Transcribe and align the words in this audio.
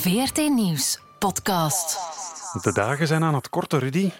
VRT 0.00 0.36
Nieuws 0.36 1.00
podcast. 1.18 1.98
De 2.62 2.72
dagen 2.72 3.06
zijn 3.06 3.24
aan 3.24 3.34
het 3.34 3.48
korten, 3.48 3.78
Rudy. 3.78 4.10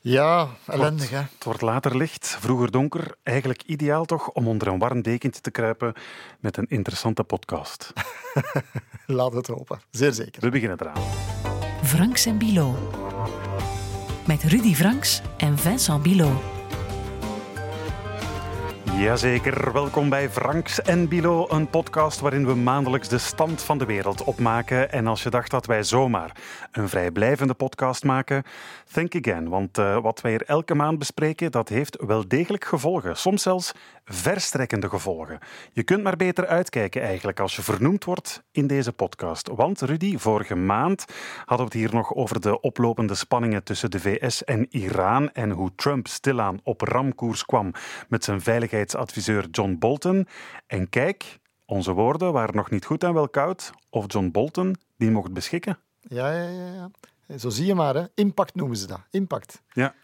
Ja, 0.00 0.48
ellendig 0.66 1.10
hè. 1.10 1.16
Het 1.16 1.44
wordt 1.44 1.60
later 1.60 1.96
licht, 1.96 2.36
vroeger 2.40 2.70
donker. 2.70 3.14
Eigenlijk 3.22 3.62
ideaal 3.62 4.04
toch 4.04 4.30
om 4.30 4.48
onder 4.48 4.68
een 4.68 4.78
warm 4.78 5.02
dekentje 5.02 5.40
te 5.40 5.50
kruipen 5.50 5.92
met 6.40 6.56
een 6.56 6.66
interessante 6.68 7.24
podcast. 7.24 7.92
Laat 9.06 9.32
het 9.32 9.46
hopen, 9.46 9.80
zeer 9.90 10.12
zeker. 10.12 10.42
We 10.42 10.48
beginnen 10.48 10.78
eraan. 10.80 11.02
Franks 11.82 12.26
en 12.26 12.38
Bilo. 12.38 12.76
Met 14.26 14.42
Rudy 14.42 14.74
Franks 14.74 15.22
en 15.36 15.58
Vincent 15.58 16.02
Bilo. 16.02 16.59
Jazeker, 19.00 19.72
welkom 19.72 20.08
bij 20.08 20.30
Franks 20.30 20.82
en 20.82 21.08
Bilo, 21.08 21.46
een 21.48 21.70
podcast 21.70 22.20
waarin 22.20 22.46
we 22.46 22.54
maandelijks 22.54 23.08
de 23.08 23.18
stand 23.18 23.62
van 23.62 23.78
de 23.78 23.84
wereld 23.84 24.24
opmaken. 24.24 24.92
En 24.92 25.06
als 25.06 25.22
je 25.22 25.30
dacht 25.30 25.50
dat 25.50 25.66
wij 25.66 25.82
zomaar 25.82 26.36
een 26.72 26.88
vrijblijvende 26.88 27.54
podcast 27.54 28.04
maken, 28.04 28.42
think 28.92 29.14
again. 29.14 29.48
Want 29.48 29.78
uh, 29.78 29.98
wat 30.02 30.20
wij 30.20 30.30
hier 30.30 30.44
elke 30.46 30.74
maand 30.74 30.98
bespreken, 30.98 31.50
dat 31.50 31.68
heeft 31.68 32.02
wel 32.06 32.28
degelijk 32.28 32.64
gevolgen. 32.64 33.16
Soms 33.16 33.42
zelfs 33.42 33.72
verstrekkende 34.12 34.88
gevolgen. 34.88 35.38
Je 35.72 35.82
kunt 35.82 36.02
maar 36.02 36.16
beter 36.16 36.46
uitkijken 36.46 37.02
eigenlijk 37.02 37.40
als 37.40 37.56
je 37.56 37.62
vernoemd 37.62 38.04
wordt 38.04 38.42
in 38.50 38.66
deze 38.66 38.92
podcast. 38.92 39.48
Want 39.54 39.80
Rudy, 39.80 40.18
vorige 40.18 40.54
maand 40.54 41.04
hadden 41.44 41.66
we 41.66 41.72
het 41.72 41.82
hier 41.82 41.94
nog 41.94 42.14
over 42.14 42.40
de 42.40 42.60
oplopende 42.60 43.14
spanningen 43.14 43.62
tussen 43.62 43.90
de 43.90 44.00
VS 44.00 44.44
en 44.44 44.66
Iran 44.70 45.32
en 45.32 45.50
hoe 45.50 45.74
Trump 45.74 46.06
stilaan 46.06 46.60
op 46.62 46.80
ramkoers 46.80 47.44
kwam 47.44 47.72
met 48.08 48.24
zijn 48.24 48.40
veiligheidsadviseur 48.40 49.48
John 49.50 49.76
Bolton. 49.78 50.26
En 50.66 50.88
kijk, 50.88 51.38
onze 51.64 51.92
woorden 51.92 52.32
waren 52.32 52.56
nog 52.56 52.70
niet 52.70 52.84
goed 52.84 53.04
en 53.04 53.14
wel 53.14 53.28
koud 53.28 53.72
of 53.90 54.04
John 54.06 54.28
Bolton 54.30 54.76
die 54.96 55.10
mocht 55.10 55.32
beschikken. 55.32 55.78
Ja, 56.00 56.32
ja, 56.32 56.48
ja. 56.48 56.90
ja. 57.26 57.38
Zo 57.38 57.48
zie 57.48 57.66
je 57.66 57.74
maar, 57.74 57.94
hè. 57.94 58.04
impact 58.14 58.54
noemen 58.54 58.76
ze 58.76 58.86
dat. 58.86 59.00
Impact. 59.10 59.62
Ja. 59.72 59.94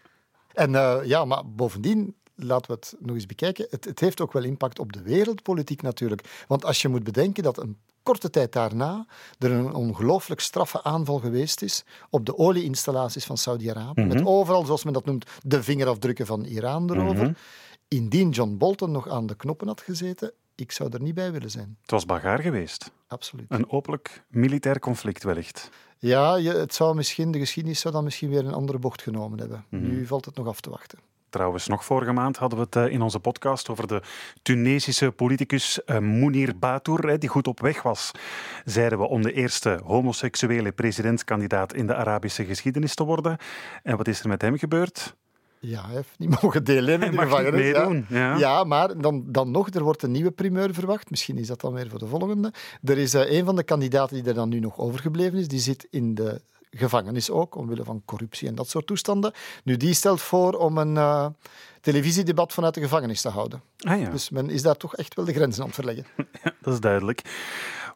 En 0.53 0.71
uh, 0.71 0.97
ja, 1.03 1.25
maar 1.25 1.43
bovendien, 1.45 2.15
laten 2.37 2.71
we 2.71 2.77
het 2.79 2.95
nog 2.99 3.15
eens 3.15 3.25
bekijken. 3.25 3.67
Het, 3.69 3.85
het, 3.85 3.99
heeft 3.99 4.21
ook 4.21 4.33
wel 4.33 4.43
impact 4.43 4.79
op 4.79 4.93
de 4.93 5.01
wereldpolitiek 5.01 5.81
natuurlijk. 5.81 6.43
Want 6.47 6.65
als 6.65 6.81
je 6.81 6.87
moet 6.87 7.03
bedenken 7.03 7.43
dat 7.43 7.57
een 7.57 7.77
korte 8.03 8.29
tijd 8.29 8.53
daarna 8.53 9.05
er 9.39 9.51
een 9.51 9.73
ongelooflijk 9.73 10.41
straffe 10.41 10.83
aanval 10.83 11.19
geweest 11.19 11.61
is 11.61 11.83
op 12.09 12.25
de 12.25 12.37
olieinstallaties 12.37 13.25
van 13.25 13.37
Saudi-Arabië. 13.37 14.01
Mhm. 14.01 14.13
Met 14.13 14.25
overal, 14.25 14.65
zoals 14.65 14.83
men 14.83 14.93
dat 14.93 15.05
noemt, 15.05 15.29
de 15.43 15.63
vingerafdrukken 15.63 16.25
van 16.25 16.43
Iran 16.43 16.91
erover. 16.91 17.23
Mhm. 17.23 17.33
Indien 17.87 18.29
John 18.29 18.57
Bolton 18.57 18.91
nog 18.91 19.09
aan 19.09 19.25
de 19.25 19.35
knoppen 19.35 19.67
had 19.67 19.81
gezeten, 19.81 20.31
ik 20.55 20.71
zou 20.71 20.89
er 20.93 21.01
niet 21.01 21.13
bij 21.13 21.31
willen 21.31 21.51
zijn. 21.51 21.77
Het 21.81 21.91
was 21.91 22.05
bagaar 22.05 22.39
geweest. 22.39 22.91
Absoluut. 23.07 23.45
Een 23.49 23.71
openlijk 23.71 24.23
militair 24.27 24.79
conflict 24.79 25.23
wellicht. 25.23 25.69
Ja, 25.97 26.35
je, 26.35 26.51
het 26.51 26.73
zou 26.73 26.95
misschien, 26.95 27.31
de 27.31 27.39
geschiedenis 27.39 27.79
zou 27.79 27.93
dan 27.93 28.03
misschien 28.03 28.29
weer 28.29 28.45
een 28.45 28.53
andere 28.53 28.79
bocht 28.79 29.01
genomen 29.01 29.39
hebben. 29.39 29.65
Mhm. 29.69 29.87
Nu 29.87 30.05
valt 30.05 30.25
het 30.25 30.35
nog 30.35 30.47
af 30.47 30.61
te 30.61 30.69
wachten. 30.69 30.99
Trouwens, 31.29 31.67
nog 31.67 31.85
vorige 31.85 32.11
maand 32.11 32.37
hadden 32.37 32.59
we 32.59 32.65
het 32.65 32.75
eh, 32.75 32.93
in 32.93 33.01
onze 33.01 33.19
podcast 33.19 33.69
over 33.69 33.87
de 33.87 34.01
Tunesische 34.41 35.11
politicus 35.11 35.83
eh, 35.83 35.99
Mounir 35.99 36.57
Batour, 36.57 37.19
die 37.19 37.29
goed 37.29 37.47
op 37.47 37.59
weg 37.59 37.81
was, 37.81 38.11
zeiden 38.65 38.99
we, 38.99 39.07
om 39.07 39.21
de 39.21 39.33
eerste 39.33 39.79
homoseksuele 39.83 40.71
presidentskandidaat 40.71 41.73
in 41.73 41.87
de 41.87 41.95
Arabische 41.95 42.45
geschiedenis 42.45 42.95
te 42.95 43.03
worden. 43.03 43.37
En 43.83 43.97
wat 43.97 44.07
is 44.07 44.19
er 44.19 44.27
met 44.27 44.41
hem 44.41 44.57
gebeurd? 44.57 45.15
Ja, 45.59 45.85
hij 45.85 45.95
heeft 45.95 46.13
niet 46.17 46.29
mogen 46.41 46.63
deelnemen 46.63 47.07
in 47.07 47.11
de 47.11 47.21
gevangenis. 47.21 47.67
ja. 47.67 48.03
Ja. 48.09 48.37
Ja, 48.37 48.63
maar 48.63 48.97
dan, 48.97 49.23
dan 49.27 49.51
nog, 49.51 49.69
er 49.69 49.83
wordt 49.83 50.03
een 50.03 50.11
nieuwe 50.11 50.31
primeur 50.31 50.73
verwacht. 50.73 51.09
Misschien 51.09 51.37
is 51.37 51.47
dat 51.47 51.61
dan 51.61 51.73
weer 51.73 51.89
voor 51.89 51.99
de 51.99 52.07
volgende. 52.07 52.53
Er 52.83 52.97
is 52.97 53.13
eh, 53.13 53.37
een 53.37 53.45
van 53.45 53.55
de 53.55 53.63
kandidaten 53.63 54.15
die 54.15 54.25
er 54.25 54.33
dan 54.33 54.49
nu 54.49 54.59
nog 54.59 54.77
overgebleven 54.77 55.39
is, 55.39 55.47
die 55.47 55.59
zit 55.59 55.87
in 55.89 56.15
de 56.15 56.41
gevangenis 56.71 57.29
ook, 57.29 57.55
omwille 57.55 57.83
van 57.83 58.01
corruptie 58.05 58.47
en 58.47 58.55
dat 58.55 58.69
soort 58.69 58.87
toestanden. 58.87 59.33
Nu, 59.63 59.77
die 59.77 59.93
stelt 59.93 60.21
voor 60.21 60.53
om 60.53 60.77
een 60.77 60.97
eh, 60.97 61.25
televisiedebat 61.81 62.53
vanuit 62.53 62.73
de 62.73 62.81
gevangenis 62.81 63.21
te 63.21 63.29
houden. 63.29 63.61
Ah 63.77 64.01
ja, 64.01 64.09
Dus 64.09 64.29
men 64.29 64.49
is 64.49 64.61
daar 64.61 64.77
toch 64.77 64.95
echt 64.95 65.13
wel 65.13 65.25
de 65.25 65.33
grenzen 65.33 65.61
aan 65.61 65.67
het 65.67 65.75
verleggen. 65.75 66.05
dat 66.61 66.73
is 66.73 66.79
duidelijk. 66.79 67.21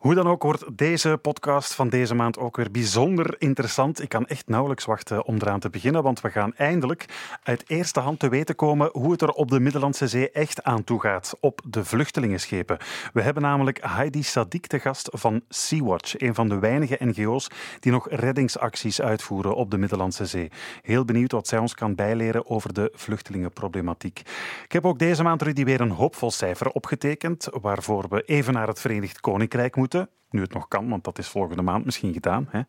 Hoe 0.01 0.15
dan 0.15 0.27
ook 0.27 0.43
wordt 0.43 0.77
deze 0.77 1.19
podcast 1.21 1.73
van 1.73 1.89
deze 1.89 2.15
maand 2.15 2.37
ook 2.37 2.55
weer 2.55 2.71
bijzonder 2.71 3.35
interessant. 3.37 4.01
Ik 4.01 4.09
kan 4.09 4.25
echt 4.25 4.47
nauwelijks 4.47 4.85
wachten 4.85 5.25
om 5.25 5.35
eraan 5.35 5.59
te 5.59 5.69
beginnen, 5.69 6.03
want 6.03 6.21
we 6.21 6.29
gaan 6.29 6.55
eindelijk 6.55 7.05
uit 7.43 7.63
eerste 7.67 7.99
hand 7.99 8.19
te 8.19 8.29
weten 8.29 8.55
komen 8.55 8.89
hoe 8.91 9.11
het 9.11 9.21
er 9.21 9.29
op 9.29 9.49
de 9.49 9.59
Middellandse 9.59 10.07
Zee 10.07 10.31
echt 10.31 10.63
aan 10.63 10.83
toe 10.83 11.01
gaat 11.01 11.33
op 11.39 11.61
de 11.65 11.85
vluchtelingenschepen. 11.85 12.77
We 13.13 13.21
hebben 13.21 13.43
namelijk 13.43 13.79
Heidi 13.81 14.23
Sadik 14.23 14.67
te 14.67 14.79
gast 14.79 15.09
van 15.11 15.41
Sea-Watch, 15.49 16.19
een 16.19 16.35
van 16.35 16.49
de 16.49 16.59
weinige 16.59 16.97
NGO's 16.99 17.47
die 17.79 17.91
nog 17.91 18.07
reddingsacties 18.09 19.01
uitvoeren 19.01 19.55
op 19.55 19.71
de 19.71 19.77
Middellandse 19.77 20.25
Zee. 20.25 20.51
Heel 20.81 21.05
benieuwd 21.05 21.31
wat 21.31 21.47
zij 21.47 21.59
ons 21.59 21.73
kan 21.73 21.95
bijleren 21.95 22.49
over 22.49 22.73
de 22.73 22.91
vluchtelingenproblematiek. 22.93 24.19
Ik 24.63 24.71
heb 24.71 24.85
ook 24.85 24.99
deze 24.99 25.23
maand, 25.23 25.41
Rudy, 25.41 25.63
weer 25.63 25.81
een 25.81 25.91
hoopvol 25.91 26.31
cijfer 26.31 26.69
opgetekend, 26.69 27.47
waarvoor 27.61 28.05
we 28.09 28.21
even 28.21 28.53
naar 28.53 28.67
het 28.67 28.79
Verenigd 28.79 29.19
Koninkrijk 29.19 29.75
moeten. 29.75 29.89
Nu 30.29 30.41
het 30.41 30.53
nog 30.53 30.67
kan, 30.67 30.89
want 30.89 31.03
dat 31.03 31.17
is 31.17 31.27
volgende 31.27 31.61
maand 31.61 31.85
misschien 31.85 32.13
gedaan. 32.13 32.47
Hè. 32.49 32.61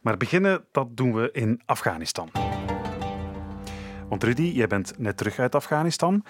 Maar 0.00 0.16
beginnen, 0.16 0.64
dat 0.72 0.96
doen 0.96 1.14
we 1.14 1.30
in 1.32 1.60
Afghanistan. 1.66 2.30
Want 4.08 4.24
Rudy, 4.24 4.42
jij 4.54 4.66
bent 4.66 4.98
net 4.98 5.16
terug 5.16 5.38
uit 5.38 5.54
Afghanistan. 5.54 6.24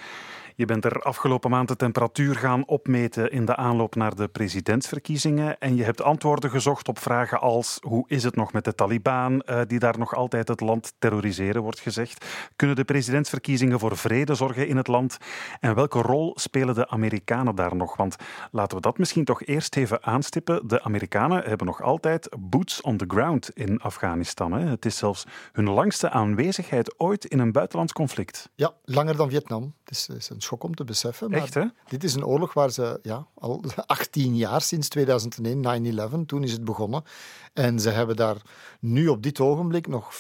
Je 0.59 0.65
bent 0.65 0.85
er 0.85 1.03
afgelopen 1.03 1.51
maand 1.51 1.69
de 1.69 1.77
temperatuur 1.77 2.37
gaan 2.37 2.67
opmeten 2.67 3.31
in 3.31 3.45
de 3.45 3.57
aanloop 3.57 3.95
naar 3.95 4.15
de 4.15 4.29
presidentsverkiezingen. 4.29 5.59
En 5.59 5.77
je 5.77 5.85
hebt 5.85 6.03
antwoorden 6.03 6.51
gezocht 6.51 6.89
op 6.89 6.99
vragen 6.99 7.41
als: 7.41 7.79
hoe 7.81 8.05
is 8.09 8.23
het 8.23 8.37
nog 8.37 8.53
met 8.53 8.65
de 8.65 8.75
Taliban, 8.75 9.41
eh, 9.41 9.61
die 9.67 9.79
daar 9.79 9.99
nog 9.99 10.15
altijd 10.15 10.49
het 10.49 10.61
land 10.61 10.93
terroriseren, 10.99 11.63
wordt 11.63 11.81
gezegd? 11.81 12.27
Kunnen 12.57 12.77
de 12.77 12.85
presidentsverkiezingen 12.85 13.79
voor 13.79 13.97
vrede 13.97 14.35
zorgen 14.35 14.69
in 14.69 14.77
het 14.77 14.87
land? 14.87 15.19
En 15.61 15.75
welke 15.75 16.01
rol 16.01 16.33
spelen 16.39 16.75
de 16.75 16.89
Amerikanen 16.89 17.55
daar 17.55 17.77
nog? 17.77 17.97
Want 17.97 18.17
laten 18.51 18.77
we 18.77 18.83
dat 18.83 18.99
misschien 18.99 19.25
toch 19.25 19.43
eerst 19.43 19.77
even 19.77 20.05
aanstippen. 20.05 20.69
De 20.69 20.83
Amerikanen 20.83 21.43
hebben 21.45 21.67
nog 21.67 21.83
altijd 21.83 22.29
boots 22.39 22.81
on 22.81 22.97
the 22.97 23.05
ground 23.09 23.51
in 23.51 23.81
Afghanistan. 23.81 24.53
Hè? 24.53 24.67
Het 24.67 24.85
is 24.85 24.97
zelfs 24.97 25.25
hun 25.53 25.71
langste 25.71 26.11
aanwezigheid 26.11 26.95
ooit 27.01 27.25
in 27.25 27.39
een 27.39 27.53
buitenlands 27.53 27.93
conflict. 27.93 28.51
Ja, 28.55 28.73
langer 28.85 29.17
dan 29.17 29.31
Vietnam. 29.31 29.75
Het 29.85 29.91
is, 29.91 30.09
is 30.09 30.29
een 30.29 30.43
schok 30.49 30.65
om 30.65 30.75
te 30.75 30.85
beseffen. 30.85 31.31
Maar 31.31 31.41
Echt, 31.41 31.55
hè? 31.55 31.65
Dit 31.89 32.05
is 32.05 32.15
een 32.15 32.25
oorlog 32.25 32.53
waar 32.53 32.71
ze 32.71 32.99
ja, 33.03 33.27
al 33.35 33.63
18 33.87 34.37
jaar, 34.37 34.61
sinds 34.61 34.89
2001, 34.89 36.01
9-11, 36.23 36.27
toen 36.27 36.43
is 36.43 36.53
het 36.53 36.65
begonnen. 36.65 37.05
En 37.53 37.81
ze 37.81 37.91
hebben 37.91 38.17
daar 38.17 38.37
nu 38.81 39.09
op 39.09 39.23
dit 39.23 39.41
ogenblik 39.41 39.89
nog 39.89 40.15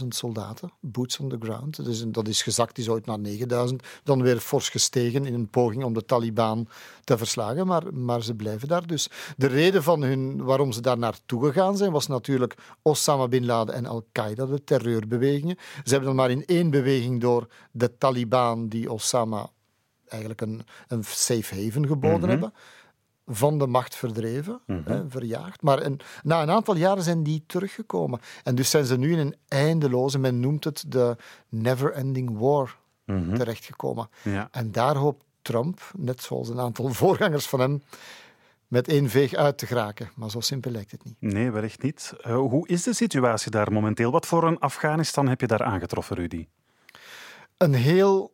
14.000 0.00 0.08
soldaten, 0.08 0.72
boots 0.80 1.18
on 1.18 1.28
the 1.28 1.36
ground. 1.40 1.84
Dus 1.84 2.04
dat 2.06 2.28
is 2.28 2.42
gezakt, 2.42 2.74
die 2.74 2.84
is 2.84 2.90
ooit 2.90 3.06
naar 3.06 3.18
9.000. 3.68 3.74
Dan 4.04 4.22
weer 4.22 4.38
fors 4.38 4.68
gestegen 4.68 5.26
in 5.26 5.34
een 5.34 5.48
poging 5.48 5.84
om 5.84 5.94
de 5.94 6.04
Taliban 6.04 6.68
te 7.04 7.18
verslagen. 7.18 7.66
Maar, 7.66 7.94
maar 7.94 8.22
ze 8.22 8.34
blijven 8.34 8.68
daar 8.68 8.86
dus. 8.86 9.08
De 9.36 9.46
reden 9.46 9.82
van 9.82 10.02
hun, 10.02 10.44
waarom 10.44 10.72
ze 10.72 10.80
daar 10.80 10.98
naartoe 10.98 11.44
gegaan 11.44 11.76
zijn, 11.76 11.92
was 11.92 12.06
natuurlijk 12.06 12.54
Osama 12.82 13.28
Bin 13.28 13.46
Laden 13.46 13.74
en 13.74 13.86
Al-Qaeda, 13.86 14.46
de 14.46 14.64
terreurbewegingen. 14.64 15.56
Ze 15.58 15.90
hebben 15.90 16.04
dan 16.04 16.16
maar 16.16 16.30
in 16.30 16.44
één 16.46 16.70
beweging 16.70 17.20
door 17.20 17.46
de 17.70 17.98
Taliban, 17.98 18.68
die 18.68 18.92
Osama 18.92 19.27
eigenlijk 20.08 20.40
een, 20.40 20.62
een 20.88 21.04
safe 21.04 21.54
haven 21.64 21.86
geboden 21.86 22.18
Mhm. 22.20 22.28
hebben 22.28 22.52
van 23.30 23.58
de 23.58 23.66
macht 23.66 23.94
verdreven, 23.94 24.60
Mhm. 24.66 24.80
hè, 24.90 25.02
verjaagd. 25.10 25.62
Maar 25.62 25.82
een, 25.82 26.00
na 26.22 26.42
een 26.42 26.50
aantal 26.50 26.76
jaren 26.76 27.02
zijn 27.02 27.22
die 27.22 27.44
teruggekomen. 27.46 28.20
En 28.44 28.54
dus 28.54 28.70
zijn 28.70 28.84
ze 28.84 28.96
nu 28.98 29.12
in 29.12 29.18
een 29.18 29.34
eindeloze, 29.48 30.18
men 30.18 30.40
noemt 30.40 30.64
het 30.64 30.84
de 30.86 31.16
never-ending 31.48 32.38
war, 32.38 32.76
Mhm. 33.04 33.34
terechtgekomen. 33.36 34.08
Ja. 34.22 34.48
En 34.50 34.72
daar 34.72 34.96
hoopt 34.96 35.24
Trump, 35.42 35.90
net 35.96 36.22
zoals 36.22 36.48
een 36.48 36.60
aantal 36.60 36.88
voorgangers 37.02 37.46
van 37.46 37.60
hem, 37.60 37.82
met 38.68 38.88
één 38.88 39.08
veeg 39.10 39.34
uit 39.34 39.58
te 39.58 39.66
geraken. 39.66 40.10
Maar 40.16 40.30
zo 40.30 40.40
simpel 40.40 40.70
lijkt 40.70 40.90
het 40.90 41.04
niet. 41.04 41.16
Nee, 41.18 41.50
wellicht 41.50 41.82
niet. 41.82 42.12
Eh, 42.20 42.36
hoe 42.36 42.68
is 42.68 42.82
de 42.82 42.92
situatie 42.92 43.50
daar 43.50 43.72
momenteel? 43.72 44.10
Wat 44.10 44.26
voor 44.26 44.44
een 44.44 44.58
Afghanistan 44.58 45.28
heb 45.28 45.40
je 45.40 45.46
daar 45.46 45.62
aangetroffen, 45.62 46.16
Rudy? 46.16 46.46
Een 47.56 47.74
heel 47.74 48.32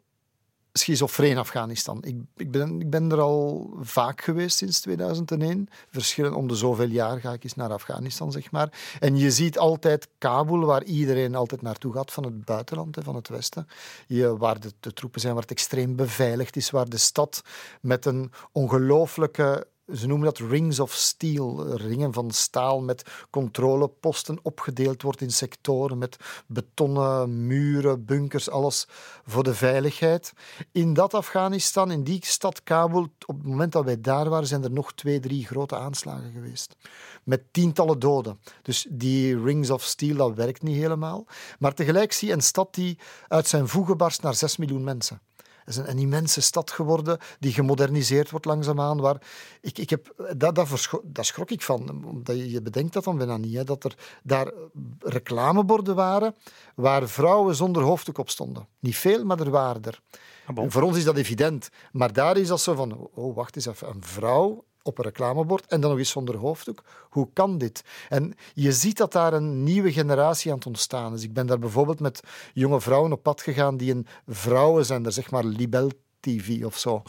schizofreen 0.78 1.38
Afghanistan. 1.38 1.98
Ik, 2.02 2.16
ik, 2.36 2.50
ben, 2.50 2.80
ik 2.80 2.90
ben 2.90 3.10
er 3.10 3.20
al 3.20 3.70
vaak 3.80 4.22
geweest 4.22 4.56
sinds 4.56 4.80
2001. 4.80 5.68
Verschillen 5.90 6.34
om 6.34 6.48
de 6.48 6.54
zoveel 6.54 6.88
jaar 6.88 7.20
ga 7.20 7.32
ik 7.32 7.44
eens 7.44 7.54
naar 7.54 7.72
Afghanistan, 7.72 8.32
zeg 8.32 8.50
maar. 8.50 8.96
En 9.00 9.16
je 9.16 9.30
ziet 9.30 9.58
altijd 9.58 10.08
Kabul, 10.18 10.64
waar 10.64 10.82
iedereen 10.82 11.34
altijd 11.34 11.62
naartoe 11.62 11.92
gaat 11.92 12.12
van 12.12 12.24
het 12.24 12.44
buitenland, 12.44 12.96
van 13.02 13.14
het 13.14 13.28
westen. 13.28 13.66
Je, 14.06 14.36
waar 14.36 14.60
de, 14.60 14.72
de 14.80 14.92
troepen 14.92 15.20
zijn, 15.20 15.32
waar 15.32 15.42
het 15.42 15.50
extreem 15.50 15.96
beveiligd 15.96 16.56
is, 16.56 16.70
waar 16.70 16.88
de 16.88 16.96
stad 16.96 17.42
met 17.80 18.06
een 18.06 18.32
ongelooflijke 18.52 19.66
ze 19.92 20.06
noemen 20.06 20.26
dat 20.26 20.38
rings 20.38 20.80
of 20.80 20.92
steel, 20.92 21.76
ringen 21.76 22.12
van 22.12 22.30
staal 22.30 22.80
met 22.80 23.02
controleposten, 23.30 24.38
opgedeeld 24.42 25.02
wordt 25.02 25.20
in 25.20 25.30
sectoren 25.30 25.98
met 25.98 26.16
betonnen 26.46 27.46
muren, 27.46 28.04
bunkers, 28.04 28.50
alles 28.50 28.86
voor 29.24 29.42
de 29.44 29.54
veiligheid. 29.54 30.32
In 30.72 30.94
dat 30.94 31.14
Afghanistan, 31.14 31.90
in 31.90 32.04
die 32.04 32.26
stad 32.26 32.62
Kabul, 32.62 33.08
op 33.26 33.36
het 33.36 33.46
moment 33.46 33.72
dat 33.72 33.84
wij 33.84 34.00
daar 34.00 34.28
waren, 34.28 34.46
zijn 34.46 34.64
er 34.64 34.72
nog 34.72 34.92
twee, 34.92 35.20
drie 35.20 35.46
grote 35.46 35.76
aanslagen 35.76 36.32
geweest. 36.32 36.76
Met 37.24 37.42
tientallen 37.52 37.98
doden. 37.98 38.40
Dus 38.62 38.86
die 38.90 39.42
rings 39.42 39.70
of 39.70 39.82
steel, 39.82 40.16
dat 40.16 40.34
werkt 40.34 40.62
niet 40.62 40.76
helemaal. 40.76 41.26
Maar 41.58 41.74
tegelijk 41.74 42.12
zie 42.12 42.28
je 42.28 42.34
een 42.34 42.42
stad 42.42 42.74
die 42.74 42.98
uit 43.28 43.46
zijn 43.46 43.68
voegen 43.68 43.96
barst 43.96 44.22
naar 44.22 44.34
zes 44.34 44.56
miljoen 44.56 44.84
mensen. 44.84 45.20
Het 45.64 45.74
is 45.74 45.76
een, 45.76 45.90
een, 45.90 45.98
immense 45.98 46.40
stad 46.40 46.70
geworden 46.70 47.18
die 47.38 47.52
gemoderniseerd 47.52 48.30
wordt 48.30 48.46
langzaamaan. 48.46 49.00
Waar 49.00 49.22
ik, 49.60 49.78
ik 49.78 49.90
heb, 49.90 50.32
dat, 50.36 50.54
dat, 50.54 50.90
dat 51.04 51.26
schrok 51.26 51.50
ik 51.50 51.62
van. 51.62 52.04
Omdat 52.04 52.36
je, 52.36 52.50
je 52.50 52.62
bedenkt 52.62 52.92
dat 52.92 53.04
dan 53.04 53.16
bijna 53.16 53.36
niet. 53.36 53.54
Hè, 53.54 53.64
dat 53.64 53.84
er 53.84 53.96
daar 54.22 54.52
reclameborden 54.98 55.94
waren 55.94 56.34
waar 56.74 57.08
vrouwen 57.08 57.54
zonder 57.54 57.82
hoofddoek 57.82 58.18
op 58.18 58.30
stonden. 58.30 58.66
Niet 58.78 58.96
veel, 58.96 59.24
maar 59.24 59.40
er 59.40 59.50
waren 59.50 59.82
er. 59.82 60.00
Ah, 60.46 60.54
bon. 60.54 60.70
Voor 60.70 60.82
ons 60.82 60.96
is 60.96 61.04
dat 61.04 61.16
evident. 61.16 61.68
Maar 61.92 62.12
daar 62.12 62.36
is 62.36 62.48
dat 62.48 62.60
zo 62.60 62.74
van... 62.74 63.08
Oh, 63.14 63.36
wacht 63.36 63.56
eens 63.56 63.66
even. 63.66 63.88
Een 63.88 64.04
vrouw 64.04 64.64
op 64.84 64.98
een 64.98 65.04
reclamebord 65.04 65.66
en 65.66 65.80
dan 65.80 65.90
nog 65.90 65.98
eens 65.98 66.10
zonder 66.10 66.36
hoofddoek. 66.36 66.82
Hoe 67.10 67.28
kan 67.32 67.58
dit? 67.58 67.84
En 68.08 68.34
je 68.54 68.72
ziet 68.72 68.96
dat 68.96 69.12
daar 69.12 69.32
een 69.32 69.62
nieuwe 69.62 69.92
generatie 69.92 70.50
aan 70.50 70.56
het 70.56 70.66
ontstaan 70.66 71.14
is. 71.14 71.22
Ik 71.22 71.32
ben 71.32 71.46
daar 71.46 71.58
bijvoorbeeld 71.58 72.00
met 72.00 72.20
jonge 72.52 72.80
vrouwen 72.80 73.12
op 73.12 73.22
pad 73.22 73.42
gegaan 73.42 73.76
die 73.76 73.94
een 73.94 74.06
vrouwenzender, 74.26 75.12
zeg 75.12 75.30
maar 75.30 75.44
Libel 75.44 75.90
TV 76.20 76.64
of 76.64 76.78
zo, 76.78 77.02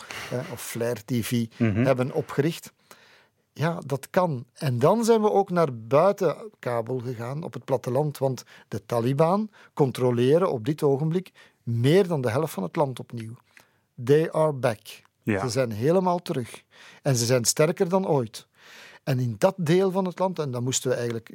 of 0.52 0.62
Flair 0.62 1.06
TV, 1.06 1.46
mhm. 1.58 1.86
hebben 1.86 2.14
opgericht. 2.14 2.74
Ja, 3.54 3.80
dat 3.86 4.10
kan. 4.10 4.46
En 4.54 4.80
dan 4.80 5.06
zijn 5.06 5.22
we 5.22 5.32
ook 5.32 5.50
naar 5.50 5.78
buiten 5.78 6.52
Kabul 6.60 7.00
gegaan, 7.00 7.44
op 7.44 7.54
het 7.54 7.66
platteland, 7.66 8.18
want 8.18 8.44
de 8.68 8.86
Taliban 8.86 9.50
controleren 9.74 10.52
op 10.52 10.66
dit 10.66 10.84
ogenblik 10.84 11.32
meer 11.64 12.08
dan 12.08 12.22
de 12.22 12.30
helft 12.30 12.54
van 12.54 12.64
het 12.64 12.76
land 12.76 13.00
opnieuw. 13.00 13.34
They 14.04 14.32
are 14.32 14.54
back. 14.54 15.05
Ja. 15.26 15.42
Ze 15.42 15.50
zijn 15.50 15.72
helemaal 15.72 16.20
terug. 16.20 16.64
En 17.02 17.16
ze 17.16 17.26
zijn 17.26 17.46
sterker 17.46 17.90
dan 17.90 18.08
ooit. 18.08 18.48
En 19.06 19.20
in 19.20 19.36
dat 19.38 19.54
deel 19.58 19.92
van 19.92 20.06
het 20.06 20.20
land, 20.20 20.40
en 20.40 20.52
dan 20.52 20.64
moesten 20.64 20.90
we 20.90 20.96
eigenlijk, 20.96 21.34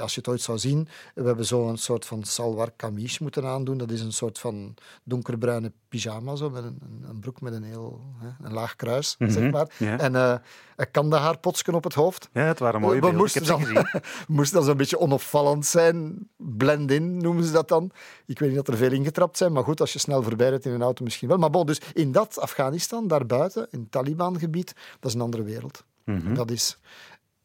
als 0.00 0.14
je 0.14 0.20
het 0.20 0.28
ooit 0.28 0.40
zou 0.40 0.58
zien, 0.58 0.88
we 1.14 1.22
hebben 1.22 1.46
zo 1.46 1.68
een 1.68 1.78
soort 1.78 2.06
van 2.06 2.22
salwar 2.22 2.70
kamesh 2.76 3.18
moeten 3.18 3.44
aandoen. 3.44 3.78
Dat 3.78 3.90
is 3.90 4.00
een 4.00 4.12
soort 4.12 4.38
van 4.38 4.74
donkerbruine 5.02 5.72
pyjama, 5.88 6.36
zo, 6.36 6.50
met 6.50 6.64
een, 6.64 7.04
een 7.08 7.20
broek 7.20 7.40
met 7.40 7.52
een 7.52 7.62
heel 7.62 8.00
een 8.42 8.52
laag 8.52 8.76
kruis, 8.76 9.16
zeg 9.18 9.42
mhm, 9.42 9.50
maar. 9.50 9.66
En 9.78 10.12
uh, 10.12 10.34
een 10.76 10.90
kandahaarpotsken 10.90 11.74
op 11.74 11.84
het 11.84 11.94
hoofd. 11.94 12.28
Ja, 12.32 12.42
het 12.42 12.58
waren 12.58 12.80
mooie 12.80 13.00
beelden. 13.00 13.18
Moesten 13.18 13.46
dan, 13.46 13.86
moest 14.28 14.52
dan 14.52 14.64
zo'n 14.64 14.76
beetje 14.76 14.98
onopvallend 14.98 15.66
zijn. 15.66 16.28
Blend-in 16.36 17.16
noemen 17.16 17.44
ze 17.44 17.52
dat 17.52 17.68
dan. 17.68 17.90
Ik 18.26 18.38
weet 18.38 18.48
niet 18.48 18.58
dat 18.58 18.68
er 18.68 18.76
veel 18.76 18.92
ingetrapt 18.92 19.36
zijn, 19.36 19.52
maar 19.52 19.64
goed, 19.64 19.80
als 19.80 19.92
je 19.92 19.98
snel 19.98 20.22
voorbij 20.22 20.48
rijdt 20.48 20.64
in 20.64 20.72
een 20.72 20.82
auto 20.82 21.04
misschien 21.04 21.28
wel. 21.28 21.38
Maar 21.38 21.50
bon, 21.50 21.66
dus 21.66 21.80
in 21.92 22.12
dat 22.12 22.38
Afghanistan, 22.38 23.08
daarbuiten, 23.08 23.66
in 23.70 23.80
het 23.80 23.90
Taliban-gebied, 23.90 24.74
dat 25.00 25.10
is 25.10 25.14
een 25.14 25.20
andere 25.20 25.42
wereld. 25.42 25.84
Mhm. 26.04 26.34
Dat 26.34 26.50
is 26.50 26.78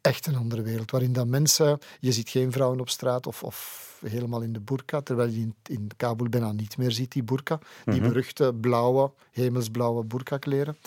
echt 0.01 0.25
een 0.25 0.35
andere 0.35 0.61
wereld, 0.61 0.91
waarin 0.91 1.13
dat 1.13 1.27
mensen... 1.27 1.79
Je 1.99 2.11
ziet 2.11 2.29
geen 2.29 2.51
vrouwen 2.51 2.79
op 2.79 2.89
straat 2.89 3.27
of, 3.27 3.43
of 3.43 3.97
helemaal 4.05 4.41
in 4.41 4.53
de 4.53 4.59
burka, 4.59 5.01
terwijl 5.01 5.29
je 5.29 5.39
in, 5.39 5.55
in 5.63 5.89
Kabul 5.97 6.29
bijna 6.29 6.51
niet 6.51 6.77
meer 6.77 6.91
ziet, 6.91 7.11
die 7.11 7.23
burka. 7.23 7.59
Die 7.85 7.99
mhm. 7.99 8.07
beruchte 8.07 8.53
blauwe, 8.61 9.11
hemelsblauwe 9.31 10.03
burka-kleren. 10.03 10.77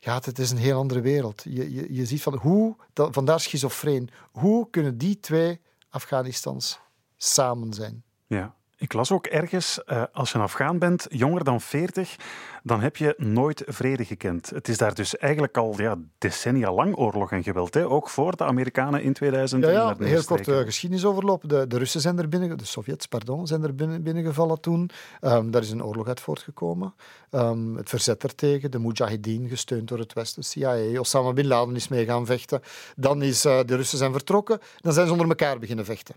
Ja, 0.00 0.20
het 0.24 0.38
is 0.38 0.50
een 0.50 0.56
heel 0.56 0.78
andere 0.78 1.00
wereld. 1.00 1.42
Je, 1.44 1.74
je, 1.74 1.94
je 1.94 2.06
ziet 2.06 2.22
van 2.22 2.36
hoe... 2.36 2.76
Dat, 2.92 3.14
vandaar 3.14 3.40
schizofreen. 3.40 4.10
Hoe 4.30 4.70
kunnen 4.70 4.98
die 4.98 5.20
twee 5.20 5.60
Afghanistans 5.88 6.78
samen 7.16 7.72
zijn? 7.72 8.02
Ja. 8.26 8.54
Ik 8.80 8.92
las 8.92 9.12
ook 9.12 9.26
ergens, 9.26 9.80
uh, 9.86 10.02
als 10.12 10.30
je 10.30 10.38
een 10.38 10.44
Afghaan 10.44 10.78
bent, 10.78 11.06
jonger 11.08 11.44
dan 11.44 11.60
40, 11.60 12.16
dan 12.62 12.80
heb 12.80 12.96
je 12.96 13.14
nooit 13.16 13.62
vrede 13.66 14.04
gekend. 14.04 14.50
Het 14.50 14.68
is 14.68 14.78
daar 14.78 14.94
dus 14.94 15.16
eigenlijk 15.16 15.56
al 15.56 15.74
ja, 15.76 15.96
decennia 16.18 16.72
lang 16.72 16.96
oorlog 16.96 17.32
en 17.32 17.42
geweld. 17.42 17.74
Hè? 17.74 17.88
Ook 17.88 18.08
voor 18.08 18.36
de 18.36 18.44
Amerikanen 18.44 19.02
in 19.02 19.12
2000. 19.12 19.64
Ja, 19.64 19.70
ja 19.70 19.94
heel 19.98 20.24
kort 20.24 20.48
uh, 20.48 20.58
geschiedenisoverloop. 20.58 21.42
De, 21.46 21.66
de 21.66 21.78
Russen 21.78 22.00
zijn 22.00 22.18
er 22.18 22.28
binnen, 22.28 22.58
de 22.58 22.64
Sovjets, 22.64 23.06
pardon, 23.06 23.46
zijn 23.46 23.62
er 23.62 23.74
binnen, 23.74 24.02
binnengevallen 24.02 24.60
toen. 24.60 24.90
Um, 25.20 25.50
daar 25.50 25.62
is 25.62 25.70
een 25.70 25.84
oorlog 25.84 26.08
uit 26.08 26.20
voortgekomen. 26.20 26.94
Um, 27.30 27.76
het 27.76 27.88
verzet 27.88 28.22
ertegen, 28.22 28.70
de 28.70 28.78
Mujahideen, 28.78 29.48
gesteund 29.48 29.88
door 29.88 29.98
het 29.98 30.12
Westen, 30.12 30.42
CIA, 30.42 31.00
Osama 31.00 31.32
Bin 31.32 31.46
Laden 31.46 31.76
is 31.76 31.88
mee 31.88 32.04
gaan 32.04 32.26
vechten. 32.26 32.60
Dan 32.96 33.22
is 33.22 33.46
uh, 33.46 33.60
de 33.66 33.76
Russen 33.76 33.98
zijn 33.98 34.12
vertrokken, 34.12 34.58
dan 34.80 34.92
zijn 34.92 35.06
ze 35.06 35.12
onder 35.12 35.28
elkaar 35.28 35.58
beginnen 35.58 35.84
vechten. 35.84 36.14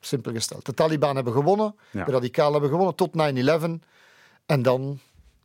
Simpel 0.00 0.32
gesteld. 0.32 0.66
De 0.66 0.74
Taliban 0.74 1.14
hebben 1.14 1.32
gewonnen, 1.32 1.74
de 1.90 2.04
radicalen 2.04 2.52
hebben 2.52 2.70
gewonnen 2.70 2.94
tot 2.94 3.10
9-11. 3.80 3.86
En 4.46 4.62
dan 4.62 4.98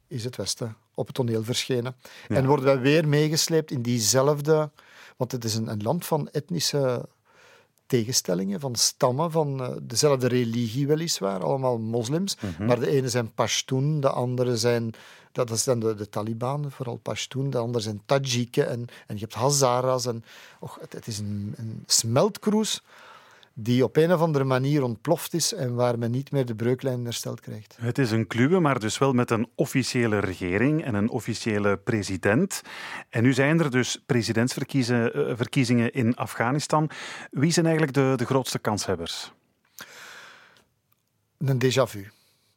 is 0.08 0.24
het 0.24 0.36
Westen 0.36 0.76
op 0.94 1.06
het 1.06 1.16
toneel 1.16 1.44
verschenen. 1.44 1.96
En 2.28 2.46
worden 2.46 2.66
wij 2.66 2.80
weer 2.80 3.08
meegesleept 3.08 3.72
in 3.72 3.82
diezelfde... 3.82 4.70
Want 5.18 5.32
het 5.32 5.44
is 5.44 5.56
een, 5.56 5.68
een 5.68 5.84
land 5.84 6.06
van 6.06 6.30
etnische 6.30 7.06
tegenstellingen, 7.86 8.60
van 8.60 8.76
stammen, 8.76 9.32
van 9.32 9.62
uh, 9.62 9.70
dezelfde 9.82 10.28
religie 10.28 10.88
weliswaar, 10.88 11.44
allemaal 11.44 11.78
moslims. 11.78 12.38
Mhm. 12.40 12.66
Maar 12.66 12.80
de 12.80 12.90
ene 12.90 13.10
zijn 13.10 13.34
Pashtun, 13.34 14.00
de 14.00 14.10
andere 14.10 14.58
zijn... 14.58 14.94
Dat 15.32 15.60
zijn 15.60 15.80
de, 15.80 15.96
de 15.96 16.10
Taliban, 16.10 16.72
vooral 16.72 16.96
Pashtun. 16.96 17.50
De 17.50 17.58
andere 17.58 17.84
zijn 17.84 18.02
Tajiken 18.06 18.70
en, 18.70 18.88
en 19.08 19.16
je 19.16 19.22
hebt 19.22 19.34
Hazaras. 19.34 20.06
En, 20.06 20.24
och, 20.60 20.78
het, 20.80 20.94
het 20.94 21.08
is 21.08 21.20
een, 21.20 21.54
een 21.58 21.84
smeltkroes 21.86 22.82
die 23.54 23.84
op 23.84 23.98
een 23.98 24.14
of 24.14 24.22
andere 24.22 24.44
manier 24.44 24.84
ontploft 24.84 25.34
is 25.34 25.54
en 25.54 25.76
waar 25.76 26.00
men 26.00 26.12
niet 26.12 26.32
meer 26.32 26.46
de 26.46 26.56
breuklijn 26.56 27.04
hersteld 27.04 27.40
krijgt. 27.40 27.78
Het 27.80 27.98
is 27.98 28.12
een 28.12 28.28
kluwe, 28.28 28.60
maar 28.60 28.80
dus 28.80 28.98
wel 28.98 29.14
met 29.14 29.32
een 29.32 29.50
officiële 29.56 30.20
regering 30.20 30.84
en 30.84 30.96
een 30.96 31.10
officiële 31.10 31.78
president. 31.78 32.62
En 33.10 33.24
nu 33.24 33.34
zijn 33.34 33.60
er 33.60 33.72
dus 33.72 34.04
presidentsverkiezingen 34.06 35.92
eh, 35.92 36.02
in 36.02 36.16
Afghanistan. 36.16 36.90
Wie 37.32 37.52
zijn 37.52 37.66
eigenlijk 37.66 37.96
de, 37.96 38.14
de 38.16 38.26
grootste 38.26 38.60
kanshebbers? 38.60 39.32
Een 41.38 41.64
déjà 41.64 41.90
vu. 41.90 42.12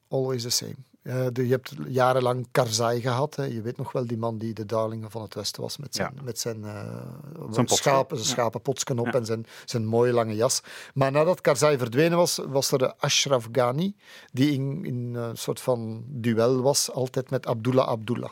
Always 0.08 0.43
the 0.43 0.50
same. 0.50 0.76
Uh, 1.06 1.26
je 1.32 1.50
hebt 1.50 1.75
jarenlang 1.88 2.47
Karzai 2.50 3.00
gehad. 3.00 3.37
Hè. 3.37 3.44
Je 3.44 3.61
weet 3.61 3.76
nog 3.76 3.93
wel 3.93 4.06
die 4.06 4.17
man 4.17 4.38
die 4.38 4.55
de 4.55 4.67
darling 4.67 5.06
van 5.08 5.23
het 5.23 5.35
Westen 5.35 5.62
was 5.62 5.76
met 5.76 5.94
zijn, 5.94 6.19
met 6.23 6.38
zijn, 6.38 6.58
uh, 6.58 7.50
zijn 7.50 7.69
schapen, 7.69 8.17
zijn 8.17 8.29
schapenpotsken 8.29 8.99
op 8.99 9.14
en 9.14 9.26
zijn, 9.26 9.47
zijn 9.64 9.87
mooie 9.87 10.12
lange 10.12 10.35
jas. 10.35 10.61
Maar 10.94 11.12
nadat 11.12 11.41
Karzai 11.41 11.79
verdwenen 11.79 12.19
was, 12.19 12.41
was 12.49 12.73
er 12.73 12.94
Ashraf 12.99 13.49
Ghani, 13.53 13.97
die 14.32 14.53
in, 14.53 14.85
in 14.85 15.14
een 15.14 15.37
soort 15.37 15.61
van 15.61 16.05
duel 16.06 16.62
was, 16.62 16.91
altijd 16.93 17.31
met 17.31 17.47
Abdullah 17.47 17.88
Abdullah. 17.88 18.31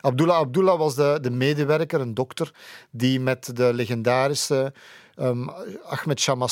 Abdullah 0.00 0.36
Abdullah 0.36 0.78
was 0.78 0.94
de, 0.94 1.18
de 1.20 1.30
medewerker, 1.30 2.00
een 2.00 2.14
dokter, 2.14 2.54
die 2.90 3.20
met 3.20 3.56
de 3.56 3.74
legendarische 3.74 4.72
um, 5.16 5.50
Ahmed 5.84 6.20
Shah 6.20 6.48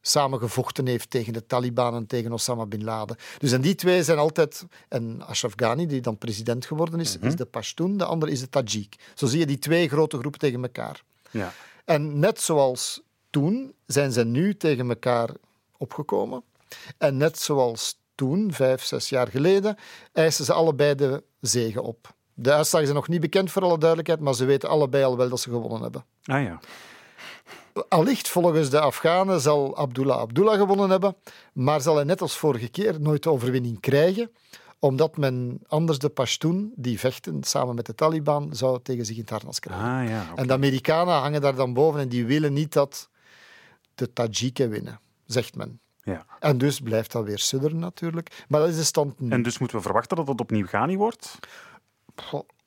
Massoud 0.00 0.20
samen 0.20 0.38
gevochten 0.38 0.86
heeft 0.86 1.10
tegen 1.10 1.32
de 1.32 1.46
Taliban 1.46 1.94
en 1.94 2.06
tegen 2.06 2.32
Osama 2.32 2.66
bin 2.66 2.84
Laden. 2.84 3.16
Dus 3.38 3.52
en 3.52 3.60
die 3.60 3.74
twee 3.74 4.02
zijn 4.02 4.18
altijd... 4.18 4.64
En 4.88 5.22
Ashraf 5.26 5.52
Ghani, 5.56 5.86
die 5.86 6.00
dan 6.00 6.18
president 6.18 6.66
geworden 6.66 7.00
is, 7.00 7.16
is 7.16 7.20
mhm. 7.20 7.36
de 7.36 7.44
Pashtun, 7.44 7.96
de 7.96 8.04
andere 8.04 8.32
is 8.32 8.40
de 8.40 8.48
Tajik. 8.48 8.96
Zo 9.14 9.26
zie 9.26 9.38
je 9.38 9.46
die 9.46 9.58
twee 9.58 9.88
grote 9.88 10.18
groepen 10.18 10.40
tegen 10.40 10.62
elkaar. 10.62 11.02
Ja. 11.30 11.52
En 11.84 12.18
net 12.18 12.40
zoals 12.40 13.00
toen, 13.30 13.74
zijn 13.86 14.12
ze 14.12 14.24
nu 14.24 14.56
tegen 14.56 14.88
elkaar 14.88 15.30
opgekomen. 15.76 16.42
En 16.98 17.16
net 17.16 17.38
zoals 17.38 17.98
toen, 18.14 18.52
vijf, 18.52 18.82
zes 18.82 19.08
jaar 19.08 19.28
geleden, 19.28 19.76
eisen 20.12 20.44
ze 20.44 20.52
allebei 20.52 20.94
de 20.94 21.22
zegen 21.40 21.82
op. 21.82 22.14
De 22.34 22.52
uitslagen 22.52 22.86
zijn 22.86 22.98
nog 22.98 23.08
niet 23.08 23.20
bekend, 23.20 23.50
voor 23.50 23.62
alle 23.62 23.78
duidelijkheid, 23.78 24.20
maar 24.20 24.34
ze 24.34 24.44
weten 24.44 24.68
allebei 24.68 25.04
al 25.04 25.16
wel 25.16 25.28
dat 25.28 25.40
ze 25.40 25.50
gewonnen 25.50 25.82
hebben. 25.82 26.04
Ah 26.24 26.42
ja. 26.42 26.60
Allicht 27.88 28.28
volgens 28.28 28.70
de 28.70 28.80
Afghanen 28.80 29.40
zal 29.40 29.76
Abdullah 29.76 30.18
Abdullah 30.18 30.58
gewonnen 30.58 30.90
hebben, 30.90 31.16
maar 31.52 31.80
zal 31.80 31.94
hij 31.94 32.04
net 32.04 32.20
als 32.20 32.36
vorige 32.36 32.68
keer 32.68 33.00
nooit 33.00 33.22
de 33.22 33.30
overwinning 33.30 33.80
krijgen, 33.80 34.30
omdat 34.78 35.16
men 35.16 35.60
anders 35.66 35.98
de 35.98 36.08
Pashtun, 36.08 36.72
die 36.76 36.98
vechten 36.98 37.42
samen 37.42 37.74
met 37.74 37.86
de 37.86 37.94
Taliban, 37.94 38.54
zou 38.54 38.80
tegen 38.82 39.04
zich 39.04 39.14
in 39.16 39.20
het 39.20 39.30
harnas 39.30 39.58
krijgen. 39.58 39.86
Ah, 39.86 40.08
ja, 40.08 40.26
En 40.34 40.46
de 40.46 40.52
Amerikanen 40.52 41.14
hangen 41.14 41.40
daar 41.40 41.54
dan 41.54 41.72
boven 41.72 42.00
en 42.00 42.08
die 42.08 42.26
willen 42.26 42.52
niet 42.52 42.72
dat 42.72 43.08
de 43.94 44.12
Tajiken 44.12 44.70
winnen, 44.70 45.00
zegt 45.26 45.56
men. 45.56 45.80
Ja. 46.02 46.26
En 46.40 46.58
dus 46.58 46.80
blijft 46.80 47.12
dat 47.12 47.24
weer 47.24 47.38
sudderen 47.38 47.78
natuurlijk. 47.78 48.44
Maar 48.48 48.60
dat 48.60 48.68
is 48.68 48.76
de 48.76 48.84
stand 48.84 49.20
nu. 49.20 49.30
En 49.30 49.42
dus 49.42 49.58
moeten 49.58 49.76
we 49.76 49.82
verwachten 49.82 50.16
dat 50.16 50.26
het 50.26 50.40
opnieuw 50.40 50.66
Ghani 50.66 50.96
wordt? 50.96 51.38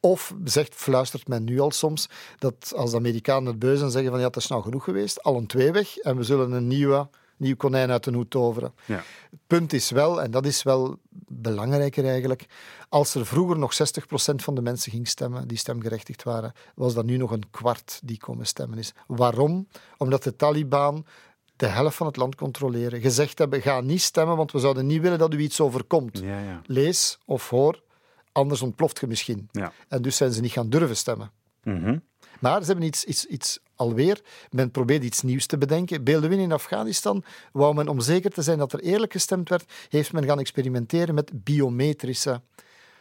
Of 0.06 0.34
zegt, 0.44 0.76
fluistert 0.76 1.28
men 1.28 1.44
nu 1.44 1.60
al 1.60 1.72
soms 1.72 2.10
dat 2.40 2.74
als 2.76 2.92
de 2.92 2.98
Amerikanen 2.98 3.46
het 3.46 3.60
beu 3.60 3.76
zijn 3.76 3.92
zeggen 3.92 4.12
van 4.12 4.20
ja, 4.20 4.26
het 4.26 4.36
is 4.36 4.48
nou 4.48 4.62
genoeg 4.62 4.84
geweest, 4.84 5.24
al 5.24 5.38
een 5.38 5.48
twee 5.48 5.72
weg 5.72 5.98
en 5.98 6.18
we 6.18 6.24
zullen 6.24 6.52
een 6.52 6.68
nieuwe 6.68 7.08
nieuw 7.38 7.56
konijn 7.56 7.92
uit 7.92 8.04
de 8.04 8.14
hoed 8.14 8.30
toveren. 8.30 8.74
Ja. 8.86 9.04
Het 9.30 9.40
punt 9.48 9.74
is 9.74 9.90
wel, 9.90 10.22
en 10.22 10.32
dat 10.32 10.46
is 10.46 10.64
wel 10.64 10.98
belangrijker 11.28 12.06
eigenlijk, 12.06 12.46
als 12.90 13.16
er 13.16 13.26
vroeger 13.26 13.58
nog 13.58 13.74
60% 13.74 13.76
van 14.36 14.56
de 14.56 14.62
mensen 14.62 14.92
ging 14.92 15.08
stemmen 15.08 15.48
die 15.48 15.58
stemgerechtigd 15.58 16.24
waren, 16.24 16.54
was 16.76 16.94
dat 16.94 17.06
nu 17.06 17.18
nog 17.18 17.32
een 17.32 17.50
kwart 17.52 18.00
die 18.04 18.18
komen 18.18 18.46
stemmen 18.46 18.78
is. 18.78 18.94
Waarom? 19.08 19.68
Omdat 19.98 20.24
de 20.24 20.36
Taliban 20.36 21.06
de 21.56 21.66
helft 21.66 21.96
van 21.96 22.08
het 22.08 22.16
land 22.16 22.36
controleren, 22.36 23.02
gezegd 23.02 23.38
hebben, 23.38 23.62
ga 23.62 23.82
niet 23.82 24.02
stemmen, 24.02 24.38
want 24.38 24.52
we 24.52 24.60
zouden 24.60 24.86
niet 24.86 25.02
willen 25.02 25.20
dat 25.20 25.34
u 25.34 25.40
iets 25.40 25.62
overkomt. 25.62 26.20
Ja, 26.20 26.40
ja. 26.40 26.62
Lees 26.66 27.20
of 27.26 27.50
hoor, 27.50 27.82
anders 28.34 28.62
ontploft 28.62 29.00
je 29.00 29.08
misschien. 29.08 29.48
Ja. 29.52 29.72
En 29.88 30.02
dus 30.02 30.18
zijn 30.18 30.32
ze 30.34 30.42
niet 30.42 30.52
gaan 30.52 30.70
durven 30.70 30.98
stemmen. 30.98 31.32
Mhm. 31.64 31.98
Maar 32.40 32.60
ze 32.62 32.68
hebben 32.68 32.86
iets, 32.86 33.04
iets, 33.04 33.26
iets 33.26 33.60
alweer. 33.76 34.22
Men 34.50 34.72
probeert 34.72 35.04
iets 35.04 35.22
nieuws 35.22 35.46
te 35.46 35.58
bedenken. 35.58 36.04
Beeldewin 36.04 36.40
in 36.40 36.52
Afghanistan 36.52 37.24
wou 37.52 37.76
men, 37.76 37.88
om 37.88 38.00
zeker 38.00 38.32
te 38.32 38.42
zijn 38.42 38.58
dat 38.58 38.74
er 38.74 38.80
eerlijk 38.80 39.12
gestemd 39.12 39.50
werd, 39.50 39.72
heeft 39.90 40.14
men 40.14 40.26
gaan 40.26 40.40
experimenteren 40.40 41.16
met 41.16 41.44
biometrische. 41.44 42.42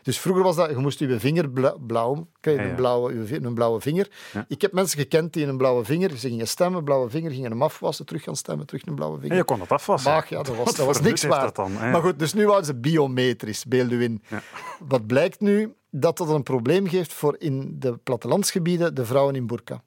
Dus 0.02 0.18
vroeger 0.18 0.42
was 0.42 0.56
dat, 0.56 0.70
je 0.70 0.76
moest 0.76 0.98
je 0.98 1.20
vinger 1.20 1.50
bla- 1.50 1.76
blauw, 1.86 2.26
kreeg 2.40 2.56
je 2.60 2.68
een, 2.68 2.74
blauwe, 2.74 3.34
een 3.44 3.54
blauwe 3.54 3.80
vinger. 3.80 4.10
Ja. 4.32 4.44
Ik 4.48 4.60
heb 4.62 4.72
mensen 4.72 4.98
gekend 4.98 5.32
die 5.32 5.46
een 5.46 5.56
blauwe 5.56 5.84
vinger, 5.84 6.10
ze 6.16 6.28
gingen 6.28 6.48
stemmen, 6.48 6.84
blauwe 6.84 7.10
vinger, 7.10 7.30
gingen 7.30 7.50
hem 7.50 7.62
afwassen, 7.62 8.06
terug 8.06 8.22
gaan 8.22 8.36
stemmen, 8.36 8.66
terug 8.66 8.86
een 8.86 8.94
blauwe 8.94 9.14
En 9.16 9.20
vinger. 9.22 9.36
je 9.36 9.44
kon 9.44 9.58
dat 9.58 9.68
afwassen. 9.72 10.10
Maar 10.12 10.26
ja, 10.28 10.42
dat 10.42 10.56
was, 10.56 10.74
dat 10.74 11.02
niks 11.02 11.24
waard. 11.24 11.54
dan, 11.56 11.72
hè? 11.76 11.90
maar 11.90 12.00
goed, 12.02 12.18
dus 12.18 12.32
nu 12.32 12.44
wouden 12.46 12.66
ze 12.66 12.74
biometrisch, 12.74 13.64
Beelduin. 13.64 14.22
Ja. 14.28 14.42
Wat 14.88 15.06
blijkt 15.06 15.40
nu? 15.40 15.74
Dat 15.90 16.16
dat 16.16 16.28
een 16.28 16.42
probleem 16.42 16.88
geeft 16.88 17.12
voor 17.12 17.36
in 17.38 17.76
de 17.78 17.96
plattelandsgebieden 17.96 18.94
de 18.94 19.04
vrouwen 19.04 19.34
in 19.34 19.46
burka. 19.46 19.82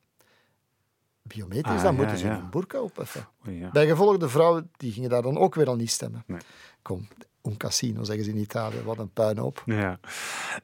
Biometrisch, 1.21 1.75
Ah, 1.77 1.83
dan 1.83 1.91
ja, 1.93 1.97
moeten 1.99 2.17
ze 2.17 2.25
ja. 2.25 2.35
hun 2.39 2.49
burka 2.49 2.79
opheffen. 2.81 3.27
Bij 3.71 3.87
gevolg 3.87 4.17
de 4.17 4.29
vrouwen, 4.29 4.69
die 4.77 4.91
gingen 4.91 5.09
daar 5.09 5.21
dan 5.21 5.37
ook 5.37 5.55
weer 5.55 5.67
al 5.67 5.75
niet 5.75 5.91
stemmen. 5.91 6.23
Nee. 6.27 6.39
Kom, 6.81 7.07
un 7.45 7.57
casino 7.57 8.03
zeggen 8.03 8.25
ze 8.25 8.31
in 8.31 8.37
Italië, 8.37 8.81
wat 8.83 8.97
een 8.97 9.13
puinhoop. 9.13 9.63
Ja. 9.65 9.99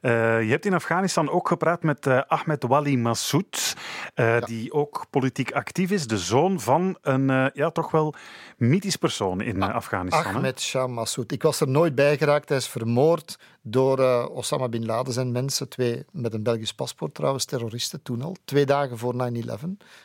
Eh, 0.00 0.42
je 0.42 0.50
hebt 0.50 0.66
in 0.66 0.74
Afghanistan 0.74 1.30
ook 1.30 1.48
gepraat 1.48 1.82
met 1.82 2.06
eh, 2.06 2.20
Ahmed 2.26 2.62
Wali 2.62 2.98
Massoud, 2.98 3.76
eh, 4.14 4.42
die 4.42 4.72
ook 4.72 5.06
politiek 5.10 5.52
actief 5.52 5.90
is, 5.90 6.06
de 6.06 6.18
zoon 6.18 6.60
van 6.60 6.96
een 7.02 7.50
ja, 7.54 7.70
toch 7.70 7.90
wel 7.90 8.14
mythisch 8.62 8.96
persoon 8.96 9.40
in 9.40 9.62
eh, 9.62 9.74
Afghanistan. 9.74 10.34
Ahmed 10.34 10.60
Shah 10.60 10.88
Massoud. 10.88 11.32
Ik 11.32 11.42
was 11.42 11.60
er 11.60 11.68
nooit 11.68 11.94
bij 11.94 12.16
geraakt. 12.16 12.48
Hij 12.48 12.58
is 12.58 12.68
vermoord 12.68 13.38
door 13.62 13.98
eh, 13.98 14.26
Osama 14.30 14.68
Bin 14.68 14.86
Laden 14.86 15.12
zijn 15.12 15.32
mensen. 15.32 15.68
Twee 15.68 16.04
met 16.10 16.34
een 16.34 16.42
Belgisch 16.42 16.74
paspoort 16.74 17.14
trouwens, 17.14 17.44
terroristen 17.44 18.02
toen 18.02 18.22
al. 18.22 18.36
Twee 18.44 18.66
dagen 18.66 18.98
voor 18.98 19.14
9-11. 19.14 19.18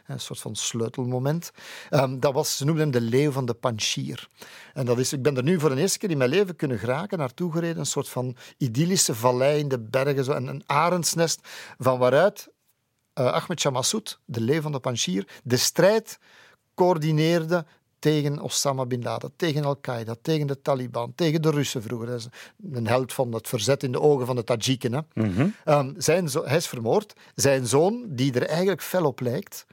Een 0.07 0.19
soort 0.19 0.39
van 0.39 0.55
sleutelmoment. 0.55 1.51
Ehm, 1.89 2.19
dat 2.19 2.33
was, 2.33 2.57
ze 2.57 2.65
noemden 2.65 2.83
hem 2.83 2.91
de 2.91 3.09
leeuw 3.09 3.31
van 3.31 3.45
de 3.45 3.53
Panjshir. 3.53 4.29
En 4.73 4.85
dat 4.85 4.97
is, 4.97 5.13
ik 5.13 5.21
ben 5.21 5.37
er 5.37 5.43
nu 5.43 5.59
voor 5.59 5.69
de 5.69 5.81
eerste 5.81 5.97
keer 5.97 6.09
in 6.09 6.17
mijn 6.17 6.29
leven 6.29 6.55
kunnen 6.55 6.79
geraken, 6.79 7.17
naartoe 7.17 7.51
gereden. 7.51 7.79
Een 7.79 7.85
soort 7.85 8.09
van 8.09 8.35
idyllische 8.57 9.15
vallei 9.15 9.59
in 9.59 9.67
de 9.67 9.79
bergen. 9.79 10.23
Zo, 10.23 10.31
en 10.31 10.47
een 10.47 10.63
arendsnest 10.65 11.47
van 11.77 11.99
waaruit 11.99 12.47
eh, 13.13 13.25
Ahmed 13.25 13.59
Shah 13.59 13.73
Massoud, 13.73 14.19
de 14.25 14.41
leeuw 14.41 14.61
van 14.61 14.71
de 14.71 14.79
Panjshir, 14.79 15.27
de 15.43 15.57
strijd 15.57 16.19
coördineerde 16.73 17.65
tegen 17.99 18.39
Osama 18.39 18.85
Bin 18.85 19.03
Laden, 19.03 19.31
tegen 19.35 19.65
Al-Qaeda, 19.65 20.15
tegen 20.21 20.47
de 20.47 20.61
Taliban, 20.61 21.13
tegen 21.15 21.41
de 21.41 21.49
Russen 21.49 21.81
vroeger. 21.81 22.07
Hij 22.07 22.17
is 22.17 22.27
een 22.71 22.87
held 22.87 23.13
van 23.13 23.33
het 23.33 23.47
verzet 23.47 23.83
in 23.83 23.91
de 23.91 24.01
ogen 24.01 24.25
van 24.25 24.35
de 24.35 24.43
Tajiken. 24.43 24.93
Hè. 24.93 24.99
Mhm. 25.13 25.47
Ehm, 25.65 25.93
zijn 25.97 26.29
hij 26.43 26.57
is 26.57 26.67
vermoord. 26.67 27.13
Zijn 27.35 27.67
zoon, 27.67 28.05
die 28.07 28.33
er 28.33 28.45
eigenlijk 28.47 28.81
fel 28.81 29.05
op 29.05 29.19
lijkt, 29.19 29.65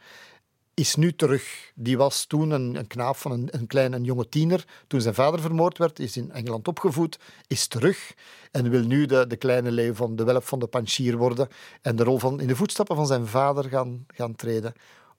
is 0.75 0.95
nu 0.95 1.15
terug. 1.15 1.73
Die 1.75 1.97
was 1.97 2.25
toen 2.25 2.51
een, 2.51 2.75
een 2.75 2.87
knaap 2.87 3.17
van 3.17 3.33
een, 3.33 3.49
een 3.51 3.67
kleine 3.67 3.97
een 3.97 4.05
jonge 4.05 4.29
tiener. 4.29 4.65
Toen 4.87 5.01
zijn 5.01 5.15
vader 5.15 5.41
vermoord 5.41 5.79
werd, 5.79 5.99
is 5.99 6.17
in 6.17 6.33
Engeland 6.33 6.69
opgevoed, 6.69 7.19
is 7.47 7.67
terug 7.67 8.15
en 8.51 8.71
wil 8.71 8.83
nu 8.83 9.07
de, 9.07 9.27
de 9.27 9.37
kleine 9.37 9.71
leeuw 9.71 9.95
van 9.95 10.17
de 10.17 10.25
welp 10.25 10.45
van 10.45 10.59
de 10.59 10.67
Panjshir 10.67 11.17
worden 11.17 11.49
en 11.83 11.97
de 11.97 12.05
rol 12.05 12.19
van 12.19 12.41
in 12.41 12.47
de 12.47 12.57
voetstappen 12.57 12.97
van 12.97 13.07
zijn 13.07 13.27
vader 13.27 13.65
gaan, 13.65 14.07
gaan 14.07 14.37
treden. 14.37 14.73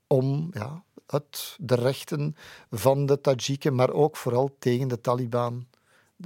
Om 0.07 0.49
ja, 0.53 0.83
het, 1.07 1.55
de 1.59 1.75
rechten 1.75 2.35
van 2.71 3.05
de 3.05 3.21
Tajiken, 3.21 3.75
maar 3.75 3.91
ook 3.91 4.17
vooral 4.17 4.55
tegen 4.59 4.87
de 4.87 5.01
Taliban 5.01 5.67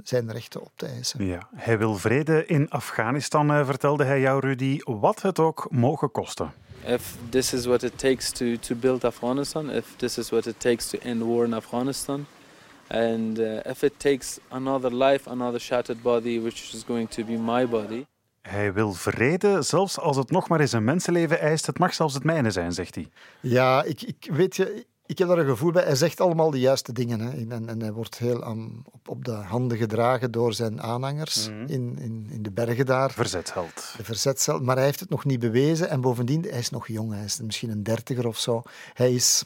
zijn 0.04 0.32
rechten 0.32 0.60
op 0.60 0.72
te 0.76 0.86
eisen. 0.86 1.24
Ja, 1.24 1.48
hij 1.54 1.78
wil 1.78 1.94
vrede 1.94 2.46
in 2.46 2.70
Afghanistan, 2.70 3.50
eh, 3.50 3.66
vertelde 3.66 4.04
hij 4.04 4.20
jou, 4.20 4.40
Rudy, 4.40 4.80
wat 4.84 5.22
het 5.22 5.38
ook 5.38 5.66
mogen 5.70 6.10
kosten. 6.10 6.52
If 6.86 7.16
this 7.28 7.52
is 7.52 7.64
what 7.64 7.82
it 7.82 7.98
takes 7.98 8.30
to, 8.30 8.56
to 8.56 8.74
build 8.74 9.04
Afghanistan, 9.04 9.70
if 9.70 9.96
this 9.96 10.18
is 10.18 10.30
what 10.30 10.46
it 10.46 10.60
takes 10.60 10.88
to 10.88 10.98
end 10.98 11.22
war 11.22 11.44
in 11.44 11.54
Afghanistan, 11.54 12.26
and 12.86 13.38
uh, 13.38 13.56
if 13.64 13.82
it 13.82 13.92
takes 13.96 14.38
another 14.48 14.94
life, 14.94 15.30
another 15.30 15.60
shattered 15.60 16.02
body, 16.02 16.40
which 16.40 16.74
is 16.74 16.84
going 16.86 17.08
to 17.08 17.24
be 17.24 17.36
my 17.36 17.66
body, 17.66 18.06
Hij 18.50 18.72
wil 18.72 18.92
vrede, 18.92 19.62
zelfs 19.62 19.98
als 19.98 20.16
het 20.16 20.30
nog 20.30 20.48
maar 20.48 20.60
eens 20.60 20.72
een 20.72 20.84
mensenleven 20.84 21.40
eist. 21.40 21.66
Het 21.66 21.78
mag 21.78 21.94
zelfs 21.94 22.14
het 22.14 22.24
mijne 22.24 22.50
zijn, 22.50 22.72
zegt 22.72 22.94
hij. 22.94 23.08
Ja, 23.40 23.82
ik, 23.82 24.02
ik 24.02 24.28
weet 24.32 24.56
je, 24.56 24.86
ik 25.06 25.18
heb 25.18 25.28
daar 25.28 25.38
een 25.38 25.46
gevoel 25.46 25.72
bij. 25.72 25.84
Hij 25.84 25.94
zegt 25.94 26.20
allemaal 26.20 26.50
de 26.50 26.58
juiste 26.60 26.92
dingen. 26.92 27.20
Hè. 27.20 27.30
En, 27.30 27.68
en 27.68 27.80
hij 27.80 27.92
wordt 27.92 28.18
heel 28.18 28.44
aan, 28.44 28.82
op, 28.84 29.08
op 29.08 29.24
de 29.24 29.30
handen 29.32 29.78
gedragen 29.78 30.30
door 30.30 30.52
zijn 30.52 30.82
aanhangers 30.82 31.48
Mhm. 31.48 31.60
in, 31.66 31.98
in, 31.98 32.26
in 32.30 32.42
de 32.42 32.50
bergen 32.50 32.86
daar. 32.86 33.10
Verzetsheld. 33.10 33.94
De 33.96 34.04
verzetscel, 34.04 34.60
maar 34.60 34.76
hij 34.76 34.84
heeft 34.84 35.00
het 35.00 35.10
nog 35.10 35.24
niet 35.24 35.40
bewezen. 35.40 35.88
En 35.88 36.00
bovendien, 36.00 36.42
hij 36.42 36.58
is 36.58 36.70
nog 36.70 36.86
jong, 36.88 37.12
hij 37.12 37.24
is 37.24 37.40
misschien 37.40 37.70
een 37.70 37.82
dertiger 37.82 38.26
of 38.26 38.38
zo. 38.38 38.62
Hij 38.94 39.12
is... 39.14 39.44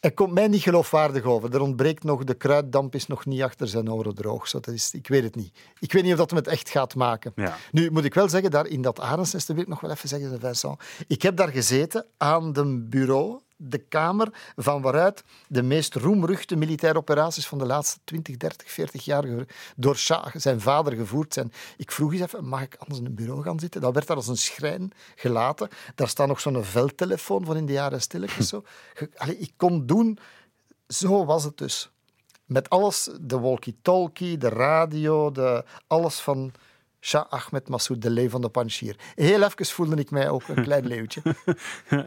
Hij 0.00 0.10
komt 0.10 0.32
mij 0.32 0.48
niet 0.48 0.62
geloofwaardig 0.62 1.24
over. 1.24 1.54
Er 1.54 1.60
ontbreekt 1.60 2.04
nog, 2.04 2.24
de 2.24 2.34
kruiddamp 2.34 2.94
is 2.94 3.06
nog 3.06 3.26
niet 3.26 3.42
achter 3.42 3.68
zijn 3.68 3.92
oren 3.92 4.14
droog. 4.14 4.48
Zo, 4.48 4.60
dat 4.60 4.74
is, 4.74 4.94
ik 4.94 5.08
weet 5.08 5.22
het 5.22 5.34
niet. 5.34 5.58
Ik 5.78 5.92
weet 5.92 6.02
niet 6.02 6.12
of 6.12 6.18
dat 6.18 6.30
hem 6.30 6.38
het 6.38 6.48
echt 6.48 6.68
gaat 6.68 6.94
maken. 6.94 7.32
Ja. 7.34 7.56
Nu 7.72 7.90
moet 7.90 8.04
ik 8.04 8.14
wel 8.14 8.28
zeggen, 8.28 8.50
daar 8.50 8.66
in 8.66 8.82
dat 8.82 9.00
arendsnest 9.00 9.46
wil 9.48 9.56
ik 9.56 9.68
nog 9.68 9.80
wel 9.80 9.90
even 9.90 10.08
zeggen, 10.08 10.40
Vincent. 10.40 10.80
Ik 11.06 11.22
heb 11.22 11.36
daar 11.36 11.48
gezeten 11.48 12.06
aan 12.16 12.52
de 12.52 12.86
bureau, 12.88 13.40
de 13.62 13.78
kamer 13.78 14.52
van 14.56 14.82
waaruit 14.82 15.24
de 15.48 15.62
meest 15.62 15.94
roemruchte 15.94 16.56
militaire 16.56 16.98
operaties 16.98 17.46
van 17.46 17.58
de 17.58 17.66
laatste 17.66 17.98
20, 18.04 18.36
30, 18.36 18.70
40 18.70 19.04
jaar 19.04 19.24
door 19.76 19.96
zijn 20.34 20.60
vader, 20.60 20.92
gevoerd 20.92 21.34
zijn. 21.34 21.52
Ik 21.76 21.92
vroeg 21.92 22.12
eens 22.12 22.20
even, 22.20 22.44
mag 22.44 22.62
ik 22.62 22.76
anders 22.78 22.98
in 22.98 23.06
een 23.06 23.14
bureau 23.14 23.42
gaan 23.42 23.60
zitten? 23.60 23.80
Dat 23.80 23.94
werd 23.94 24.06
daar 24.06 24.16
als 24.16 24.28
een 24.28 24.36
schrijn 24.36 24.92
gelaten. 25.14 25.68
Daar 25.94 26.08
staat 26.08 26.28
nog 26.28 26.40
zo'n 26.40 26.64
veldtelefoon 26.64 27.44
van 27.44 27.56
in 27.56 27.66
de 27.66 27.72
jaren 27.72 28.00
stilletjes. 28.00 28.48
Zo. 28.48 28.64
Allee, 29.16 29.38
ik 29.38 29.52
kon 29.56 29.86
doen, 29.86 30.18
zo 30.88 31.24
was 31.24 31.44
het 31.44 31.58
dus. 31.58 31.90
Met 32.44 32.70
alles, 32.70 33.10
de 33.20 33.38
walkie-talkie, 33.38 34.38
de 34.38 34.48
radio, 34.48 35.30
de, 35.30 35.64
alles 35.86 36.20
van 36.20 36.52
Shah 37.00 37.24
Ahmed 37.28 37.68
Massoud, 37.68 38.02
de 38.02 38.10
leeuw 38.10 38.28
van 38.28 38.40
de 38.40 38.48
Panjshir. 38.48 38.96
Heel 39.14 39.42
even 39.42 39.66
voelde 39.66 39.96
ik 39.96 40.10
mij 40.10 40.28
ook 40.28 40.42
een 40.48 40.62
klein 40.68 40.86
leeuwtje. 40.86 41.22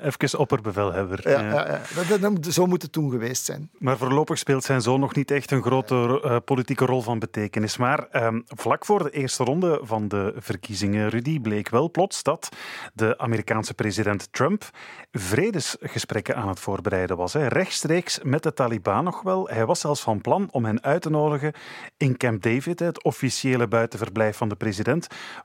Even 0.04 0.40
opperbevelhebber. 0.40 1.30
Ja, 1.30 1.42
Ja. 1.42 1.50
ja, 1.68 1.82
ja. 2.10 2.20
Dat- 2.20 2.54
Zo 2.54 2.66
moet 2.66 2.82
het 2.82 2.92
toen 2.92 3.10
geweest 3.12 3.46
zijn. 3.46 3.70
Maar 3.80 3.98
voorlopig 3.98 4.38
speelt 4.38 4.64
zijn 4.64 4.82
zoon 4.82 5.00
nog 5.00 5.16
niet 5.16 5.32
echt 5.32 5.52
een 5.52 5.62
grote 5.62 6.20
eh, 6.24 6.38
politieke 6.46 6.86
rol 6.86 7.02
van 7.02 7.20
betekenis. 7.20 7.78
Maar 7.78 8.08
ehm, 8.12 8.40
vlak 8.46 8.86
voor 8.86 9.04
de 9.04 9.10
eerste 9.10 9.44
ronde 9.44 9.80
van 9.84 10.08
de 10.08 10.34
verkiezingen, 10.38 11.10
Rudy, 11.10 11.40
bleek 11.40 11.70
wel 11.70 11.92
plots 11.92 12.24
dat 12.24 12.50
de 12.94 13.18
Amerikaanse 13.18 13.74
president 13.74 14.28
Trump 14.32 14.70
vredesgesprekken 15.12 16.36
aan 16.36 16.48
het 16.48 16.60
voorbereiden 16.60 17.18
was. 17.18 17.34
Hè. 17.34 17.48
Rechtstreeks 17.48 18.20
met 18.24 18.44
de 18.44 18.54
Taliban 18.54 19.04
nog 19.04 19.22
wel. 19.22 19.48
Hij 19.48 19.66
was 19.66 19.80
zelfs 19.80 20.02
van 20.02 20.22
plan 20.22 20.48
om 20.52 20.66
hen 20.66 20.84
uit 20.84 21.02
te 21.02 21.10
nodigen 21.10 21.54
in 21.98 22.18
Camp 22.18 22.42
David, 22.42 22.80
het 22.80 23.04
officiële 23.04 23.68
buitenverblijf 23.68 24.38
van 24.38 24.50
de 24.50 24.56
president, 24.56 24.82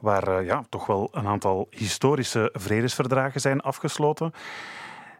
waar 0.00 0.38
eh, 0.38 0.46
ja, 0.46 0.64
toch 0.68 0.86
wel 0.86 1.08
een 1.12 1.26
aantal 1.26 1.66
historische 1.70 2.50
vredesverdragen 2.52 3.40
zijn 3.40 3.60
afgesloten. 3.60 4.32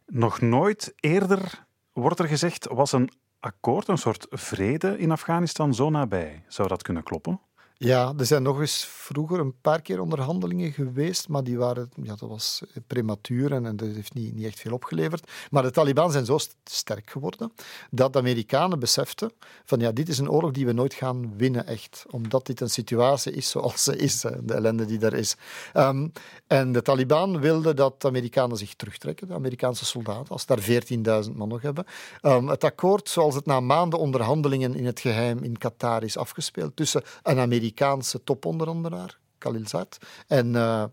Nog 0.07 0.41
nooit 0.41 0.93
eerder 0.97 1.67
wordt 1.93 2.19
er 2.19 2.29
gezegd, 2.29 2.67
was 2.71 2.93
een 2.93 3.11
akkoord, 3.41 3.89
een 3.89 3.99
soort 3.99 4.27
vrede 4.31 4.99
in 4.99 5.11
Afghanistan 5.11 5.75
zo 5.75 5.91
nabij. 5.91 6.45
Zou 6.47 6.69
dat 6.69 6.83
kunnen 6.83 7.03
kloppen? 7.03 7.41
Ja, 7.81 8.15
er 8.19 8.27
zijn 8.27 8.43
nog 8.43 8.61
eens 8.61 8.85
vroeger 8.91 9.39
een 9.41 9.61
paar 9.61 9.83
keer 9.83 10.01
onderhandelingen 10.01 10.73
geweest, 10.73 11.29
maar 11.29 11.45
die 11.45 11.59
waren, 11.59 11.91
ja, 12.03 12.15
dat 12.17 12.29
was 12.29 12.63
prematuur 12.87 13.53
en, 13.53 13.77
dat 13.77 13.89
heeft 13.89 14.15
niet, 14.15 14.35
niet 14.35 14.47
echt 14.47 14.61
veel 14.61 14.73
opgeleverd. 14.73 15.31
Maar 15.51 15.63
de 15.63 15.71
Taliban 15.71 16.13
zijn 16.13 16.25
zo 16.25 16.39
st- 16.39 16.57
sterk 16.65 17.11
geworden 17.11 17.53
dat 17.91 18.13
de 18.13 18.19
Amerikanen 18.19 18.79
beseften 18.79 19.33
van 19.65 19.81
ja, 19.81 19.93
dit 19.93 20.09
is 20.09 20.19
een 20.19 20.31
oorlog 20.31 20.51
die 20.51 20.67
we 20.67 20.73
nooit 20.73 20.95
gaan 20.95 21.37
winnen 21.37 21.67
echt, 21.67 22.05
omdat 22.11 22.47
dit 22.47 22.61
een 22.61 22.71
situatie 22.71 23.33
is 23.33 23.51
zoals 23.51 23.83
ze 23.83 23.97
is, 23.97 24.21
de 24.21 24.55
ellende 24.55 24.85
die 24.85 25.01
er 25.01 25.15
is. 25.15 25.37
Ehm, 25.73 26.09
en 26.47 26.73
de 26.73 26.83
Taliban 26.83 27.41
wilden 27.41 27.77
dat 27.77 28.01
de 28.01 28.09
Amerikanen 28.09 28.57
zich 28.57 28.75
terugtrekken, 28.75 29.29
de 29.29 29.35
Amerikaanse 29.35 29.85
soldaten, 29.85 30.29
als 30.29 30.41
ze 30.41 30.47
daar 30.47 31.25
14.000 31.25 31.37
man 31.37 31.49
nog 31.49 31.63
hebben. 31.63 31.85
Ehm, 32.21 32.47
het 32.47 32.65
akkoord, 32.65 33.09
zoals 33.09 33.35
het 33.35 33.47
na 33.47 33.61
maanden 33.61 33.99
onderhandelingen 33.99 34.75
in 34.75 34.87
het 34.87 35.01
geheim 35.01 35.43
in 35.43 35.59
Qatar 35.59 36.03
is 36.03 36.17
afgespeeld 36.17 36.77
tussen 36.77 37.03
een 37.23 37.39
Amerikaanse 37.69 38.25
toponderhandelaar, 38.25 39.19
Khalil 39.39 39.69
Zaid, 39.69 39.99
en 40.27 40.57
eh, 40.57 40.85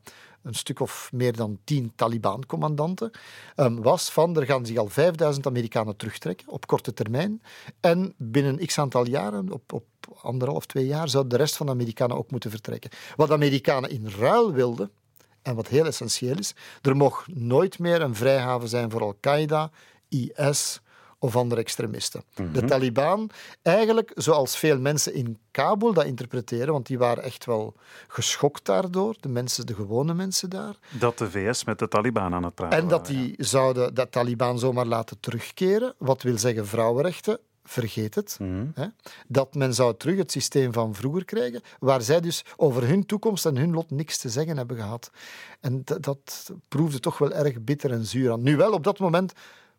een 0.44 0.54
stuk 0.54 0.80
of 0.80 1.10
meer 1.14 1.36
dan 1.36 1.60
tien 1.64 1.92
Taliban-commandanten, 1.96 3.12
ehm, 3.56 3.76
was 3.76 4.10
van 4.10 4.38
er 4.38 4.46
gaan 4.46 4.66
zich 4.66 4.78
al 4.78 4.90
5000 4.90 5.46
Amerikanen 5.46 5.96
terugtrekken 5.96 6.48
op 6.48 6.68
korte 6.68 6.94
termijn. 6.94 7.42
En 7.80 8.14
binnen 8.18 8.66
x 8.66 8.80
aantal 8.80 9.08
jaren, 9.08 9.52
op, 9.52 9.74
op 9.74 9.86
anderhalf, 10.22 10.66
twee 10.66 10.86
jaar, 10.86 11.10
zou 11.10 11.28
de 11.28 11.38
rest 11.38 11.56
van 11.56 11.66
de 11.66 11.72
Amerikanen 11.72 12.18
ook 12.18 12.32
moeten 12.32 12.50
vertrekken. 12.50 12.90
Wat 13.16 13.28
de 13.28 13.34
Amerikanen 13.34 13.90
in 13.90 14.08
ruil 14.08 14.52
wilden, 14.52 14.92
en 15.42 15.56
wat 15.56 15.68
heel 15.68 15.86
essentieel 15.86 16.38
is, 16.38 16.56
er 16.82 16.96
mocht 16.96 17.28
nooit 17.36 17.80
meer 17.80 18.02
een 18.02 18.16
vrijhaven 18.16 18.70
zijn 18.70 18.92
voor 18.92 19.02
Al-Qaeda, 19.02 19.72
IS 20.10 20.82
of 21.26 21.36
andere 21.36 21.62
extremisten. 21.62 22.24
De 22.34 22.44
Mhm. 22.44 22.66
Taliban, 22.66 23.30
eigenlijk 23.62 24.12
zoals 24.16 24.58
veel 24.58 24.80
mensen 24.80 25.14
in 25.14 25.38
Kabul 25.52 25.94
dat 25.94 26.06
interpreteren, 26.06 26.74
want 26.74 26.86
die 26.86 26.98
waren 26.98 27.24
echt 27.24 27.46
wel 27.46 27.74
geschokt 28.08 28.66
daardoor, 28.66 29.16
de 29.20 29.30
mensen, 29.30 29.66
de 29.66 29.74
gewone 29.74 30.14
mensen 30.14 30.50
daar. 30.50 30.76
Dat 30.90 31.18
de 31.18 31.32
VS 31.32 31.64
met 31.64 31.80
de 31.80 31.88
Taliban 31.88 32.34
aan 32.34 32.44
het 32.44 32.56
praten 32.56 32.78
En 32.80 32.88
dat 32.88 33.08
waren, 33.08 33.22
ja. 33.22 33.28
die 33.28 33.46
zouden 33.46 33.94
de 33.96 34.10
Taliban 34.10 34.60
zomaar 34.60 34.86
laten 34.86 35.20
terugkeren, 35.20 35.94
wat 35.98 36.22
wil 36.22 36.38
zeggen 36.38 36.68
vrouwenrechten, 36.68 37.40
vergeet 37.64 38.16
het. 38.16 38.38
Mhm. 38.40 38.66
Hè? 38.74 38.88
Dat 39.28 39.56
men 39.56 39.74
zou 39.74 39.96
terug 39.98 40.18
het 40.18 40.32
systeem 40.32 40.74
van 40.74 40.96
vroeger 40.96 41.26
krijgen, 41.26 41.62
waar 41.80 42.02
zij 42.02 42.20
dus 42.22 42.46
over 42.56 42.88
hun 42.88 43.06
toekomst 43.06 43.46
en 43.46 43.58
hun 43.58 43.74
lot 43.74 43.92
niks 43.92 44.18
te 44.18 44.30
zeggen 44.30 44.58
hebben 44.58 44.78
gehad. 44.78 45.12
En 45.60 45.82
dat 46.00 46.52
proefde 46.68 47.00
toch 47.00 47.18
wel 47.18 47.32
erg 47.34 47.62
bitter 47.62 47.92
en 47.92 48.06
zuur 48.06 48.32
aan. 48.32 48.44
Nu 48.44 48.58
wel, 48.58 48.72
op 48.72 48.84
dat 48.84 49.00
moment, 49.00 49.34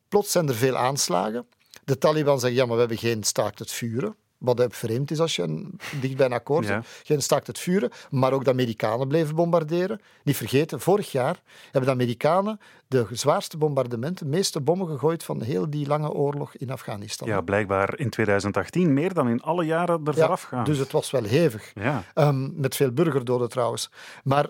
plots 0.09 0.31
zijn 0.33 0.49
er 0.49 0.55
veel 0.55 0.77
aanslagen. 0.77 1.47
De 1.85 1.99
Taliban 1.99 2.41
zeggen, 2.41 2.59
ja, 2.59 2.65
maar 2.67 2.75
we 2.75 2.81
hebben 2.81 2.99
geen 2.99 3.23
staakt 3.25 3.59
het 3.59 3.71
vuren. 3.73 4.17
Wat 4.39 4.67
vreemd 4.69 5.11
is 5.11 5.19
als 5.21 5.37
je 5.37 5.43
een, 5.43 5.81
dicht 6.01 6.17
bij 6.17 6.27
een 6.27 6.33
akkoord 6.33 6.67
Ja. 6.67 6.73
hebt. 6.73 6.87
Geen 7.05 7.23
staakt 7.23 7.47
het 7.47 7.59
vuren, 7.59 7.91
maar 8.11 8.33
ook 8.33 8.45
de 8.45 8.51
Amerikanen 8.51 9.09
bleven 9.09 9.35
bombarderen. 9.35 10.01
Niet 10.25 10.37
vergeten, 10.37 10.81
vorig 10.81 11.13
jaar 11.13 11.43
hebben 11.65 11.85
de 11.85 11.91
Amerikanen 11.91 12.61
de 12.89 13.07
zwaarste 13.11 13.57
bombardementen, 13.57 14.31
de 14.31 14.37
meeste 14.37 14.61
bommen 14.61 14.87
gegooid 14.87 15.25
van 15.25 15.43
heel 15.43 15.71
die 15.71 15.87
lange 15.87 16.11
oorlog 16.13 16.55
in 16.57 16.71
Afghanistan. 16.71 17.29
Ja, 17.29 17.41
blijkbaar 17.41 17.99
in 17.99 18.11
2018 18.11 18.93
meer 18.95 19.15
dan 19.15 19.29
in 19.29 19.41
alle 19.43 19.65
jaren 19.65 20.01
er 20.05 20.15
Ja, 20.15 20.21
vooraf 20.21 20.43
gaan. 20.43 20.65
dus 20.65 20.79
het 20.79 20.93
was 20.93 21.11
wel 21.11 21.23
hevig. 21.25 21.71
Ja, 21.75 22.03
Ehm, 22.15 22.61
met 22.61 22.77
veel 22.77 22.93
burgerdoden 22.93 23.49
trouwens. 23.49 23.91
Maar 24.25 24.47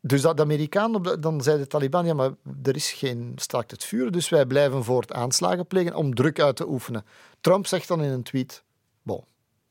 dus 0.00 0.20
dat 0.20 0.36
de 0.36 0.42
Amerikanen, 0.42 1.20
dan 1.20 1.42
zei 1.42 1.58
de 1.58 1.66
Taliban, 1.66 2.06
ja, 2.06 2.14
maar 2.14 2.30
er 2.62 2.76
is 2.76 2.92
geen 2.92 3.32
staakt 3.36 3.70
het 3.70 3.84
vuren, 3.84 4.12
dus 4.12 4.28
wij 4.28 4.46
blijven 4.46 4.84
voort 4.84 5.12
aanslagen 5.12 5.66
plegen 5.66 5.94
om 5.94 6.14
druk 6.14 6.40
uit 6.40 6.56
te 6.56 6.68
oefenen. 6.68 7.04
Trump 7.40 7.66
zegt 7.66 7.88
dan 7.88 8.02
in 8.02 8.10
een 8.10 8.22
tweet, 8.22 8.62
bon, 9.02 9.24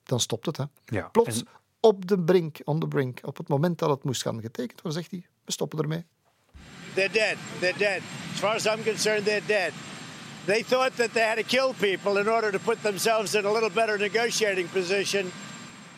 dan 0.04 0.20
stopt 0.20 0.46
het. 0.46 0.58
Hè. 0.58 0.64
ja. 0.86 1.08
Plots 1.08 1.40
En- 1.40 1.48
op 1.80 2.08
de 2.08 2.20
brink, 2.20 2.58
on 2.64 2.80
the 2.80 2.88
brink, 2.88 3.20
op 3.22 3.38
het 3.38 3.48
moment 3.48 3.80
dat 3.80 3.90
het 3.90 4.04
moest 4.04 4.22
gaan 4.22 4.42
getekend 4.42 4.82
worden, 4.82 5.02
zegt 5.02 5.12
hij, 5.12 5.26
we 5.46 5.52
stoppen 5.52 5.80
ermee. 5.80 6.06
They're 6.94 7.12
dead. 7.12 7.36
They're 7.60 7.78
dead. 7.78 8.02
As 8.34 8.40
far 8.40 8.56
as 8.56 8.66
I'm 8.66 8.84
concerned, 8.84 9.26
they're 9.26 9.46
dead. 9.46 9.72
They 10.46 10.64
thought 10.64 10.96
that 10.96 11.14
they 11.14 11.24
had 11.24 11.38
to 11.38 11.44
kill 11.44 11.74
people 11.78 12.20
in 12.22 12.30
order 12.30 12.52
to 12.52 12.60
put 12.60 12.82
themselves 12.82 13.34
in 13.34 13.46
a 13.46 13.52
little 13.52 13.70
better 13.70 13.98
negotiating 13.98 14.68
position. 14.70 15.32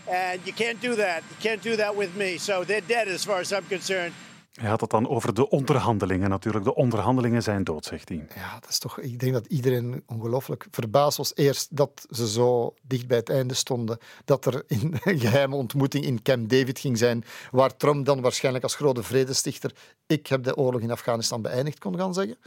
And 0.09 0.39
you 0.43 0.53
can't 0.55 0.81
do 0.81 0.95
that. 0.95 1.21
You 1.29 1.39
can't 1.39 1.63
do 1.63 1.75
that 1.75 1.95
with 1.95 2.15
me. 2.15 2.37
So 2.37 2.63
they're 2.63 2.85
dead 2.87 3.07
as 3.07 3.23
far 3.23 3.39
as 3.39 3.51
I'm 3.51 3.67
concerned. 3.67 4.13
Hij 4.59 4.69
had 4.69 4.81
het 4.81 4.89
dan 4.89 5.09
over 5.09 5.33
de 5.33 5.49
onderhandelingen 5.49 6.29
natuurlijk. 6.29 6.65
De 6.65 6.75
onderhandelingen 6.75 7.43
zijn 7.43 7.63
dood, 7.63 7.85
zegt 7.85 8.09
hij. 8.09 8.27
Ja, 8.35 8.59
dat 8.59 8.69
is 8.69 8.79
toch, 8.79 8.99
ik 8.99 9.19
denk 9.19 9.33
dat 9.33 9.45
iedereen 9.45 10.03
ongelooflijk 10.05 10.67
verbaasd 10.71 11.17
was. 11.17 11.35
Eerst 11.35 11.75
dat 11.75 12.07
ze 12.09 12.27
zo 12.27 12.73
dicht 12.81 13.07
bij 13.07 13.17
het 13.17 13.29
einde 13.29 13.53
stonden. 13.53 13.97
Dat 14.25 14.45
er 14.45 14.63
in 14.67 14.97
een 15.03 15.19
geheime 15.25 15.55
ontmoeting 15.55 16.05
in 16.05 16.21
Camp 16.21 16.49
David 16.49 16.79
ging 16.79 16.97
zijn. 16.97 17.23
Waar 17.51 17.75
Trump 17.75 18.05
dan 18.05 18.21
waarschijnlijk 18.21 18.63
als 18.63 18.75
grote 18.75 19.03
vredestichter. 19.03 19.71
Ik 20.07 20.27
heb 20.27 20.43
de 20.43 20.55
oorlog 20.55 20.81
in 20.81 20.91
Afghanistan 20.91 21.41
beëindigd, 21.41 21.79
kon 21.79 21.97
gaan 21.97 22.13
zeggen. 22.13 22.37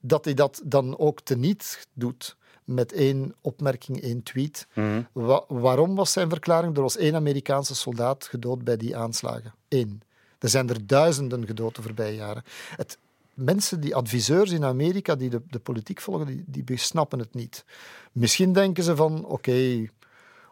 Dat 0.00 0.24
hij 0.24 0.34
dat 0.34 0.60
dan 0.64 0.98
ook 0.98 1.20
teniet 1.20 1.86
doet. 1.92 2.36
Met 2.68 2.92
één 2.92 3.34
opmerking, 3.40 4.00
één 4.02 4.22
tweet. 4.22 4.66
Wa- 5.12 5.44
waarom 5.48 5.94
was 5.94 6.12
zijn 6.12 6.28
verklaring? 6.28 6.76
Er 6.76 6.82
was 6.82 6.96
één 6.96 7.14
Amerikaanse 7.14 7.74
soldaat 7.74 8.24
gedood 8.26 8.64
bij 8.64 8.76
die 8.76 8.96
aanslagen. 8.96 9.54
Eén. 9.68 10.02
Er 10.38 10.48
zijn 10.48 10.68
er 10.68 10.86
duizenden 10.86 11.46
gedood 11.46 11.74
de 11.76 11.82
voorbije 11.82 12.14
jaren. 12.14 12.42
Het, 12.76 12.98
mensen, 13.34 13.80
die 13.80 13.94
adviseurs 13.96 14.50
in 14.50 14.64
Amerika 14.64 15.14
die 15.14 15.30
de, 15.30 15.42
de 15.50 15.58
politiek 15.58 16.00
volgen, 16.00 16.26
die, 16.26 16.44
die 16.46 16.64
besnappen 16.64 17.18
het 17.18 17.34
niet. 17.34 17.64
Misschien 18.12 18.52
denken 18.52 18.84
ze 18.84 18.96
van, 18.96 19.24
oké, 19.24 19.88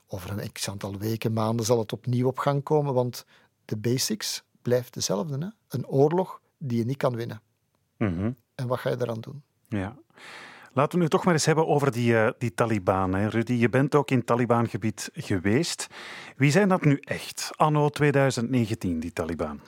over 0.09 0.31
een 0.31 0.53
x 0.53 0.69
aantal 0.71 0.99
weken, 0.99 1.33
maanden 1.33 1.67
zal 1.67 1.79
het 1.79 1.93
opnieuw 1.93 2.27
op 2.27 2.39
gang 2.39 2.63
komen, 2.63 2.95
want 2.95 3.25
de 3.65 3.77
basics 3.77 4.43
blijft 4.63 4.95
dezelfde. 4.95 5.39
Hè? 5.39 5.47
Een 5.77 5.87
oorlog 5.87 6.41
die 6.59 6.79
je 6.79 6.85
niet 6.85 6.97
kan 6.97 7.17
winnen. 7.17 7.41
Mhm. 7.97 8.31
En 8.55 8.67
wat 8.67 8.79
ga 8.79 8.91
je 8.91 8.97
eraan 9.01 9.21
doen? 9.21 9.43
Ja. 9.69 9.97
Laten 10.77 10.99
we 10.99 11.05
nu 11.05 11.11
toch 11.11 11.25
maar 11.25 11.35
eens 11.35 11.45
hebben 11.45 11.67
over 11.67 11.93
die, 11.93 12.17
eh, 12.19 12.33
die 12.39 12.55
Taliban. 12.55 13.15
Hè. 13.15 13.29
Rudy, 13.29 13.53
je 13.53 13.69
bent 13.69 13.95
ook 13.95 14.11
in 14.11 14.25
Taliban-gebied 14.25 15.11
geweest. 15.13 15.87
Wie 16.37 16.51
zijn 16.51 16.69
dat 16.69 16.85
nu 16.85 17.01
echt, 17.01 17.51
anno 17.57 17.89
2019, 17.89 19.01
die 19.01 19.13
Taliban? 19.13 19.61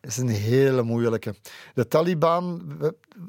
Dat 0.00 0.10
is 0.10 0.16
een 0.16 0.28
hele 0.28 0.82
moeilijke. 0.82 1.34
De 1.74 1.88
Taliban 1.88 2.76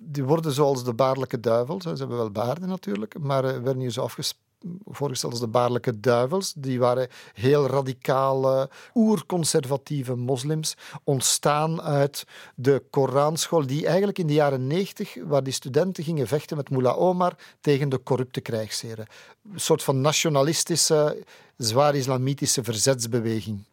die 0.01 0.23
worden 0.23 0.51
zoals 0.51 0.83
de 0.83 0.93
baarlijke 0.93 1.39
duivels. 1.39 1.83
Ze 1.83 1.89
hebben 1.89 2.17
wel 2.17 2.31
baarden 2.31 2.69
natuurlijk, 2.69 3.19
maar 3.19 3.43
eh, 3.43 3.51
werden 3.51 3.79
hier 3.79 3.91
zo 3.91 4.01
afges- 4.01 4.39
voorgesteld 4.85 5.31
als 5.31 5.41
de 5.41 5.47
baarlijke 5.47 5.99
duivels. 5.99 6.53
Die 6.53 6.79
waren 6.79 7.07
heel 7.33 7.67
radicale, 7.67 8.69
oerconservatieve 8.93 10.15
moslims, 10.15 10.77
ontstaan 11.03 11.81
uit 11.81 12.25
de 12.55 12.83
Koranschool, 12.89 13.65
die 13.65 13.85
eigenlijk 13.85 14.17
in 14.17 14.27
de 14.27 14.33
jaren 14.33 14.67
90, 14.67 15.15
waar 15.23 15.43
die 15.43 15.53
studenten 15.53 16.03
gingen 16.03 16.27
vechten 16.27 16.57
met 16.57 16.69
Mullah 16.69 16.99
Omar 16.99 17.35
tegen 17.61 17.89
de 17.89 18.03
corrupte 18.03 18.41
krijgsheren. 18.41 19.07
Een 19.53 19.59
soort 19.59 19.83
van 19.83 20.01
nationalistische, 20.01 21.23
zwaar 21.57 21.95
islamitische 21.95 22.63
verzetsbeweging. 22.63 23.63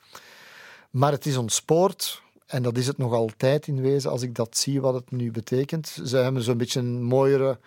Maar 0.90 1.12
het 1.12 1.26
is 1.26 1.36
ontspoord. 1.36 2.22
En 2.46 2.62
dat 2.62 2.76
is 2.76 2.86
het 2.86 2.98
nog 2.98 3.12
altijd 3.12 3.66
in 3.66 3.80
wezen, 3.80 4.10
als 4.10 4.22
ik 4.22 4.34
dat 4.34 4.56
zie 4.56 4.80
wat 4.80 4.94
het 4.94 5.10
nu 5.10 5.30
betekent. 5.30 5.98
Ze 6.04 6.16
hebben 6.16 6.42
zo'n 6.42 6.56
beetje 6.56 6.80
een 6.80 7.02
mooiere. 7.02 7.58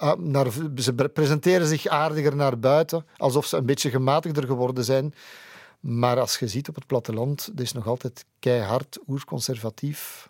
Ah, 0.00 0.48
ze 0.76 0.94
presenteren 1.12 1.66
zich 1.66 1.86
aardiger 1.86 2.36
naar 2.36 2.58
buiten, 2.58 3.06
alsof 3.16 3.46
ze 3.46 3.56
een 3.56 3.66
beetje 3.66 3.90
gematigder 3.90 4.46
geworden 4.46 4.84
zijn. 4.84 5.14
Maar 5.80 6.20
als 6.20 6.38
je 6.38 6.48
ziet 6.48 6.68
op 6.68 6.74
het 6.74 6.86
platteland, 6.86 7.48
dat 7.52 7.60
is 7.60 7.72
nog 7.72 7.86
altijd 7.86 8.24
keihard, 8.38 8.98
oerconservatief. 9.06 10.28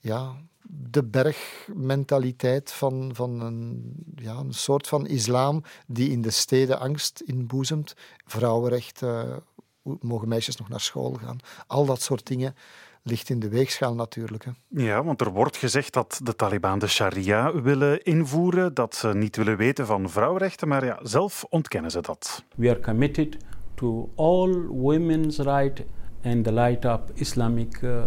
Ja, 0.00 0.34
de 0.68 1.04
bergmentaliteit 1.04 2.72
van, 2.72 3.10
van 3.14 3.40
een, 3.40 3.94
ja, 4.14 4.36
een 4.36 4.54
soort 4.54 4.86
van 4.86 5.06
islam 5.06 5.62
die 5.86 6.10
in 6.10 6.22
de 6.22 6.30
steden 6.30 6.80
angst 6.80 7.20
inboezemt. 7.20 7.94
Vrouwenrechten, 8.26 9.42
mogen 9.82 10.28
meisjes 10.28 10.56
nog 10.56 10.68
naar 10.68 10.80
school 10.80 11.12
gaan? 11.12 11.38
Al 11.66 11.84
dat 11.84 12.02
soort 12.02 12.26
dingen 12.26 12.54
ligt 13.02 13.30
in 13.30 13.40
de 13.40 13.48
weegschaal 13.48 13.94
natuurlijk. 13.94 14.44
Hè. 14.44 14.50
Ja, 14.68 15.04
want 15.04 15.20
er 15.20 15.30
wordt 15.30 15.56
gezegd 15.56 15.92
dat 15.92 16.20
de 16.22 16.36
Taliban 16.36 16.78
de 16.78 16.86
sharia 16.86 17.60
willen 17.60 18.02
invoeren, 18.02 18.74
dat 18.74 18.94
ze 18.94 19.14
niet 19.14 19.36
willen 19.36 19.56
weten 19.56 19.86
van 19.86 20.10
vrouwenrechten, 20.10 20.68
maar 20.68 20.84
ja, 20.84 20.98
zelf 21.02 21.44
ontkennen 21.48 21.90
ze 21.90 22.00
dat. 22.00 22.44
We 22.56 22.70
are 22.70 22.80
committed 22.80 23.36
to 23.74 24.10
all 24.16 24.66
women's 24.68 25.38
right 25.38 25.84
in 26.22 26.42
the 26.42 26.52
light 26.52 26.84
of 26.84 27.00
Islamic 27.14 27.82
uh, 27.82 28.02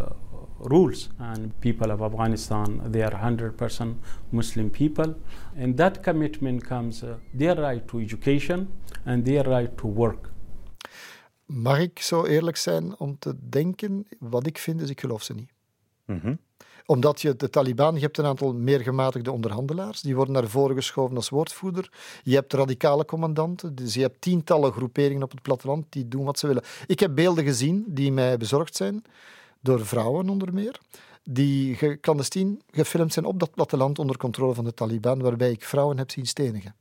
rules. 0.60 1.10
And 1.18 1.60
people 1.60 1.92
of 1.92 2.02
Afghanistan, 2.02 2.82
they 2.92 3.04
are 3.04 3.16
100% 3.16 3.96
Muslim 4.30 4.70
people. 4.70 5.16
And 5.58 5.78
that 5.78 6.04
commitment 6.04 6.64
comes 6.64 7.04
uh, 7.04 7.16
their 7.34 7.56
right 7.56 7.88
to 7.88 8.00
education 8.00 8.68
and 9.06 9.26
their 9.26 9.44
right 9.44 9.78
to 9.78 9.88
work. 9.88 10.33
Mag 11.46 11.80
ik 11.80 12.00
zo 12.00 12.26
eerlijk 12.26 12.58
zijn 12.58 13.00
om 13.00 13.20
te 13.20 13.36
denken, 13.50 14.08
wat 14.20 14.48
ik 14.48 14.58
vind 14.58 14.82
is, 14.82 14.90
ik 14.90 15.00
geloof 15.00 15.24
ze 15.24 15.34
niet. 15.34 15.52
Mhm. 16.06 16.36
Omdat 16.86 17.22
je 17.22 17.36
de 17.36 17.50
Taliban, 17.50 17.96
je 17.96 18.02
hebt 18.02 18.18
een 18.18 18.26
aantal 18.26 18.54
meer 18.54 18.80
gematigde 18.80 19.32
onderhandelaars, 19.32 20.02
die 20.02 20.16
worden 20.16 20.34
naar 20.34 20.48
voren 20.48 20.76
geschoven 20.76 21.16
als 21.16 21.30
woordvoerder. 21.30 21.92
Je 22.24 22.36
hebt 22.36 22.54
radicale 22.54 23.06
commandanten, 23.06 23.76
dus 23.76 23.94
je 23.94 24.02
hebt 24.02 24.22
tientallen 24.22 24.72
groeperingen 24.72 25.24
op 25.24 25.32
het 25.32 25.42
platteland 25.42 25.86
die 25.90 26.08
doen 26.08 26.26
wat 26.26 26.40
ze 26.40 26.48
willen. 26.48 26.64
Ik 26.86 27.00
heb 27.00 27.16
beelden 27.16 27.44
gezien 27.44 27.84
die 27.88 28.12
mij 28.12 28.38
bezorgd 28.38 28.76
zijn, 28.76 29.04
door 29.62 29.86
vrouwen 29.86 30.30
onder 30.30 30.54
meer, 30.54 30.80
die 31.24 31.98
clandestien 32.00 32.62
gefilmd 32.72 33.14
zijn 33.14 33.26
op 33.26 33.40
dat 33.40 33.54
platteland 33.54 34.00
onder 34.00 34.18
controle 34.18 34.54
van 34.54 34.64
de 34.64 34.74
Taliban, 34.74 35.22
waarbij 35.22 35.52
ik 35.52 35.64
vrouwen 35.64 35.98
heb 35.98 36.12
zien 36.12 36.28
stenigen. 36.28 36.76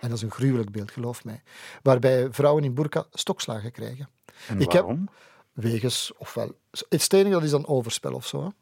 En 0.00 0.08
dat 0.08 0.16
is 0.18 0.22
een 0.22 0.30
gruwelijk 0.30 0.70
beeld, 0.70 0.90
geloof 0.90 1.24
mij. 1.24 1.42
Waarbij 1.82 2.28
vrouwen 2.30 2.64
in 2.64 2.74
burka 2.74 3.06
stokslagen 3.12 3.72
krijgen. 3.72 4.08
En 4.48 4.60
Ik 4.60 4.72
heb- 4.72 4.82
waarom? 4.82 5.08
Wegens, 5.52 6.12
ofwel, 6.16 6.52
het 6.88 7.02
stenigen 7.02 7.32
dat 7.32 7.42
is 7.42 7.50
dan 7.50 7.66
overspel 7.66 8.12
of 8.14 8.26
zo. 8.26 8.52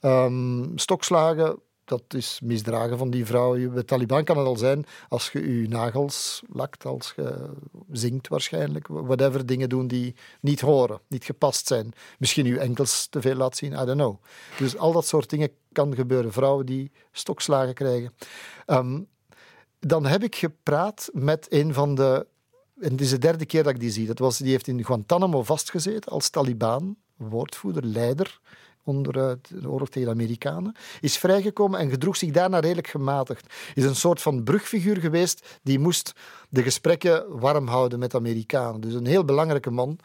Ehm, 0.00 0.76
stokslagen 0.76 1.58
dat 1.84 2.02
is 2.14 2.40
misdragen 2.42 2.98
van 2.98 3.10
die 3.10 3.26
vrouw. 3.26 3.70
Bij 3.70 3.82
Taliban 3.82 4.24
kan 4.24 4.38
het 4.38 4.46
al 4.46 4.56
zijn 4.56 4.84
als 5.08 5.32
je 5.32 5.60
je 5.60 5.68
nagels 5.68 6.42
lakt, 6.48 6.84
als 6.86 7.12
je 7.16 7.50
zingt 7.92 8.28
waarschijnlijk. 8.28 8.86
Whatever 8.88 9.46
dingen 9.46 9.68
doen 9.68 9.86
die 9.86 10.14
niet 10.40 10.60
horen, 10.60 11.00
niet 11.08 11.24
gepast 11.24 11.66
zijn. 11.66 11.92
Misschien 12.18 12.46
je 12.46 12.58
enkels 12.58 13.06
te 13.06 13.20
veel 13.20 13.34
laat 13.34 13.56
zien, 13.56 13.72
I 13.72 13.76
don't 13.84 13.90
know. 13.90 14.22
Dus 14.58 14.76
al 14.76 14.92
dat 14.92 15.06
soort 15.06 15.30
dingen 15.30 15.50
kan 15.72 15.94
gebeuren. 15.94 16.32
Vrouwen 16.32 16.66
die 16.66 16.92
stokslagen 17.12 17.74
krijgen. 17.74 18.14
Ehm, 18.66 19.00
dan 19.86 20.06
heb 20.06 20.22
ik 20.22 20.36
gepraat 20.36 21.10
met 21.12 21.46
een 21.48 21.74
van 21.74 21.94
de. 21.94 22.26
En 22.80 22.90
het 22.90 23.00
is 23.00 23.10
de 23.10 23.18
derde 23.18 23.46
keer 23.46 23.62
dat 23.62 23.72
ik 23.72 23.80
die 23.80 23.90
zie. 23.90 24.06
Dat 24.06 24.18
was, 24.18 24.38
die 24.38 24.50
heeft 24.50 24.66
in 24.66 24.84
Guantanamo 24.84 25.42
vastgezeten 25.42 26.12
als 26.12 26.28
Taliban, 26.28 26.96
woordvoerder, 27.16 27.84
leider 27.84 28.40
onder 28.84 29.18
eh, 29.18 29.32
de 29.60 29.70
oorlog 29.70 29.88
tegen 29.88 30.08
de 30.08 30.14
Amerikanen, 30.14 30.76
is 31.00 31.18
vrijgekomen 31.18 31.80
en 31.80 31.90
gedroeg 31.90 32.16
zich 32.16 32.30
daarna 32.30 32.58
redelijk 32.58 32.88
gematigd. 32.88 33.54
Is 33.74 33.84
een 33.84 33.96
soort 33.96 34.22
van 34.22 34.42
brugfiguur 34.42 34.96
geweest 34.96 35.58
die 35.62 35.78
moest 35.78 36.12
de 36.48 36.62
gesprekken 36.62 37.38
warm 37.38 37.66
houden 37.66 37.98
met 37.98 38.14
Amerikanen. 38.14 38.80
Dus 38.80 38.94
een 38.94 39.06
heel 39.06 39.24
belangrijke 39.24 39.70
man. 39.70 39.98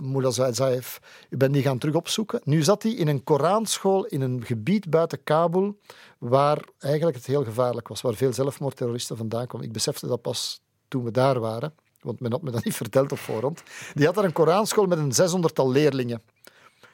Mullah 0.00 0.52
Zaev, 0.52 0.96
ik 1.28 1.38
ben 1.38 1.52
die 1.52 1.62
gaan 1.62 1.78
terug 1.78 1.94
opzoeken. 1.94 2.40
Nu 2.44 2.62
zat 2.62 2.82
hij 2.82 2.92
in 2.92 3.08
een 3.08 3.24
Koranschool 3.24 4.04
in 4.04 4.20
een 4.20 4.44
gebied 4.44 4.90
buiten 4.90 5.22
Kabul, 5.22 5.78
waar 6.18 6.64
eigenlijk 6.78 7.16
het 7.16 7.26
heel 7.26 7.44
gevaarlijk 7.44 7.88
was, 7.88 8.00
waar 8.00 8.14
veel 8.14 8.32
zelfmoordterroristen 8.32 9.16
vandaan 9.16 9.46
kwamen. 9.46 9.66
Ik 9.66 9.72
besefte 9.72 10.06
dat 10.06 10.22
pas 10.22 10.60
toen 10.88 11.04
we 11.04 11.10
daar 11.10 11.40
waren, 11.40 11.74
want 12.00 12.20
men 12.20 12.32
had 12.32 12.42
me 12.42 12.50
dat 12.50 12.64
niet 12.64 12.76
verteld 12.76 13.12
op 13.12 13.18
voorhand. 13.18 13.62
Die 13.94 14.06
had 14.06 14.14
daar 14.14 14.24
een 14.24 14.32
Koranschool 14.32 14.86
met 14.86 14.98
een 14.98 15.12
zeshonderdtal 15.12 15.70
leerlingen. 15.70 16.22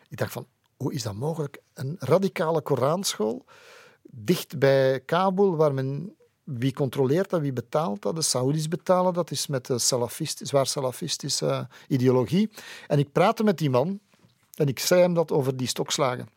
Ik 0.09 0.17
dacht 0.17 0.33
van, 0.33 0.47
hoe 0.77 0.93
is 0.93 1.03
dat 1.03 1.15
mogelijk? 1.15 1.59
Een 1.75 1.97
radicale 1.99 2.61
Koranschool, 2.61 3.45
dicht 4.03 4.59
bij 4.59 5.01
Kabul, 5.01 5.57
waar 5.57 5.75
men 5.75 6.17
wie 6.45 6.73
controleert 6.73 7.31
dat, 7.31 7.41
wie 7.41 7.53
betaalt 7.53 8.03
dat? 8.03 8.15
De 8.15 8.23
Saoedi's 8.23 8.69
betalen 8.69 9.13
dat, 9.13 9.31
is 9.31 9.47
met 9.47 9.67
de 9.67 9.79
salafist, 9.79 10.41
zwaar 10.43 10.67
salafistische 10.67 11.69
ideologie. 11.89 12.51
En 12.87 12.99
ik 12.99 13.13
praatte 13.13 13.45
met 13.45 13.59
die 13.59 13.71
man 13.71 14.01
en 14.55 14.69
ik 14.69 14.79
zei 14.79 15.01
hem 15.01 15.15
dat 15.15 15.33
over 15.33 15.57
die 15.57 15.67
stokslagen. 15.67 16.29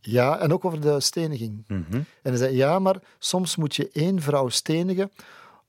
Ja, 0.00 0.38
en 0.38 0.52
ook 0.52 0.64
over 0.64 0.80
de 0.80 1.00
steniging. 1.00 1.64
Mhm. 1.66 1.94
En 1.94 2.06
hij 2.22 2.36
zei, 2.36 2.56
ja, 2.56 2.78
maar 2.78 3.02
soms 3.18 3.56
moet 3.56 3.76
je 3.76 3.90
één 3.92 4.20
vrouw 4.20 4.48
stenigen 4.48 5.10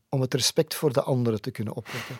om 0.10 0.22
het 0.22 0.34
respect 0.34 0.76
voor 0.76 0.94
de 0.94 1.02
andere 1.02 1.40
te 1.40 1.52
kunnen 1.52 1.74
opwekken. 1.74 2.18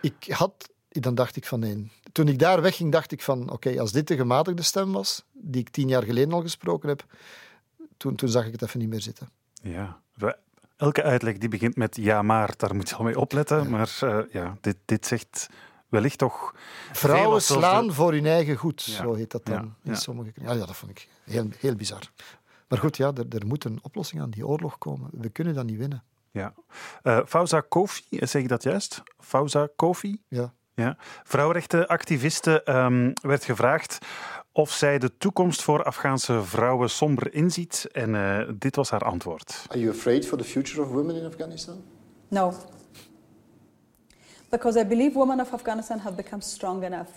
Ik 0.00 0.24
had 0.28 0.70
dan 1.00 1.14
dacht 1.14 1.36
ik 1.36 1.46
van 1.46 1.60
nee. 1.60 1.90
Toen 2.12 2.28
ik 2.28 2.38
daar 2.38 2.62
wegging, 2.62 2.92
dacht 2.92 3.12
ik 3.12 3.22
van 3.22 3.50
oké, 3.50 3.80
als 3.80 3.92
dit 3.92 4.08
de 4.08 4.16
gematigde 4.16 4.62
stem 4.62 4.92
was, 4.92 5.24
die 5.32 5.60
ik 5.60 5.68
tien 5.68 5.88
jaar 5.88 6.02
geleden 6.02 6.32
al 6.32 6.40
gesproken 6.40 6.88
heb, 6.88 7.04
toen, 7.96 8.16
toen 8.16 8.28
zag 8.28 8.46
ik 8.46 8.52
het 8.52 8.62
even 8.62 8.80
niet 8.80 8.88
meer 8.88 9.00
zitten. 9.00 9.28
Ja, 9.62 10.00
elke 10.76 11.02
uitleg 11.02 11.38
die 11.38 11.48
begint 11.48 11.76
met 11.76 11.96
ja 11.96 12.22
maar, 12.22 12.54
daar 12.56 12.74
moet 12.74 12.88
je 12.88 12.94
al 12.94 13.04
mee 13.04 13.18
opletten. 13.18 13.70
Maar 13.70 13.98
uh, 14.04 14.18
ja, 14.30 14.56
dit, 14.60 14.76
dit 14.84 15.06
zegt 15.06 15.48
wellicht 15.88 16.18
toch... 16.18 16.54
Vrouwen 16.92 17.42
slaan 17.42 17.92
voor 17.92 18.12
hun 18.12 18.26
eigen 18.26 18.56
goed, 18.56 18.80
zo 18.82 19.14
heet 19.14 19.30
dat 19.30 19.46
dan 19.46 19.74
in 19.82 19.96
sommige... 19.96 20.30
Ja, 20.34 20.52
ja, 20.52 20.66
dat 20.66 20.76
vond 20.76 20.90
ik 20.90 21.08
heel, 21.24 21.48
heel 21.58 21.74
bizar. 21.74 22.02
Maar 22.68 22.78
goed, 22.78 22.96
ja, 22.96 23.12
er, 23.14 23.26
er 23.28 23.46
moet 23.46 23.64
een 23.64 23.78
oplossing 23.82 24.22
aan 24.22 24.30
die 24.30 24.46
oorlog 24.46 24.78
komen. 24.78 25.10
We 25.12 25.28
kunnen 25.28 25.54
dat 25.54 25.64
niet 25.64 25.78
winnen. 25.78 26.04
Ja. 26.30 26.54
Uh, 27.02 27.20
Fauza 27.26 27.60
Kofi, 27.60 28.04
zeg 28.10 28.42
ik 28.42 28.48
dat 28.48 28.62
juist? 28.62 29.02
Fauza 29.18 29.68
Kofi? 29.76 30.22
Ja. 30.28 30.52
Ja. 30.74 30.96
Vrouwenrechtenactiviste 31.24 32.62
um, 32.64 33.12
werd 33.12 33.44
gevraagd 33.44 33.98
of 34.58 34.70
zij 34.72 34.98
de 34.98 35.16
toekomst 35.18 35.62
voor 35.62 35.84
Afghaanse 35.84 36.44
vrouwen 36.44 36.90
somber 36.90 37.34
inziet. 37.34 37.88
En 37.92 38.14
uh, 38.14 38.48
dit 38.54 38.76
was 38.76 38.90
haar 38.90 39.00
antwoord. 39.00 39.64
Are 39.68 39.80
you 39.80 39.90
afraid 39.92 40.26
for 40.26 40.38
the 40.38 40.44
future 40.44 40.82
of 40.82 40.88
women 40.88 41.16
in 41.16 41.26
Afghanistan? 41.26 41.84
No. 42.28 42.52
Because 44.48 44.80
I 44.80 44.86
believe 44.86 45.18
women 45.18 45.40
of 45.40 45.52
Afghanistan 45.52 45.98
have 45.98 46.16
become 46.16 46.42
strong 46.42 46.84
enough. 46.84 47.08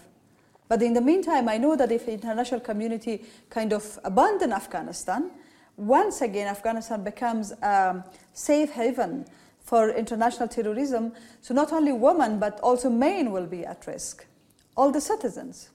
But 0.67 0.81
in 0.81 0.93
the 0.93 1.01
meantime, 1.01 1.55
I 1.55 1.57
know 1.57 1.75
that 1.75 1.91
if 1.91 2.03
the 2.03 2.11
international 2.11 2.61
community 2.61 3.21
kind 3.47 3.73
of 3.73 3.99
abandon 4.03 4.51
Afghanistan, 4.51 5.31
once 5.75 6.23
again 6.23 6.47
Afghanistan 6.47 7.03
becomes 7.03 7.51
a 7.61 8.03
safe 8.33 8.71
haven 8.73 9.25
for 9.63 9.89
international 9.89 10.47
terrorism, 10.47 11.11
so 11.39 11.53
not 11.53 11.71
only 11.71 11.91
women 11.91 12.39
but 12.39 12.59
also 12.59 12.89
men 12.89 13.31
will 13.31 13.47
be 13.47 13.65
at 13.65 13.87
risk. 13.87 14.25
All 14.73 14.91
the 14.91 15.01
citizens. 15.01 15.71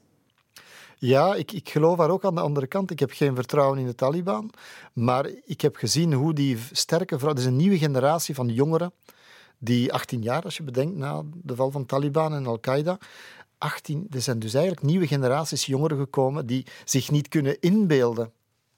Ja, 0.99 1.35
ik, 1.35 1.53
ik 1.53 1.69
geloof 1.69 1.97
daar 1.97 2.11
ook 2.11 2.25
aan 2.25 2.35
de 2.35 2.41
andere 2.41 2.67
kant. 2.67 2.91
Ik 2.91 2.99
heb 2.99 3.11
geen 3.11 3.35
vertrouwen 3.35 3.79
in 3.79 3.87
de 3.87 3.95
Taliban. 3.95 4.51
Maar 4.93 5.31
ik 5.45 5.61
heb 5.61 5.77
gezien 5.77 6.13
hoe 6.13 6.33
die 6.33 6.59
sterke 6.73 7.19
vrouw... 7.19 7.33
Er 7.33 7.39
is 7.39 7.45
een 7.45 7.57
nieuwe 7.57 7.79
generatie 7.79 8.35
van 8.35 8.49
jongeren 8.49 8.93
die 9.59 9.93
18 9.93 10.23
jaar, 10.23 10.43
als 10.43 10.57
je 10.57 10.63
bedenkt, 10.63 10.97
na 10.97 11.23
de 11.43 11.55
val 11.55 11.71
van 11.71 11.87
Taliban 11.87 12.35
en 12.35 12.47
Al-Qaeda... 12.47 12.99
18, 13.59 14.07
er 14.11 14.21
zijn 14.21 14.39
dus 14.39 14.55
eigenlijk 14.55 14.87
nieuwe 14.87 15.07
generaties 15.07 15.67
jongeren 15.67 15.99
gekomen 15.99 16.47
die 16.47 16.67
zich 16.85 17.11
niet 17.11 17.29
kunnen 17.29 17.61
inbeelden 17.61 18.33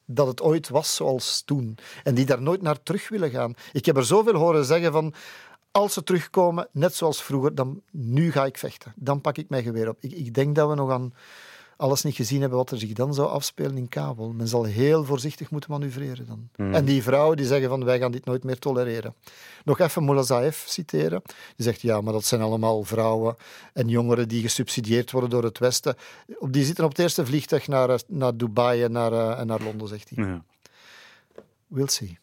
dat 0.05 0.27
het 0.27 0.43
ooit 0.43 0.69
was 0.69 0.95
zoals 0.95 1.43
toen. 1.43 1.79
En 2.03 2.15
die 2.15 2.27
daar 2.27 2.43
nooit 2.43 2.63
naar 2.63 2.83
terug 2.83 3.09
willen 3.09 3.31
gaan. 3.31 3.55
Ik 3.73 3.87
heb 3.87 3.97
er 3.97 4.05
zoveel 4.05 4.35
horen 4.35 4.65
zeggen 4.65 4.93
van... 4.93 5.15
Als 5.71 5.93
ze 5.93 6.03
terugkomen, 6.03 6.69
net 6.73 6.95
zoals 6.95 7.23
vroeger, 7.23 7.55
dan 7.55 7.83
nu 7.91 8.33
ga 8.33 8.45
ik 8.45 8.59
vechten. 8.59 8.93
Dan 8.97 9.21
pak 9.21 9.37
ik 9.37 9.49
mijn 9.49 9.63
geweer 9.63 9.89
op. 9.89 9.97
Ik, 10.01 10.13
ik 10.13 10.35
denk 10.35 10.55
dat 10.55 10.69
we 10.69 10.75
nog 10.75 10.91
aan 10.91 11.13
alles 11.79 12.03
niet 12.03 12.15
gezien 12.15 12.41
hebben 12.41 12.59
wat 12.59 12.71
er 12.71 12.79
zich 12.79 12.93
dan 12.93 13.15
zou 13.15 13.29
afspelen 13.29 13.77
in 13.77 13.89
Kabul. 13.89 14.33
Men 14.33 14.49
zal 14.49 14.65
heel 14.65 15.05
voorzichtig 15.05 15.51
moeten 15.51 15.71
manoeuvreren 15.71 16.27
dan. 16.27 16.49
Hmm. 16.57 16.75
En 16.75 16.85
die 16.85 17.03
vrouwen 17.03 17.37
die 17.37 17.47
zeggen 17.47 17.69
van 17.69 17.85
wij 17.85 17.99
gaan 17.99 18.13
dit 18.13 18.25
nooit 18.25 18.45
meer 18.45 18.59
tolereren. 18.59 19.15
Nog 19.65 19.79
even 19.79 20.05
Mulazaev 20.05 20.67
citeren. 20.67 21.23
Die 21.57 21.65
zegt 21.67 21.81
ja, 21.81 22.01
maar 22.01 22.13
dat 22.13 22.25
zijn 22.25 22.41
allemaal 22.41 22.85
vrouwen 22.85 23.37
en 23.73 23.89
jongeren 23.89 24.29
die 24.29 24.43
gesubsidieerd 24.43 25.11
worden 25.11 25.31
door 25.31 25.45
het 25.45 25.59
Westen. 25.59 25.97
Die 26.41 26.65
zitten 26.65 26.85
op 26.85 26.91
het 26.91 26.99
eerste 26.99 27.27
vliegtuig 27.27 27.69
naar, 27.69 28.01
naar 28.07 28.37
Dubai 28.37 28.83
en 28.83 28.93
naar, 28.93 29.13
eh, 29.13 29.41
en 29.41 29.47
naar 29.47 29.63
Londen, 29.63 29.89
zegt 29.89 30.11
hij. 30.15 30.25
Ja. 30.25 30.45
We'll 31.67 31.89
see. 31.89 32.19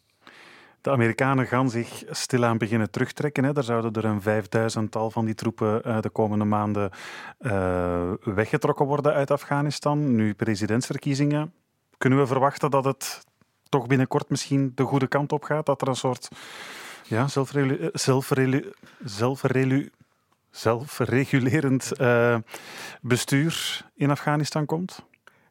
De 0.85 0.91
Amerikanen 0.91 1.47
gaan 1.47 1.69
zich 1.69 2.03
stilaan 2.09 2.57
beginnen 2.57 2.91
terugtrekken. 2.91 3.43
Hè. 3.43 3.55
Er 3.55 3.63
zouden 3.63 3.93
er 3.93 4.05
een 4.05 4.21
vijfduizendtal 4.21 5.11
van 5.11 5.25
die 5.25 5.35
troepen 5.35 5.81
uh, 5.85 6.01
de 6.01 6.09
komende 6.09 6.45
maanden 6.45 6.91
uh, 7.39 8.11
weggetrokken 8.23 8.85
worden 8.85 9.13
uit 9.13 9.31
Afghanistan. 9.31 10.15
Nu 10.15 10.33
presidentsverkiezingen. 10.33 11.53
Kunnen 11.97 12.19
we 12.19 12.27
verwachten 12.27 12.71
dat 12.71 12.85
het 12.85 13.23
toch 13.69 13.87
binnenkort 13.87 14.29
misschien 14.29 14.71
de 14.75 14.83
goede 14.83 15.07
kant 15.07 15.31
op 15.31 15.43
gaat? 15.43 15.65
Dat 15.65 15.81
er 15.81 15.87
een 15.87 15.95
soort 15.95 16.27
ja, 17.03 17.27
zelfrelu 17.93 18.71
zelfregulerend 20.51 21.91
bestuur 23.01 23.85
in 23.95 24.09
Afghanistan 24.09 24.65
komt? 24.65 25.05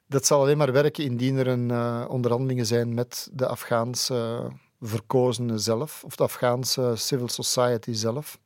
Dat 0.06 0.26
zal 0.26 0.40
alleen 0.40 0.58
maar 0.58 0.72
werken 0.72 1.04
indien 1.04 1.36
er 1.36 1.46
een, 1.46 1.70
onderhandelingen 2.08 2.66
zijn 2.66 2.94
met 2.94 3.30
de 3.32 3.46
Afghaanse 3.46 4.50
verkozenen 4.80 5.60
zelf, 5.60 6.04
of 6.04 6.16
de 6.16 6.22
Afghaanse 6.22 6.92
civil 6.96 7.28
society 7.28 7.92
zelf. 7.92 8.38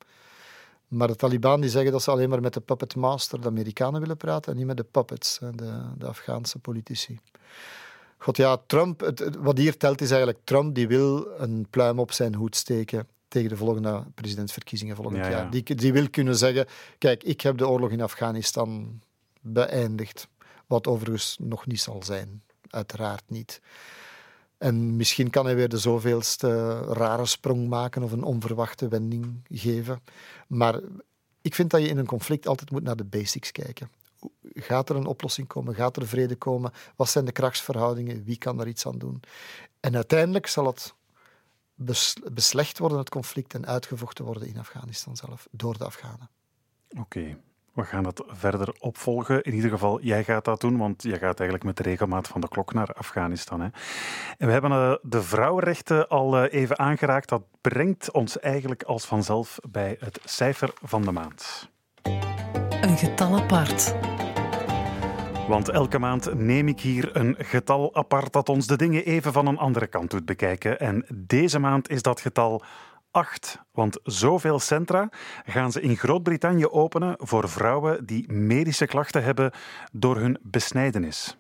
Maar 0.89 1.09
de 1.09 1.17
Taliban 1.17 1.61
die 1.61 1.71
zeggen 1.71 1.93
dat 1.93 2.03
ze 2.03 2.11
alleen 2.11 2.29
maar 2.29 2.41
met 2.41 2.55
de 2.55 2.61
puppet 2.61 2.97
master, 2.97 3.41
de 3.41 3.47
Amerikanen, 3.47 4.01
willen 4.01 4.17
praten 4.17 4.53
en 4.53 4.59
niet 4.59 4.67
met 4.67 4.77
de 4.77 4.85
puppets, 4.85 5.39
de, 5.39 5.83
de 5.99 6.07
Afghaanse 6.07 6.59
politici. 6.59 7.19
God 8.19 8.37
ja, 8.37 8.57
Trump, 8.67 9.01
het, 9.01 9.37
wat 9.37 9.59
hier 9.59 9.77
telt 9.77 10.01
is 10.01 10.11
eigenlijk 10.11 10.41
Trump 10.45 10.75
die 10.75 10.89
wil 10.89 11.29
een 11.39 11.67
pluim 11.71 11.99
op 11.99 12.13
zijn 12.13 12.35
hoed 12.35 12.57
steken 12.57 13.07
tegen 13.29 13.49
de 13.49 13.57
volgende 13.57 14.05
presidentsverkiezingen 14.15 14.97
volgend 14.97 15.25
jaar. 15.25 15.51
Die, 15.51 15.75
die 15.75 15.93
wil 15.93 16.11
kunnen 16.11 16.37
zeggen, 16.37 16.67
kijk, 16.99 17.23
ik 17.25 17.41
heb 17.41 17.59
de 17.59 17.69
oorlog 17.69 17.91
in 17.91 18.01
Afghanistan 18.01 19.01
beëindigd. 19.41 20.29
Wat 20.67 20.87
overigens 20.87 21.37
nog 21.41 21.67
niet 21.67 21.81
zal 21.81 22.03
zijn. 22.03 22.43
Uiteraard 22.71 23.23
niet. 23.27 23.61
En 24.59 24.97
misschien 24.97 25.31
kan 25.31 25.45
hij 25.45 25.55
weer 25.55 25.69
de 25.69 25.79
zoveelste 25.79 26.81
rare 26.81 27.27
sprong 27.27 27.69
maken 27.69 28.03
of 28.03 28.13
een 28.13 28.23
onverwachte 28.23 28.89
wending 28.89 29.41
geven. 29.51 30.03
Maar 30.47 30.81
ik 31.41 31.55
vind 31.55 31.71
dat 31.71 31.83
je 31.83 31.89
in 31.89 31.99
een 31.99 32.07
conflict 32.07 32.47
altijd 32.47 32.71
moet 32.71 32.83
naar 32.83 32.97
de 32.97 33.05
basics 33.05 33.53
kijken. 33.53 33.91
Gaat 34.55 34.89
er 34.89 34.97
een 34.97 35.07
oplossing 35.07 35.47
komen? 35.47 35.75
Gaat 35.75 35.97
er 35.97 36.07
vrede 36.07 36.37
komen? 36.37 36.73
Wat 36.97 37.09
zijn 37.09 37.25
de 37.25 37.33
krachtsverhoudingen? 37.33 38.25
Wie 38.25 38.39
kan 38.39 38.57
daar 38.57 38.69
iets 38.69 38.87
aan 38.87 38.99
doen? 38.99 39.23
En 39.81 39.95
uiteindelijk 39.95 40.47
zal 40.47 40.67
het 40.67 40.95
beslecht 42.33 42.79
worden, 42.79 42.99
het 42.99 43.09
conflict, 43.09 43.55
en 43.55 43.67
uitgevochten 43.67 44.25
worden 44.25 44.49
in 44.49 44.59
Afghanistan 44.59 45.17
zelf, 45.17 45.49
door 45.51 45.79
de 45.79 45.85
Afghanen. 45.85 46.31
Oké. 46.99 47.39
We 47.79 47.85
gaan 47.85 48.03
dat 48.03 48.25
verder 48.29 48.75
opvolgen. 48.79 49.43
In 49.43 49.55
ieder 49.55 49.71
geval, 49.71 50.01
jij 50.01 50.25
gaat 50.25 50.45
dat 50.45 50.61
doen, 50.61 50.77
want 50.77 51.03
jij 51.03 51.19
gaat 51.19 51.41
eigenlijk 51.41 51.65
met 51.65 51.77
de 51.77 51.83
regelmaat 51.83 52.29
van 52.29 52.41
de 52.41 52.49
klok 52.49 52.75
naar 52.75 52.93
Afghanistan. 52.93 53.61
Hè. 53.61 53.69
En 54.39 54.47
we 54.47 54.53
hebben 54.53 54.71
uh, 54.71 54.95
de 55.03 55.23
vrouwenrechten 55.23 56.09
al 56.09 56.45
uh, 56.45 56.53
even 56.53 56.79
aangeraakt. 56.79 57.29
Dat 57.29 57.43
brengt 57.61 58.11
ons 58.11 58.39
eigenlijk 58.39 58.83
als 58.83 59.05
vanzelf 59.05 59.59
bij 59.71 59.97
het 60.01 60.21
cijfer 60.25 60.71
van 60.83 61.03
de 61.03 61.13
maand. 61.13 61.71
Een 62.81 62.97
getal 62.97 63.37
apart. 63.37 63.95
Want 65.49 65.69
elke 65.69 65.99
maand 65.99 66.35
neem 66.35 66.69
ik 66.69 66.81
hier 66.81 67.17
een 67.17 67.35
getal 67.39 67.95
apart 67.95 68.33
dat 68.33 68.49
ons 68.49 68.67
de 68.67 68.77
dingen 68.77 69.05
even 69.05 69.33
van 69.33 69.47
een 69.47 69.59
andere 69.59 69.87
kant 69.87 70.11
doet 70.11 70.25
bekijken. 70.25 70.81
En 70.81 71.07
deze 71.15 71.59
maand 71.59 71.91
is 71.91 72.03
dat 72.03 72.21
getal 72.21 72.63
8. 73.11 73.59
Want 73.73 73.99
zoveel 74.03 74.59
centra 74.59 75.09
gaan 75.45 75.73
ze 75.73 75.81
in 75.81 75.97
Groot-Brittannië 75.97 76.67
openen 76.67 77.15
voor 77.19 77.49
vrouwen 77.49 78.07
die 78.07 78.33
medische 78.33 78.87
klachten 78.87 79.25
hebben 79.25 79.53
door 79.93 80.17
hun 80.17 80.39
besnijdenis. 80.43 81.39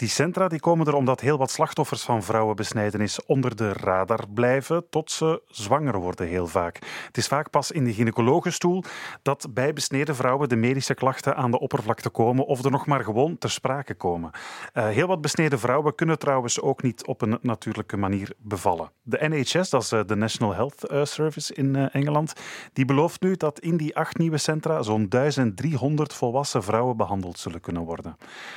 Die 0.00 0.08
centra 0.08 0.48
die 0.48 0.60
komen 0.60 0.86
er 0.86 0.94
omdat 0.94 1.20
heel 1.20 1.38
wat 1.38 1.50
slachtoffers 1.50 2.02
van 2.02 2.22
vrouwenbesnijdenis 2.22 3.24
onder 3.24 3.56
de 3.56 3.72
radar 3.72 4.28
blijven 4.34 4.88
tot 4.90 5.10
ze 5.10 5.42
zwanger 5.46 5.98
worden 5.98 6.26
heel 6.26 6.46
vaak. 6.46 6.78
Het 7.06 7.16
is 7.16 7.26
vaak 7.26 7.50
pas 7.50 7.70
in 7.70 7.84
de 7.84 7.92
gynaecologenstoel 7.92 8.84
dat 9.22 9.46
bij 9.50 9.72
besneden 9.72 10.16
vrouwen 10.16 10.48
de 10.48 10.56
medische 10.56 10.94
klachten 10.94 11.36
aan 11.36 11.50
de 11.50 11.58
oppervlakte 11.58 12.10
komen 12.10 12.46
of 12.46 12.64
er 12.64 12.70
nog 12.70 12.86
maar 12.86 13.04
gewoon 13.04 13.38
ter 13.38 13.50
sprake 13.50 13.94
komen. 13.94 14.30
Uh, 14.74 14.88
heel 14.88 15.06
wat 15.06 15.20
besneden 15.20 15.58
vrouwen 15.58 15.94
kunnen 15.94 16.18
trouwens 16.18 16.60
ook 16.60 16.82
niet 16.82 17.06
op 17.06 17.22
een 17.22 17.38
natuurlijke 17.42 17.96
manier 17.96 18.32
bevallen. 18.38 18.90
De 19.02 19.28
NHS, 19.28 19.70
dat 19.70 19.82
is 19.82 19.92
eh, 19.92 20.00
de 20.06 20.16
National 20.16 20.54
Health 20.54 20.84
eh, 20.84 21.04
Service 21.04 21.54
in 21.54 21.76
Engeland, 21.76 22.32
die 22.72 22.84
belooft 22.84 23.20
nu 23.22 23.36
dat 23.36 23.58
in 23.58 23.76
die 23.76 23.96
acht 23.96 24.18
nieuwe 24.18 24.38
centra 24.38 24.82
zo'n 24.82 25.08
1300 25.08 26.14
volwassen 26.14 26.62
vrouwen 26.62 26.96
behandeld 26.96 27.38
zullen 27.38 27.60
kunnen 27.60 27.82
worden. 27.82 28.16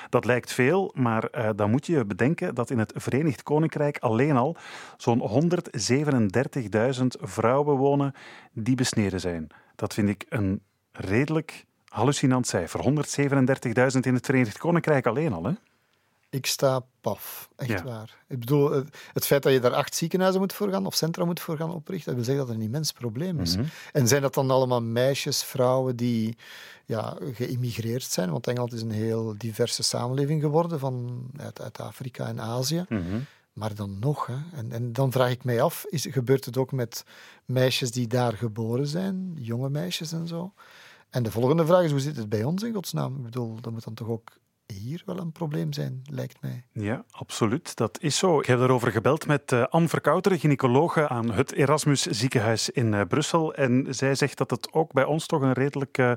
Dat 0.09 0.25
lijkt 0.25 0.53
veel, 0.53 0.91
maar 0.95 1.31
uh, 1.37 1.49
dan 1.55 1.69
moet 1.69 1.85
je 1.85 2.05
bedenken 2.05 2.55
dat 2.55 2.69
in 2.69 2.79
het 2.79 2.93
Verenigd 2.95 3.43
Koninkrijk 3.43 3.97
alleen 3.97 4.35
al 4.35 4.57
zo'n 4.97 5.43
137.000 6.99 7.05
vrouwen 7.21 7.77
wonen 7.77 8.13
die 8.51 8.75
besneden 8.75 9.19
zijn. 9.19 9.47
Dat 9.75 9.93
vind 9.93 10.09
ik 10.09 10.25
een 10.29 10.61
redelijk 10.91 11.65
hallucinant 11.87 12.47
cijfer. 12.47 12.79
137.000 13.93 13.99
in 13.99 14.13
het 14.13 14.25
Verenigd 14.25 14.57
Koninkrijk 14.57 15.07
alleen 15.07 15.33
al, 15.33 15.43
hè? 15.43 15.51
Ik 16.33 16.45
sta 16.45 16.85
paf, 17.01 17.49
echt 17.55 17.83
waar. 17.83 18.17
Ik 18.27 18.39
bedoel, 18.39 18.71
het 19.13 19.25
feit 19.25 19.43
dat 19.43 19.53
je 19.53 19.59
daar 19.59 19.73
acht 19.73 19.95
ziekenhuizen 19.95 20.41
moet 20.41 20.53
voor 20.53 20.69
gaan, 20.69 20.85
of 20.85 20.95
centra 20.95 21.25
moet 21.25 21.39
voor 21.39 21.57
gaan 21.57 21.71
oprichten, 21.71 22.05
dat 22.05 22.15
wil 22.15 22.23
zeggen 22.23 22.45
dat 22.45 22.47
het 22.47 22.57
een 22.57 22.69
immens 22.71 22.91
probleem 22.91 23.39
is. 23.39 23.55
Mhm. 23.55 23.65
En 23.91 24.07
zijn 24.07 24.21
dat 24.21 24.33
dan 24.33 24.51
allemaal 24.51 24.81
meisjes, 24.81 25.43
vrouwen 25.43 25.95
die 25.95 26.37
ja, 26.85 27.17
geïmmigreerd 27.33 28.03
zijn? 28.03 28.31
Want 28.31 28.47
Engeland 28.47 28.73
is 28.73 28.81
een 28.81 28.91
heel 28.91 29.35
diverse 29.37 29.83
samenleving 29.83 30.41
geworden 30.41 30.79
van, 30.79 31.25
uit, 31.37 31.61
uit 31.61 31.79
Afrika 31.79 32.27
en 32.27 32.41
Azië. 32.41 32.85
Mhm. 32.89 33.19
Maar 33.53 33.75
dan 33.75 33.99
nog, 33.99 34.25
hè. 34.25 34.37
En, 34.53 34.71
en 34.71 34.93
dan 34.93 35.11
vraag 35.11 35.31
ik 35.31 35.43
mij 35.43 35.61
af, 35.61 35.85
is, 35.89 36.07
gebeurt 36.09 36.45
het 36.45 36.57
ook 36.57 36.71
met 36.71 37.03
meisjes 37.45 37.91
die 37.91 38.07
daar 38.07 38.33
geboren 38.33 38.87
zijn, 38.87 39.35
jonge 39.39 39.69
meisjes 39.69 40.11
en 40.11 40.27
zo? 40.27 40.53
En 41.09 41.23
de 41.23 41.31
volgende 41.31 41.65
vraag 41.65 41.83
is, 41.83 41.91
hoe 41.91 41.99
zit 41.99 42.17
het 42.17 42.29
bij 42.29 42.43
ons 42.43 42.63
in 42.63 42.73
godsnaam? 42.73 43.15
Ik 43.15 43.23
bedoel, 43.23 43.61
dat 43.61 43.73
moet 43.73 43.83
dan 43.83 43.93
toch 43.93 44.07
ook 44.07 44.31
hier 44.73 45.01
wel 45.05 45.19
een 45.19 45.31
probleem 45.31 45.73
zijn, 45.73 46.01
lijkt 46.11 46.41
mij. 46.41 46.63
Ja, 46.71 47.03
absoluut. 47.11 47.77
Dat 47.77 48.01
is 48.01 48.17
zo. 48.17 48.39
Ik 48.39 48.45
heb 48.45 48.59
daarover 48.59 48.91
gebeld 48.91 49.27
met 49.27 49.51
uh, 49.51 49.63
Anne 49.63 49.87
Verkouteren, 49.87 50.39
gynaecologe 50.39 51.09
aan 51.09 51.31
het 51.31 51.51
Erasmus 51.51 52.01
ziekenhuis 52.01 52.69
in 52.69 52.93
uh, 52.93 53.01
Brussel. 53.07 53.53
En 53.53 53.85
zij 53.89 54.15
zegt 54.15 54.37
dat 54.37 54.49
het 54.49 54.73
ook 54.73 54.93
bij 54.93 55.03
ons 55.03 55.25
toch 55.25 55.41
een 55.41 55.53
redelijk 55.53 55.97
uh, 55.97 56.11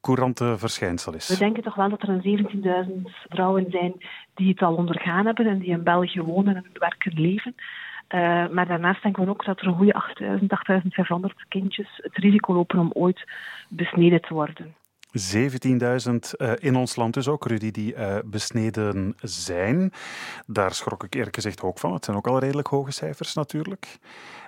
courante 0.00 0.58
verschijnsel 0.58 1.14
is. 1.14 1.28
We 1.28 1.36
denken 1.36 1.62
toch 1.62 1.74
wel 1.74 1.88
dat 1.88 2.02
er 2.02 2.08
een 2.08 3.04
17.000 3.06 3.26
vrouwen 3.28 3.66
zijn 3.70 3.92
die 4.34 4.48
het 4.48 4.62
al 4.62 4.74
ondergaan 4.74 5.26
hebben 5.26 5.46
en 5.46 5.58
die 5.58 5.70
in 5.70 5.82
België 5.82 6.20
wonen 6.20 6.56
en 6.56 6.66
werken 6.72 7.12
leven. 7.20 7.54
Uh, 8.14 8.48
maar 8.48 8.66
daarnaast 8.66 9.02
denken 9.02 9.24
we 9.24 9.30
ook 9.30 9.44
dat 9.44 9.60
er 9.60 9.66
een 9.66 9.76
goede 9.76 9.94
8000, 9.94 10.52
8500 10.52 11.44
kindjes 11.48 11.88
het 11.96 12.16
risico 12.16 12.54
lopen 12.54 12.78
om 12.78 12.90
ooit 12.92 13.24
besneden 13.68 14.20
te 14.20 14.34
worden. 14.34 14.74
17.000 15.12 16.14
uh, 16.36 16.52
in 16.58 16.76
ons 16.76 16.96
land 16.96 17.14
dus 17.14 17.28
ook, 17.28 17.46
Rudy, 17.46 17.70
die 17.70 17.94
uh, 17.94 18.16
besneden 18.24 19.14
zijn. 19.22 19.92
Daar 20.46 20.74
schrok 20.74 21.04
ik 21.04 21.14
eerlijk 21.14 21.34
gezegd 21.34 21.62
ook 21.62 21.78
van. 21.78 21.92
Het 21.92 22.04
zijn 22.04 22.16
ook 22.16 22.26
al 22.26 22.38
redelijk 22.38 22.68
hoge 22.68 22.90
cijfers 22.90 23.34
natuurlijk. 23.34 23.98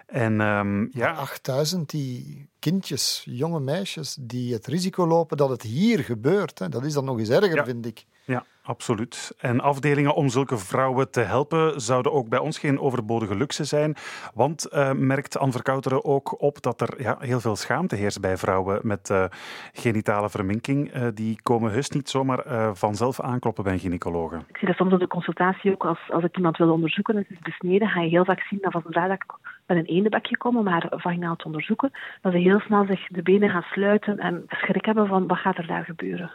En 0.07 0.41
um, 0.41 0.89
ja... 0.93 1.13
8000 1.13 1.91
die 1.91 2.49
kindjes, 2.59 3.23
jonge 3.29 3.61
meisjes, 3.61 4.17
die 4.21 4.53
het 4.53 4.67
risico 4.67 5.07
lopen 5.07 5.37
dat 5.37 5.49
het 5.49 5.63
hier 5.63 5.99
gebeurt. 5.99 6.59
Hè. 6.59 6.69
Dat 6.69 6.85
is 6.85 6.93
dan 6.93 7.05
nog 7.05 7.19
eens 7.19 7.29
erger, 7.29 7.65
vind 7.65 7.87
ik. 7.87 8.05
Ja, 8.25 8.45
absoluut. 8.65 9.35
En 9.39 9.61
afdelingen 9.61 10.15
om 10.15 10.29
zulke 10.29 10.59
vrouwen 10.59 11.11
te 11.11 11.21
helpen 11.21 11.81
zouden 11.81 12.13
ook 12.13 12.29
bij 12.29 12.39
ons 12.39 12.59
geen 12.59 12.81
overbodige 12.81 13.37
luxe 13.37 13.65
zijn. 13.65 13.95
Want, 14.35 14.69
uh, 14.73 14.93
merkt 14.93 15.39
Anne 15.39 15.53
Verkouteren 15.53 16.05
ook 16.05 16.43
op 16.43 16.63
dat 16.63 16.81
er 16.81 17.03
ja, 17.03 17.17
heel 17.19 17.41
veel 17.41 17.57
schaamte 17.57 17.97
heerst 17.97 18.21
bij 18.21 18.37
vrouwen 18.37 18.81
met 18.83 19.11
uh, 19.11 19.25
genitale 19.73 20.31
verminking. 20.31 20.95
Uh, 20.95 21.07
die 21.15 21.43
komen 21.43 21.73
heus 21.73 21.91
niet 21.91 22.09
zomaar 22.09 22.43
vanzelf 22.77 23.21
aankloppen 23.21 23.65
bij 23.65 23.73
een. 23.73 23.93
Ik 24.49 24.57
zie 24.57 24.67
dat 24.67 24.77
soms 24.77 24.93
op 24.93 25.01
de 25.01 25.07
consultatie 25.07 25.73
ook. 25.73 25.85
Als, 25.85 25.99
als 26.11 26.25
ik 26.25 26.37
iemand 26.37 26.57
wil 26.57 26.73
onderzoeken, 26.73 27.17
het 27.17 27.31
is 27.31 27.39
besneden, 27.39 27.89
ga 27.89 28.01
je 28.01 28.09
heel 28.09 28.25
vaak 28.25 28.41
zien 28.41 28.59
dat 28.63 28.73
van 28.73 28.83
zodra 28.85 29.07
dat 29.07 29.17
ik 29.17 29.35
met 29.67 29.77
een 29.77 29.85
eendenbekje 29.85 30.37
kom 30.37 30.57
om 30.57 30.67
haar 30.67 30.87
vaginaal 30.91 31.37
te 31.37 31.45
onderzoeken, 31.45 31.91
dat 32.21 32.33
ze 32.33 32.39
heel 32.39 32.61
snel 32.61 32.85
zich 32.85 33.07
de 33.09 33.23
benen 33.23 33.51
gaan 33.51 33.63
sluiten 33.63 34.19
en 34.19 34.45
schrik 34.49 34.85
hebben 34.85 35.07
van 35.07 35.27
wat 35.27 35.39
gaat 35.39 35.59
er 35.59 35.67
daar 35.67 35.85
gebeuren. 35.85 36.31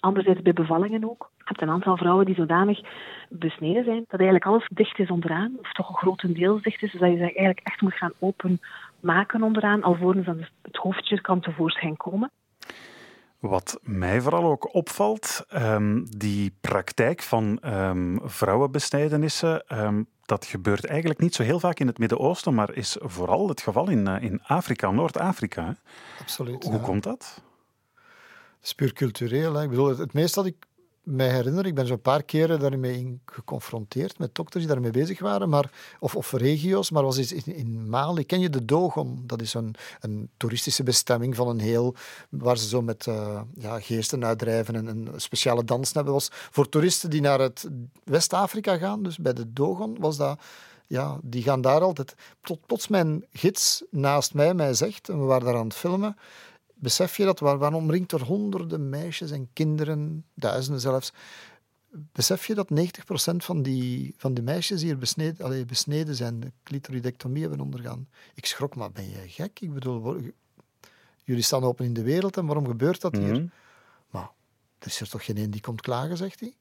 anderzijds 0.00 0.42
bij 0.42 0.52
bevallingen 0.52 1.10
ook 1.10 1.30
hebt 1.50 1.62
een 1.62 1.74
aantal 1.74 1.96
vrouwen 1.96 2.26
die 2.26 2.34
zodanig 2.34 2.80
besneden 3.28 3.84
zijn 3.84 4.04
dat 4.08 4.20
eigenlijk 4.20 4.46
alles 4.46 4.68
dicht 4.72 4.98
is 4.98 5.10
onderaan, 5.10 5.56
of 5.60 5.72
toch 5.72 5.88
een 5.88 5.94
grotendeels 5.94 6.62
dicht 6.62 6.82
is, 6.82 6.90
dus 6.90 7.00
dat 7.00 7.10
je 7.10 7.16
ze 7.16 7.22
eigenlijk 7.22 7.60
echt 7.62 7.80
moet 7.80 7.94
gaan 7.94 8.12
openmaken 8.18 9.42
onderaan, 9.42 9.82
alvorens 9.82 10.26
dan 10.26 10.46
het 10.62 10.76
hoofdje 10.76 11.20
kan 11.20 11.40
tevoorschijn 11.40 11.96
komen. 11.96 12.30
Wat 13.38 13.80
mij 13.82 14.20
vooral 14.20 14.44
ook 14.44 14.74
opvalt, 14.74 15.46
um, 15.54 16.06
die 16.16 16.54
praktijk 16.60 17.22
van 17.22 17.58
um, 17.64 18.20
vrouwenbesnijdenissen, 18.24 19.64
um, 19.68 20.06
dat 20.24 20.44
gebeurt 20.46 20.86
eigenlijk 20.86 21.20
niet 21.20 21.34
zo 21.34 21.42
heel 21.42 21.60
vaak 21.60 21.78
in 21.78 21.86
het 21.86 21.98
Midden-Oosten, 21.98 22.54
maar 22.54 22.74
is 22.74 22.96
vooral 23.00 23.48
het 23.48 23.60
geval 23.60 23.88
in, 23.88 24.08
uh, 24.08 24.22
in 24.22 24.40
Afrika, 24.42 24.90
Noord-Afrika. 24.90 25.76
Absoluut. 26.20 26.64
Hoe 26.64 26.80
komt 26.80 27.02
dat? 27.02 27.42
Het 27.94 28.68
is 28.68 28.74
puur 28.74 28.92
cultureel. 28.92 29.54
Hè. 29.54 29.62
Ik 29.62 29.68
bedoel, 29.68 29.88
het, 29.88 29.98
het 29.98 30.12
meest 30.12 30.34
dat 30.34 30.46
ik 30.46 30.56
mij 31.10 31.30
herinner, 31.30 31.66
ik 31.66 31.74
ben 31.74 31.86
zo'n 31.86 32.00
paar 32.00 32.22
keren 32.22 32.60
daarmee 32.60 33.20
geconfronteerd 33.26 34.18
met 34.18 34.34
dokters 34.34 34.64
die 34.64 34.72
daarmee 34.72 34.90
bezig 34.90 35.20
waren, 35.20 35.48
maar, 35.48 35.70
of, 35.98 36.16
of 36.16 36.32
regio's, 36.32 36.90
maar 36.90 37.02
was 37.02 37.32
in, 37.32 37.56
in 37.56 37.88
Mali. 37.88 38.26
Ken 38.26 38.40
je 38.40 38.50
de 38.50 38.64
Dogon? 38.64 39.22
Dat 39.26 39.40
is 39.40 39.54
een, 39.54 39.74
een 40.00 40.30
toeristische 40.36 40.82
bestemming 40.82 41.36
van 41.36 41.48
een 41.48 41.60
heel, 41.60 41.94
waar 42.28 42.58
ze 42.58 42.68
zo 42.68 42.82
met 42.82 43.06
uh, 43.06 43.40
ja, 43.54 43.80
geesten 43.80 44.24
uitdrijven 44.24 44.74
en 44.74 44.86
een 44.86 45.08
speciale 45.16 45.64
dans 45.64 45.92
hebben. 45.92 46.12
Was 46.12 46.28
voor 46.30 46.68
toeristen 46.68 47.10
die 47.10 47.20
naar 47.20 47.40
het 47.40 47.68
West-Afrika 48.04 48.76
gaan, 48.76 49.02
dus 49.02 49.18
bij 49.18 49.32
de 49.32 49.52
Dogon, 49.52 49.96
was 50.00 50.16
dat 50.16 50.40
ja, 50.86 51.18
die 51.22 51.42
gaan 51.42 51.60
daar 51.60 51.80
altijd. 51.80 52.14
Tot 52.40 52.66
plots 52.66 52.88
mijn 52.88 53.24
gids 53.32 53.84
naast 53.90 54.34
mij 54.34 54.54
mij 54.54 54.74
zegt, 54.74 55.08
en 55.08 55.18
we 55.18 55.24
waren 55.24 55.46
daar 55.46 55.56
aan 55.56 55.64
het 55.64 55.74
filmen, 55.74 56.16
besef 56.80 57.16
je 57.16 57.24
dat, 57.24 57.40
waar, 57.40 57.74
omringd 57.74 58.10
door 58.10 58.20
honderden 58.20 58.88
meisjes 58.88 59.30
en 59.30 59.52
kinderen, 59.52 60.24
duizenden 60.34 60.80
zelfs, 60.80 61.12
besef 61.90 62.46
je 62.46 62.54
dat 62.54 62.70
90% 62.70 63.36
van 63.36 63.62
die, 63.62 64.14
van 64.16 64.34
die 64.34 64.44
meisjes 64.44 64.82
hier 64.82 64.98
besneden, 64.98 65.44
allee, 65.44 65.64
besneden 65.64 66.14
zijn, 66.14 66.40
de 66.40 66.52
clitoridectomie 66.62 67.40
hebben 67.40 67.60
ondergaan. 67.60 68.08
Ik 68.34 68.46
schrok, 68.46 68.76
maar 68.76 68.92
ben 68.92 69.10
je 69.10 69.28
gek? 69.28 69.60
Ik 69.60 69.72
bedoel, 69.74 70.20
jullie 71.24 71.42
staan 71.42 71.64
open 71.64 71.84
in 71.84 71.94
de 71.94 72.02
wereld 72.02 72.36
en 72.36 72.46
waarom 72.46 72.66
gebeurt 72.66 73.00
dat 73.00 73.16
hier? 73.16 73.34
Mhm. 73.34 73.46
Maar 74.10 74.30
er 74.78 74.86
is 74.86 75.00
er 75.00 75.08
toch 75.08 75.24
geen 75.24 75.38
een 75.38 75.50
die 75.50 75.60
komt 75.60 75.80
klagen, 75.80 76.16
zegt 76.16 76.40
hij. 76.40 76.54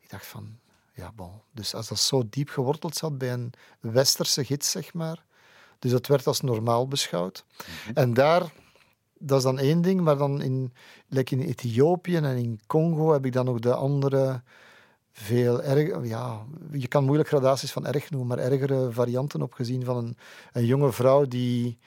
Ik 0.00 0.10
dacht 0.10 0.26
van, 0.26 0.58
ja, 0.94 1.12
bon. 1.12 1.30
Dus 1.52 1.74
als 1.74 1.88
dat 1.88 1.98
zo 1.98 2.22
diep 2.30 2.48
geworteld 2.48 2.96
zat 2.96 3.18
bij 3.18 3.32
een 3.32 3.52
westerse 3.80 4.44
gids, 4.44 4.70
zeg 4.70 4.94
maar, 4.94 5.24
dus 5.78 5.90
dat 5.90 6.06
werd 6.06 6.26
als 6.26 6.40
normaal 6.40 6.88
beschouwd. 6.88 7.44
Mhm. 7.56 7.90
En 7.94 8.14
daar 8.14 8.52
dat 9.18 9.38
is 9.38 9.44
dan 9.44 9.58
één 9.58 9.82
ding, 9.82 10.00
maar 10.00 10.16
dan 10.16 10.42
in, 10.42 10.72
like 11.08 11.34
in 11.34 11.40
Ethiopië 11.40 12.16
en 12.16 12.36
in 12.36 12.60
Congo 12.66 13.12
heb 13.12 13.26
ik 13.26 13.32
dan 13.32 13.44
nog 13.44 13.58
de 13.58 13.74
andere, 13.74 14.42
veel 15.12 15.62
erger, 15.62 16.06
ja, 16.06 16.44
je 16.72 16.88
kan 16.88 17.04
moeilijk 17.04 17.28
gradaties 17.28 17.72
van 17.72 17.86
erg 17.86 18.10
noemen, 18.10 18.28
maar 18.28 18.52
ergere 18.52 18.92
varianten 18.92 19.42
opgezien 19.42 19.84
van 19.84 19.96
een, 19.96 20.16
een 20.52 20.64
jonge 20.64 20.92
vrouw 20.92 21.24
die, 21.24 21.78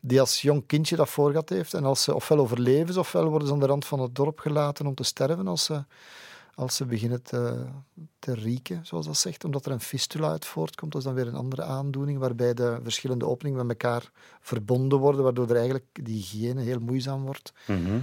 die 0.00 0.20
als 0.20 0.42
jong 0.42 0.66
kindje 0.66 0.96
dat 0.96 1.08
voorgehad 1.08 1.48
heeft. 1.48 1.74
En 1.74 1.84
als 1.84 2.02
ze 2.02 2.14
ofwel 2.14 2.38
overleven, 2.38 2.98
ofwel 2.98 3.28
worden 3.28 3.48
ze 3.48 3.54
aan 3.54 3.60
de 3.60 3.66
rand 3.66 3.84
van 3.84 4.00
het 4.00 4.14
dorp 4.14 4.38
gelaten 4.38 4.86
om 4.86 4.94
te 4.94 5.02
sterven 5.02 5.48
als 5.48 5.64
ze 5.64 5.84
als 6.54 6.76
ze 6.76 6.84
beginnen 6.84 7.22
te, 7.22 7.64
te 8.18 8.34
rieken, 8.34 8.86
zoals 8.86 9.06
dat 9.06 9.16
zegt, 9.16 9.44
omdat 9.44 9.66
er 9.66 9.72
een 9.72 9.80
fistula 9.80 10.30
uit 10.30 10.44
voortkomt. 10.44 10.92
Dat 10.92 11.00
is 11.00 11.06
dan 11.06 11.16
weer 11.16 11.26
een 11.26 11.34
andere 11.34 11.62
aandoening, 11.62 12.18
waarbij 12.18 12.54
de 12.54 12.78
verschillende 12.82 13.26
openingen 13.26 13.66
met 13.66 13.82
elkaar 13.82 14.10
verbonden 14.40 14.98
worden, 14.98 15.22
waardoor 15.22 15.48
er 15.48 15.56
eigenlijk 15.56 15.86
die 15.92 16.16
hygiëne 16.16 16.62
heel 16.62 16.80
moeizaam 16.80 17.24
wordt. 17.24 17.52
Mhm. 17.66 17.98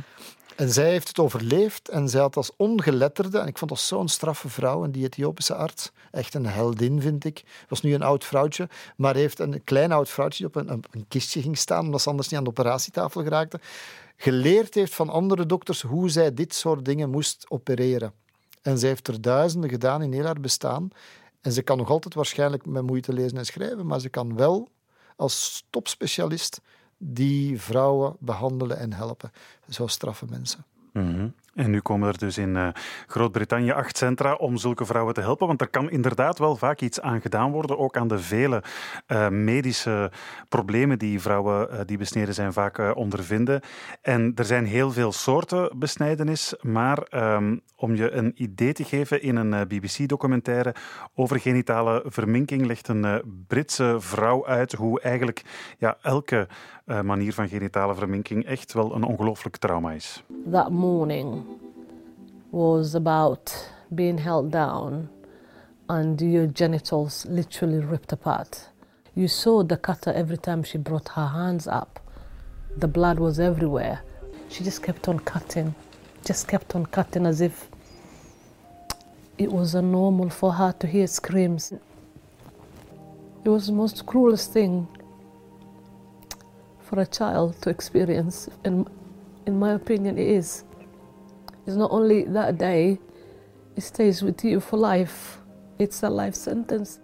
En 0.56 0.70
zij 0.70 0.90
heeft 0.90 1.08
het 1.08 1.20
overleefd 1.20 1.90
en 1.90 2.10
zij 2.10 2.22
had 2.22 2.36
als 2.36 2.52
ongeletterde, 2.56 3.38
en 3.38 3.48
ik 3.48 3.58
vond 3.58 3.72
dat 3.72 3.80
zo'n 3.80 4.08
straffe 4.08 4.50
vrouw, 4.50 4.84
een 4.84 4.92
die 4.92 5.04
Ethiopische 5.04 5.56
arts, 5.56 5.92
echt 6.12 6.34
een 6.34 6.46
heldin 6.46 7.02
vind 7.02 7.26
ik, 7.26 7.44
was 7.68 7.82
nu 7.82 7.94
een 7.94 8.02
oud 8.02 8.26
vrouwtje, 8.26 8.70
maar 8.96 9.16
heeft 9.16 9.40
een 9.40 9.64
klein 9.64 9.92
oud 9.92 10.10
vrouwtje 10.10 10.38
die 10.38 10.48
op 10.48 10.70
een, 10.70 10.84
een 10.92 11.06
kistje 11.08 11.42
ging 11.42 11.58
staan, 11.58 11.86
omdat 11.86 12.02
ze 12.02 12.10
anders 12.10 12.28
niet 12.28 12.38
aan 12.38 12.44
de 12.44 12.50
operatietafel 12.50 13.24
geraakte, 13.24 13.60
geleerd 14.18 14.74
heeft 14.74 14.96
van 14.96 15.10
andere 15.10 15.46
dokters 15.46 15.82
hoe 15.82 16.10
zij 16.10 16.34
dit 16.34 16.54
soort 16.54 16.86
dingen 16.86 17.10
moest 17.10 17.46
opereren. 17.50 18.14
En 18.62 18.78
ze 18.78 18.86
heeft 18.88 19.08
er 19.08 19.22
duizenden 19.22 19.70
gedaan 19.70 20.02
in 20.02 20.14
heel 20.14 20.26
haar 20.26 20.40
bestaan. 20.40 20.90
En 21.42 21.52
ze 21.52 21.62
kan 21.62 21.78
nog 21.78 21.90
altijd 21.90 22.14
waarschijnlijk 22.14 22.66
met 22.66 22.84
moeite 22.84 23.14
lezen 23.14 23.38
en 23.38 23.46
schrijven, 23.46 23.86
maar 23.86 24.00
ze 24.00 24.10
kan 24.10 24.36
wel 24.36 24.70
als 25.16 25.66
topspecialist 25.70 26.62
die 26.98 27.62
vrouwen 27.62 28.16
behandelen 28.20 28.78
en 28.78 28.94
helpen. 28.94 29.32
Zo 29.70 29.88
straffe 29.88 30.26
mensen. 30.30 30.66
Mm 30.94 31.34
en 31.60 31.72
nu 31.72 31.80
komen 31.80 32.08
er 32.08 32.18
dus 32.18 32.38
in 32.38 32.56
uh, 32.56 32.68
Groot-Brittannië 33.08 33.72
acht 33.72 33.98
centra 33.98 34.34
om 34.34 34.58
zulke 34.58 34.86
vrouwen 34.86 35.14
te 35.14 35.22
helpen. 35.22 35.48
Want 35.48 35.62
er 35.62 35.70
kan 35.70 35.90
inderdaad 35.90 36.40
wel 36.40 36.56
vaak 36.56 36.82
iets 36.82 37.02
aan 37.02 37.22
gedaan 37.22 37.52
worden. 37.52 37.78
Ook 37.78 37.98
aan 37.98 38.08
de 38.08 38.20
vele 38.20 38.64
uh, 39.08 39.30
medische 39.30 40.12
problemen 40.50 41.00
die 41.00 41.22
vrouwen 41.22 41.68
uh, 41.72 41.80
die 41.86 41.98
besneden 41.98 42.34
zijn 42.34 42.54
vaak 42.54 42.96
ondervinden. 42.96 43.62
En 44.02 44.32
er 44.36 44.46
zijn 44.46 44.66
heel 44.66 44.92
veel 44.92 45.12
soorten 45.12 45.72
besnijdenis. 45.80 46.54
Maar 46.62 47.08
um, 47.36 47.62
om 47.76 47.96
je 47.96 48.12
een 48.12 48.32
idee 48.36 48.74
te 48.74 48.84
geven, 48.84 49.22
in 49.22 49.36
een 49.36 49.68
BBC-documentaire 49.68 50.76
over 51.16 51.40
genitale 51.40 52.04
verminking 52.06 52.66
legt 52.66 52.88
een 52.88 53.22
Britse 53.48 53.96
vrouw 53.98 54.46
uit 54.46 54.74
hoe 54.74 55.02
eigenlijk 55.02 55.42
ja, 55.78 55.98
elke 56.02 56.48
manier 57.04 57.34
van 57.34 57.48
genitale 57.48 57.96
verminking 57.96 58.46
echt 58.46 58.74
wel 58.74 58.96
een 58.96 59.04
ongelooflijk 59.04 59.58
trauma 59.58 59.92
is. 59.92 60.24
That 60.52 60.70
morning 60.70 61.44
was 62.50 62.96
about 62.96 63.72
being 63.88 64.24
held 64.24 64.52
down 64.52 65.10
and 65.86 66.20
your 66.20 66.50
genitals 66.54 67.26
literally 67.28 67.80
ripped 67.80 68.12
apart. 68.12 68.72
You 69.14 69.28
saw 69.28 69.66
the 69.66 69.80
cutter 69.80 70.14
every 70.14 70.38
time 70.38 70.64
she 70.64 70.78
brought 70.80 71.10
her 71.10 71.28
hands 71.28 71.68
up. 71.68 72.00
The 72.80 72.88
blood 72.88 73.20
was 73.20 73.40
everywhere. 73.40 74.02
She 74.50 74.64
just 74.64 74.82
kept 74.82 75.08
on 75.08 75.20
cutting, 75.20 75.74
just 76.26 76.48
kept 76.48 76.76
on 76.76 76.86
cutting 76.86 77.26
as 77.26 77.42
if 77.42 77.68
it 79.38 79.52
was 79.52 79.74
normal 79.74 80.30
for 80.30 80.54
her 80.54 80.74
to 80.80 80.88
hear 80.88 81.08
screams. 81.08 81.72
It 83.44 83.50
was 83.50 83.66
the 83.66 83.74
most 83.74 84.06
cruelest 84.06 84.54
thing 84.54 84.88
for 86.90 87.02
a 87.02 87.06
child 87.06 87.62
to 87.62 87.70
experience, 87.70 88.50
and 88.66 88.90
in 89.46 89.60
my 89.60 89.74
opinion, 89.74 90.18
it 90.18 90.28
is. 90.28 90.64
It's 91.68 91.76
not 91.76 91.92
only 91.92 92.24
that 92.24 92.58
day, 92.58 92.98
it 93.76 93.82
stays 93.82 94.24
with 94.24 94.44
you 94.44 94.60
for 94.60 94.78
life. 94.78 95.38
It's 95.78 96.02
a 96.02 96.10
life 96.10 96.34
sentence. 96.34 97.00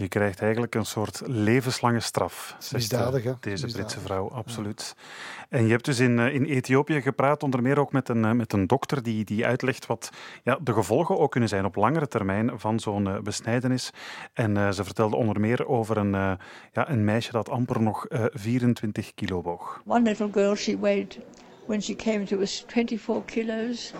Je 0.00 0.08
krijgt 0.08 0.40
eigenlijk 0.40 0.74
een 0.74 0.86
soort 0.86 1.22
levenslange 1.26 2.00
straf. 2.00 2.56
Misdadig, 2.72 3.24
hè? 3.24 3.32
Deze 3.40 3.66
Britse 3.66 4.00
vrouw, 4.00 4.30
absoluut. 4.30 4.94
Ja. 4.96 5.02
En 5.48 5.64
je 5.64 5.70
hebt 5.70 5.84
dus 5.84 5.98
in, 5.98 6.18
eh, 6.18 6.34
in 6.34 6.44
Ethiopië 6.44 7.00
gepraat, 7.00 7.42
onder 7.42 7.62
meer 7.62 7.78
ook 7.78 7.92
met 7.92 8.08
een, 8.08 8.24
eh, 8.24 8.32
met 8.32 8.52
een 8.52 8.66
dokter 8.66 9.02
die, 9.02 9.24
die 9.24 9.46
uitlegt 9.46 9.86
wat 9.86 10.10
ja, 10.42 10.58
de 10.62 10.72
gevolgen 10.72 11.18
ook 11.18 11.30
kunnen 11.30 11.48
zijn 11.48 11.64
op 11.64 11.74
langere 11.74 12.08
termijn 12.08 12.50
van 12.58 12.80
zo'n 12.80 13.06
uh, 13.06 13.18
besnijdenis. 13.18 13.90
En 14.32 14.56
uh, 14.56 14.70
ze 14.70 14.84
vertelde 14.84 15.16
onder 15.16 15.40
meer 15.40 15.66
over 15.66 15.96
een, 15.96 16.14
uh, 16.14 16.32
ja, 16.72 16.90
een 16.90 17.04
meisje 17.04 17.32
dat 17.32 17.48
amper 17.48 17.82
nog 17.82 18.06
24 18.32 19.14
kilo 19.14 19.42
woog. 19.42 19.82
One 19.86 20.02
little 20.02 20.28
girl, 20.32 20.54
she 20.54 20.78
weighed 20.78 21.18
when 21.66 21.82
she 21.82 21.96
came 21.96 22.24
to 22.24 22.40
us 22.40 22.64
24 22.66 23.24
kilos 23.24 23.92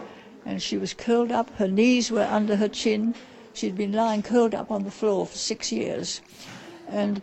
and 0.46 0.62
she 0.62 0.78
was 0.78 0.94
curled 0.94 1.30
up. 1.30 1.50
Her 1.54 1.68
knees 1.68 2.10
were 2.10 2.34
under 2.34 2.58
her 2.58 2.68
chin. 2.70 3.14
She'd 3.52 3.76
been 3.76 3.92
lying 3.92 4.22
curled 4.22 4.54
up 4.54 4.70
on 4.70 4.84
the 4.84 4.90
floor 4.90 5.26
for 5.26 5.36
six 5.36 5.70
years. 5.72 6.22
And 6.88 7.20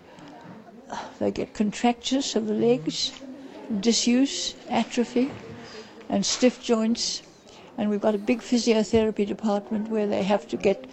they 1.19 1.31
get 1.31 1.53
contractures 1.53 2.35
of 2.35 2.45
the 2.45 2.53
legs, 2.53 3.11
disuse, 3.79 4.55
atrophy, 4.69 5.29
and 6.09 6.25
stiff 6.25 6.63
joints. 6.63 7.21
And 7.75 7.89
we've 7.89 8.01
got 8.01 8.15
a 8.15 8.17
big 8.17 8.41
physiotherapy 8.41 9.25
department 9.25 9.89
where 9.89 10.07
they 10.07 10.23
have 10.23 10.47
to 10.47 10.57
get 10.57 10.87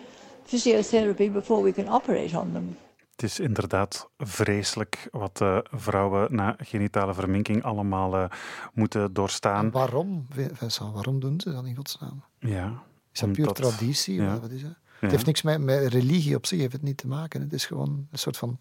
physiotherapy 0.46 1.32
before 1.32 1.62
we 1.62 1.72
can 1.72 1.88
operate 1.88 2.36
on 2.36 2.52
them. 2.52 2.76
Het 3.10 3.22
is 3.22 3.40
inderdaad 3.40 4.10
vreselijk 4.18 5.08
wat 5.10 5.40
uh, 5.40 5.58
vrouwen 5.62 6.34
na 6.34 6.56
genitale 6.58 7.14
verminking 7.14 7.62
allemaal 7.62 8.16
uh, 8.16 8.24
moeten 8.72 9.12
doorstaan. 9.12 9.64
En 9.64 9.70
waarom, 9.70 10.26
Vincent? 10.52 10.92
Waarom 10.92 11.20
doen 11.20 11.40
ze 11.40 11.52
dat 11.52 11.64
in 11.64 11.76
godsnaam? 11.76 12.24
Ja. 12.38 12.82
Is 13.12 13.20
dat 13.20 13.32
puur 13.32 13.52
traditie? 13.52 14.22
Ja. 14.22 14.38
Wat 14.40 14.50
is 14.50 14.62
het? 14.62 14.78
Het 15.04 15.12
heeft 15.12 15.26
niks 15.26 15.42
met, 15.42 15.60
met 15.60 15.86
religie 15.86 16.36
op 16.36 16.46
zich 16.46 16.60
heeft 16.60 16.72
het 16.72 16.82
niet 16.82 16.96
te 16.96 17.06
maken. 17.06 17.40
Het 17.40 17.52
is 17.52 17.66
gewoon 17.66 18.06
een 18.10 18.18
soort 18.18 18.36
van... 18.36 18.58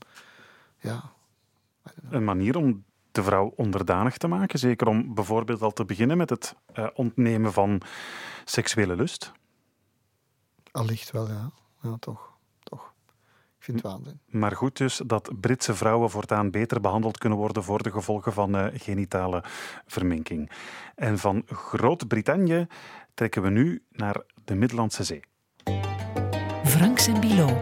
Ja, 0.79 1.11
een 2.09 2.23
manier 2.23 2.57
om 2.57 2.83
de 3.11 3.23
vrouw 3.23 3.53
onderdanig 3.55 4.17
te 4.17 4.27
maken. 4.27 4.59
Zeker 4.59 4.87
om 4.87 5.13
bijvoorbeeld 5.13 5.61
al 5.61 5.71
te 5.71 5.85
beginnen 5.85 6.17
met 6.17 6.29
het 6.29 6.55
uh, 6.75 6.87
ontnemen 6.93 7.53
van 7.53 7.81
seksuele 8.45 8.95
lust. 8.95 9.31
Allicht 10.71 11.11
wel, 11.11 11.27
ja. 11.27 11.51
Ja, 11.81 11.95
toch 11.97 12.33
vind 13.63 13.81
het 13.81 13.91
waanzin. 13.91 14.19
Maar 14.25 14.51
goed 14.51 14.77
dus 14.77 15.01
dat 15.05 15.39
Britse 15.39 15.75
vrouwen 15.75 16.09
voortaan 16.09 16.51
beter 16.51 16.81
behandeld 16.81 17.17
kunnen 17.17 17.37
worden 17.37 17.63
voor 17.63 17.83
de 17.83 17.91
gevolgen 17.91 18.33
van 18.33 18.55
uh, 18.55 18.65
genitale 18.73 19.43
verminking. 19.85 20.51
En 20.95 21.17
van 21.17 21.43
Groot-Brittannië 21.45 22.67
trekken 23.13 23.41
we 23.41 23.49
nu 23.49 23.83
naar 23.89 24.23
de 24.45 24.55
Middellandse 24.55 25.03
Zee. 25.03 25.23
Franks 26.83 27.07
en 27.07 27.19
Bilo. 27.19 27.61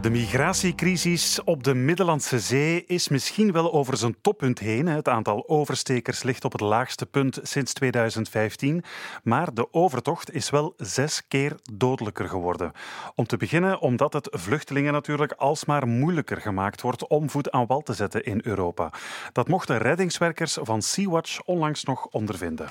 De 0.00 0.10
migratiecrisis 0.10 1.44
op 1.44 1.64
de 1.64 1.74
Middellandse 1.74 2.40
Zee 2.40 2.84
is 2.86 3.08
misschien 3.08 3.52
wel 3.52 3.72
over 3.72 3.96
zijn 3.96 4.16
toppunt 4.20 4.58
heen. 4.58 4.86
Het 4.86 5.08
aantal 5.08 5.48
overstekers 5.48 6.22
ligt 6.22 6.44
op 6.44 6.52
het 6.52 6.60
laagste 6.60 7.06
punt 7.06 7.38
sinds 7.42 7.72
2015. 7.72 8.84
Maar 9.22 9.54
de 9.54 9.72
overtocht 9.72 10.34
is 10.34 10.50
wel 10.50 10.74
zes 10.76 11.22
keer 11.28 11.56
dodelijker 11.72 12.28
geworden. 12.28 12.72
Om 13.14 13.26
te 13.26 13.36
beginnen 13.36 13.80
omdat 13.80 14.12
het 14.12 14.28
vluchtelingen 14.30 14.92
natuurlijk 14.92 15.32
alsmaar 15.32 15.88
moeilijker 15.88 16.40
gemaakt 16.40 16.80
wordt 16.80 17.06
om 17.06 17.30
voet 17.30 17.50
aan 17.50 17.66
wal 17.66 17.82
te 17.82 17.94
zetten 17.94 18.24
in 18.24 18.40
Europa. 18.44 18.92
Dat 19.32 19.48
mochten 19.48 19.78
reddingswerkers 19.78 20.58
van 20.60 20.82
Sea-Watch 20.82 21.42
onlangs 21.44 21.84
nog 21.84 22.06
ondervinden. 22.06 22.68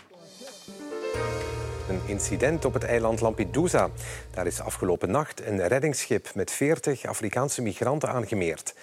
Een 1.89 2.01
incident 2.05 2.65
op 2.65 2.73
het 2.73 2.83
eiland 2.83 3.21
Lampedusa. 3.21 3.89
Daar 4.31 4.45
is 4.45 4.61
afgelopen 4.61 5.11
nacht 5.11 5.45
een 5.45 5.67
reddingsschip 5.67 6.35
met 6.35 6.51
40 6.51 7.05
Afrikaanse 7.05 7.61
migranten 7.61 8.09
aangemeerd. 8.09 8.73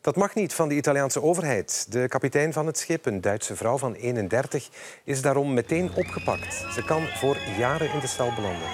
Dat 0.00 0.16
mag 0.16 0.34
niet 0.34 0.54
van 0.54 0.68
de 0.68 0.74
Italiaanse 0.74 1.22
overheid. 1.22 1.86
De 1.88 2.08
kapitein 2.08 2.52
van 2.52 2.66
het 2.66 2.78
schip, 2.78 3.06
een 3.06 3.20
Duitse 3.20 3.56
vrouw 3.56 3.78
van 3.78 3.94
31, 3.94 4.68
is 5.04 5.22
daarom 5.22 5.54
meteen 5.54 5.90
opgepakt. 5.94 6.54
Ze 6.54 6.84
kan 6.84 7.06
voor 7.06 7.36
jaren 7.58 7.92
in 7.92 7.98
de 7.98 8.06
cel 8.06 8.32
belanden. 8.34 8.68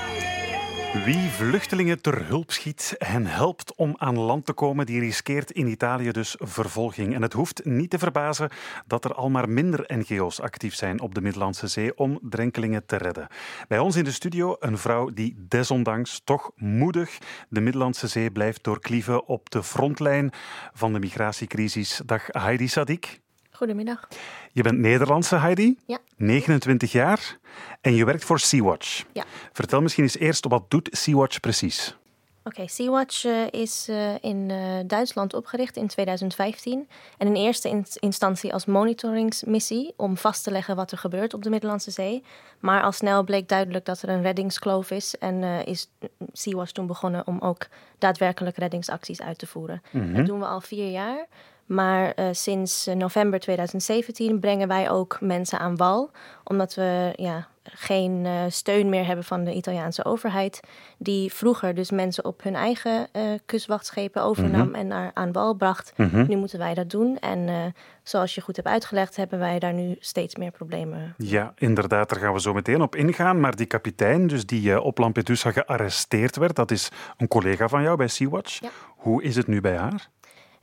Wie 1.04 1.30
vluchtelingen 1.30 2.00
ter 2.00 2.26
hulp 2.26 2.52
schiet 2.52 2.94
en 2.98 3.26
helpt 3.26 3.74
om 3.74 3.94
aan 3.96 4.18
land 4.18 4.46
te 4.46 4.52
komen, 4.52 4.86
die 4.86 5.00
riskeert 5.00 5.50
in 5.50 5.66
Italië 5.66 6.10
dus 6.10 6.34
vervolging. 6.38 7.14
En 7.14 7.22
het 7.22 7.32
hoeft 7.32 7.64
niet 7.64 7.90
te 7.90 7.98
verbazen 7.98 8.50
dat 8.86 9.04
er 9.04 9.14
al 9.14 9.30
maar 9.30 9.48
minder 9.48 9.84
NGO's 9.86 10.40
actief 10.40 10.74
zijn 10.74 11.00
op 11.00 11.14
de 11.14 11.20
Middellandse 11.20 11.66
Zee 11.66 11.96
om 11.96 12.18
drenkelingen 12.22 12.86
te 12.86 12.96
redden. 12.96 13.26
Bij 13.68 13.78
ons 13.78 13.96
in 13.96 14.04
de 14.04 14.12
studio 14.12 14.56
een 14.58 14.78
vrouw 14.78 15.10
die 15.10 15.34
desondanks 15.48 16.20
toch 16.24 16.50
moedig 16.54 17.18
de 17.48 17.60
Middellandse 17.60 18.06
Zee 18.06 18.30
blijft 18.30 18.64
doorklieven 18.64 19.26
op 19.26 19.50
de 19.50 19.62
frontlijn 19.62 20.30
van 20.72 20.92
de 20.92 20.98
migratiecrisis. 20.98 22.00
Dag 22.04 22.26
Heidi 22.26 22.68
Sadik. 22.68 23.24
Goedemiddag. 23.56 24.08
Je 24.52 24.62
bent 24.62 24.78
Nederlandse, 24.78 25.36
Heidi. 25.36 25.78
Ja. 25.86 25.98
29 26.16 26.92
jaar. 26.92 27.38
En 27.80 27.94
je 27.94 28.04
werkt 28.04 28.24
voor 28.24 28.38
Sea-Watch. 28.38 29.04
Ja. 29.12 29.24
Vertel 29.52 29.82
misschien 29.82 30.04
eens 30.04 30.18
eerst, 30.18 30.46
wat 30.48 30.64
doet 30.70 30.88
Sea-Watch 30.92 31.40
precies? 31.40 31.96
Oké, 32.38 32.54
okay, 32.54 32.66
Sea-Watch 32.66 33.24
uh, 33.24 33.46
is 33.50 33.88
uh, 33.88 34.14
in 34.20 34.48
uh, 34.50 34.58
Duitsland 34.86 35.34
opgericht 35.34 35.76
in 35.76 35.86
2015. 35.86 36.88
En 37.18 37.26
in 37.26 37.34
eerste 37.34 37.68
in 37.68 37.86
instantie 38.00 38.52
als 38.52 38.64
monitoringsmissie 38.64 39.94
om 39.96 40.16
vast 40.16 40.44
te 40.44 40.50
leggen 40.50 40.76
wat 40.76 40.92
er 40.92 40.98
gebeurt 40.98 41.34
op 41.34 41.42
de 41.42 41.50
Middellandse 41.50 41.90
Zee. 41.90 42.22
Maar 42.60 42.82
al 42.82 42.92
snel 42.92 43.24
bleek 43.24 43.48
duidelijk 43.48 43.84
dat 43.84 44.02
er 44.02 44.08
een 44.08 44.22
reddingskloof 44.22 44.90
is. 44.90 45.18
En 45.18 45.42
is 45.64 45.90
Sea-Watch 46.32 46.70
toen 46.70 46.86
begonnen 46.86 47.26
om 47.26 47.38
ook 47.40 47.66
daadwerkelijk 47.98 48.56
reddingsacties 48.56 49.22
uit 49.22 49.38
te 49.38 49.46
voeren. 49.46 49.82
Mm 49.90 50.00
-hmm. 50.00 50.14
Dat 50.14 50.26
doen 50.26 50.38
we 50.38 50.46
al 50.46 50.60
vier 50.60 50.90
jaar. 50.90 51.26
Maar 51.66 52.12
uh, 52.16 52.26
sinds 52.32 52.88
november 52.94 53.40
2017 53.40 54.40
brengen 54.40 54.68
wij 54.68 54.90
ook 54.90 55.18
mensen 55.20 55.58
aan 55.58 55.76
wal. 55.76 56.10
Omdat 56.44 56.74
we 56.74 57.12
ja, 57.16 57.48
geen 57.62 58.24
uh, 58.24 58.42
steun 58.48 58.88
meer 58.88 59.06
hebben 59.06 59.24
van 59.24 59.44
de 59.44 59.54
Italiaanse 59.54 60.04
overheid. 60.04 60.60
Die 60.98 61.32
vroeger 61.32 61.74
dus 61.74 61.90
mensen 61.90 62.24
op 62.24 62.42
hun 62.42 62.54
eigen 62.54 63.08
uh, 63.12 63.22
kustwachtschepen 63.46 64.22
overnam 64.22 64.60
mm 64.60 64.66
-hmm. 64.66 64.74
en 64.74 64.86
naar 64.86 65.10
aan 65.14 65.32
wal 65.32 65.54
bracht. 65.54 65.92
Mm 65.96 66.08
-hmm. 66.08 66.26
Nu 66.28 66.36
moeten 66.36 66.58
wij 66.58 66.74
dat 66.74 66.90
doen. 66.90 67.18
En 67.18 67.74
zoals 68.02 68.34
je 68.34 68.40
goed 68.40 68.56
hebt 68.56 68.68
uitgelegd, 68.68 69.16
hebben 69.16 69.38
wij 69.38 69.58
daar 69.58 69.72
nu 69.72 69.96
steeds 70.00 70.36
meer 70.36 70.50
problemen. 70.50 71.14
Ja, 71.16 71.52
inderdaad, 71.56 72.08
daar 72.08 72.20
gaan 72.20 72.32
we 72.32 72.40
zo 72.40 72.52
meteen 72.52 72.82
op 72.82 72.96
ingaan. 72.96 73.40
Maar 73.40 73.56
die 73.56 73.66
kapitein, 73.66 74.26
dus 74.26 74.46
die 74.46 74.80
op 74.80 74.98
Lampedusa 74.98 75.52
gearresteerd 75.52 76.36
werd, 76.36 76.56
dat 76.56 76.70
is 76.70 76.88
een 77.16 77.28
collega 77.28 77.68
van 77.68 77.82
jou 77.82 77.96
bij 77.96 78.08
Sea-Watch. 78.08 78.60
Ja. 78.60 78.68
Hoe 78.96 79.22
is 79.22 79.36
het 79.36 79.46
nu 79.46 79.60
bij 79.60 79.76
haar? 79.76 80.08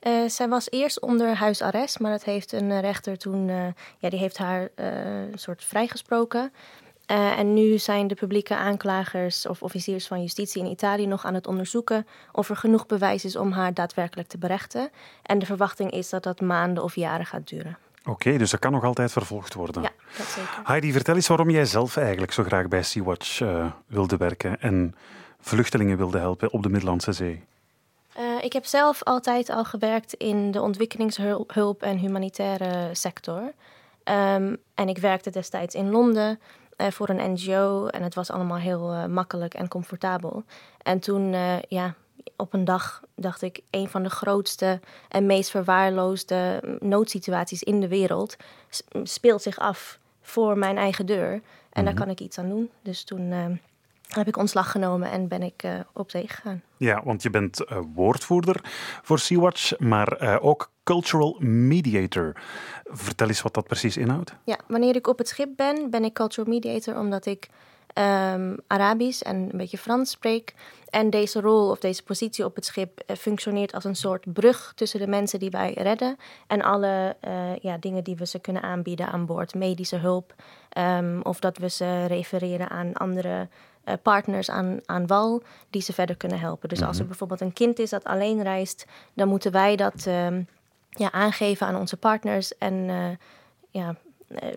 Uh, 0.07 0.29
zij 0.29 0.47
was 0.47 0.71
eerst 0.71 0.99
onder 0.99 1.35
huisarrest, 1.35 1.99
maar 1.99 2.11
dat 2.11 2.23
heeft 2.23 2.51
een 2.51 2.81
rechter 2.81 3.17
toen, 3.17 3.47
uh, 3.47 3.65
ja, 3.97 4.09
die 4.09 4.19
heeft 4.19 4.37
haar 4.37 4.61
uh, 4.61 4.87
een 5.31 5.39
soort 5.39 5.63
vrijgesproken. 5.63 6.53
En 7.05 7.53
nu 7.53 7.77
zijn 7.77 8.07
de 8.07 8.15
publieke 8.15 8.55
aanklagers 8.55 9.47
of 9.47 9.61
officiers 9.61 10.07
van 10.07 10.21
justitie 10.21 10.63
in 10.63 10.71
Italië 10.71 11.07
nog 11.07 11.25
aan 11.25 11.33
het 11.33 11.47
onderzoeken 11.47 12.07
of 12.31 12.49
er 12.49 12.55
genoeg 12.55 12.85
bewijs 12.85 13.25
is 13.25 13.35
om 13.35 13.51
haar 13.51 13.73
daadwerkelijk 13.73 14.27
te 14.27 14.37
berechten. 14.37 14.89
En 15.23 15.39
de 15.39 15.45
verwachting 15.45 15.91
is 15.91 16.09
dat 16.09 16.23
dat 16.23 16.41
maanden 16.41 16.83
of 16.83 16.95
jaren 16.95 17.25
gaat 17.25 17.47
duren. 17.47 17.77
Oké, 18.05 18.37
dus 18.37 18.51
dat 18.51 18.59
kan 18.59 18.71
nog 18.71 18.83
altijd 18.83 19.11
vervolgd 19.11 19.53
worden. 19.53 19.81
Ja, 19.81 19.91
dat 20.17 20.25
zeker. 20.25 20.61
Heidi, 20.63 20.91
vertel 20.91 21.15
eens 21.15 21.27
waarom 21.27 21.49
jij 21.49 21.65
zelf 21.65 21.97
eigenlijk 21.97 22.31
zo 22.31 22.43
graag 22.43 22.67
bij 22.67 22.83
Sea-Watch 22.83 23.39
uh, 23.39 23.71
wilde 23.87 24.17
werken 24.17 24.61
en 24.61 24.95
vluchtelingen 25.39 25.97
wilde 25.97 26.17
helpen 26.17 26.51
op 26.51 26.63
de 26.63 26.69
Middellandse 26.69 27.11
Zee. 27.11 27.43
Ik 28.43 28.53
heb 28.53 28.65
zelf 28.65 29.03
altijd 29.03 29.49
al 29.49 29.63
gewerkt 29.63 30.13
in 30.13 30.51
de 30.51 30.61
ontwikkelingshulp 30.61 31.81
en 31.83 31.97
humanitaire 31.97 32.89
sector. 32.93 33.39
Um, 33.41 34.57
en 34.73 34.89
ik 34.89 34.97
werkte 34.97 35.29
destijds 35.29 35.75
in 35.75 35.89
Londen 35.89 36.39
uh, 36.77 36.87
voor 36.87 37.09
een 37.09 37.31
NGO 37.31 37.87
en 37.87 38.03
het 38.03 38.15
was 38.15 38.31
allemaal 38.31 38.57
heel 38.57 38.93
uh, 38.93 39.05
makkelijk 39.05 39.53
en 39.53 39.67
comfortabel. 39.67 40.43
En 40.81 40.99
toen, 40.99 41.35
ja, 41.67 41.93
op 42.37 42.53
een 42.53 42.65
dag 42.65 43.01
dacht 43.15 43.41
ik, 43.41 43.59
een 43.69 43.89
van 43.89 44.03
de 44.03 44.09
grootste 44.09 44.79
en 45.09 45.25
meest 45.25 45.49
verwaarloosde 45.49 46.63
noodsituaties 46.79 47.63
in 47.63 47.79
de 47.79 47.87
wereld 47.87 48.35
speelt 49.03 49.41
zich 49.41 49.59
af 49.59 49.99
voor 50.21 50.57
mijn 50.57 50.77
eigen 50.77 51.05
deur. 51.05 51.41
En 51.69 51.83
daar 51.83 51.93
Mhm. 51.93 52.01
kan 52.03 52.09
ik 52.09 52.19
iets 52.19 52.37
aan 52.37 52.49
doen. 52.49 52.69
Dus 52.81 53.03
toen 53.03 53.31
ehm, 53.31 53.55
heb 54.15 54.27
ik 54.27 54.37
ontslag 54.37 54.71
genomen 54.71 55.11
en 55.11 55.27
ben 55.27 55.41
ik 55.43 55.63
uh, 55.63 55.79
op 55.93 56.11
zee 56.11 56.27
gegaan. 56.27 56.61
Ja, 56.77 57.01
want 57.03 57.23
je 57.23 57.29
bent 57.29 57.61
uh, 57.61 57.77
woordvoerder 57.93 58.59
voor 59.01 59.19
Sea-Watch, 59.19 59.79
maar 59.79 60.23
uh, 60.23 60.37
ook 60.41 60.71
cultural 60.83 61.35
mediator. 61.39 62.41
Vertel 62.83 63.27
eens 63.27 63.41
wat 63.41 63.53
dat 63.53 63.67
precies 63.67 63.97
inhoudt. 63.97 64.33
Ja, 64.43 64.57
wanneer 64.67 64.95
ik 64.95 65.07
op 65.07 65.17
het 65.17 65.27
schip 65.27 65.49
ben, 65.55 65.89
ben 65.89 66.03
ik 66.03 66.13
cultural 66.13 66.49
mediator 66.49 66.97
omdat 66.97 67.25
ik 67.25 67.49
um, 68.33 68.57
Arabisch 68.67 69.21
en 69.21 69.35
een 69.35 69.57
beetje 69.57 69.77
Frans 69.77 70.09
spreek. 70.09 70.53
En 70.89 71.09
deze 71.09 71.41
rol 71.41 71.69
of 71.69 71.79
deze 71.79 72.03
positie 72.03 72.45
op 72.45 72.55
het 72.55 72.65
schip 72.65 73.01
functioneert 73.17 73.73
als 73.73 73.83
een 73.83 73.95
soort 73.95 74.33
brug 74.33 74.73
tussen 74.75 74.99
de 74.99 75.07
mensen 75.07 75.39
die 75.39 75.49
wij 75.49 75.73
redden 75.73 76.17
en 76.47 76.61
alle 76.61 77.15
ja, 77.61 77.77
dingen 77.77 78.03
die 78.03 78.15
we 78.15 78.25
ze 78.25 78.39
kunnen 78.39 78.61
aanbieden 78.61 79.07
aan 79.07 79.25
boord. 79.25 79.55
Medische 79.55 79.97
hulp 79.97 80.33
um, 80.77 81.21
of 81.21 81.39
dat 81.39 81.57
we 81.57 81.69
ze 81.69 82.05
refereren 82.05 82.69
aan 82.69 82.93
andere 82.93 83.47
partners 84.01 84.49
aan, 84.49 84.79
aan 84.85 85.07
wal 85.07 85.41
die 85.69 85.81
ze 85.81 85.93
verder 85.93 86.15
kunnen 86.15 86.39
helpen. 86.39 86.69
Dus 86.69 86.77
mm 86.77 86.83
-hmm. 86.83 86.91
als 86.93 87.01
er 87.01 87.07
bijvoorbeeld 87.07 87.41
een 87.41 87.53
kind 87.53 87.79
is 87.79 87.89
dat 87.89 88.03
alleen 88.03 88.43
reist, 88.43 88.85
dan 89.13 89.27
moeten 89.27 89.51
wij 89.51 89.75
dat 89.75 90.05
um, 90.05 90.47
ja, 90.89 91.11
aangeven 91.11 91.67
aan 91.67 91.75
onze 91.75 91.97
partners 91.97 92.57
en 92.57 92.73
uh, 92.73 93.05
ja, 93.69 93.95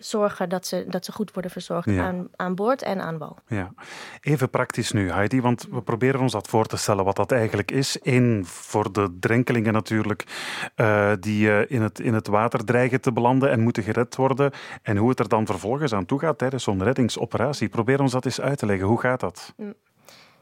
zorgen 0.01 0.49
dat 0.49 0.67
ze, 0.67 0.85
dat 0.89 1.05
ze 1.05 1.13
goed 1.13 1.33
worden 1.33 1.51
verzorgd 1.51 1.91
Ja. 1.91 2.05
aan, 2.05 2.29
aan 2.37 2.55
boord 2.55 2.83
en 2.83 3.01
aan 3.01 3.19
wal. 3.19 3.37
Ja. 3.47 3.73
Even 4.21 4.51
praktisch 4.51 4.93
nu, 4.93 5.11
Heidi, 5.11 5.41
want 5.41 5.67
we 5.71 5.83
proberen 5.83 6.21
ons 6.21 6.33
dat 6.33 6.49
voor 6.49 6.67
te 6.67 6.77
stellen 6.77 7.05
wat 7.05 7.17
dat 7.17 7.33
eigenlijk 7.33 7.71
is. 7.71 7.99
Eén, 8.03 8.43
voor 8.47 8.93
de 8.93 9.17
drenkelingen 9.21 9.73
natuurlijk, 9.73 10.25
uh, 10.77 11.13
die 11.21 11.47
uh, 11.47 11.71
in, 11.71 11.83
het, 11.83 12.01
in 12.01 12.15
het 12.15 12.27
water 12.27 12.65
dreigen 12.65 13.01
te 13.01 13.13
belanden 13.13 13.51
en 13.51 13.61
moeten 13.61 13.83
gered 13.83 14.17
worden. 14.17 14.51
En 14.83 14.97
hoe 14.97 15.09
het 15.09 15.19
er 15.19 15.29
dan 15.29 15.47
vervolgens 15.47 15.93
aan 15.93 16.07
toe 16.07 16.19
gaat 16.19 16.39
tijdens 16.39 16.65
zo'n 16.65 16.83
reddingsoperatie. 16.83 17.69
Probeer 17.69 18.01
ons 18.01 18.13
dat 18.13 18.25
eens 18.25 18.41
uit 18.41 18.59
te 18.59 18.67
leggen. 18.67 18.87
Hoe 18.87 19.01
gaat 19.01 19.21
dat? 19.21 19.55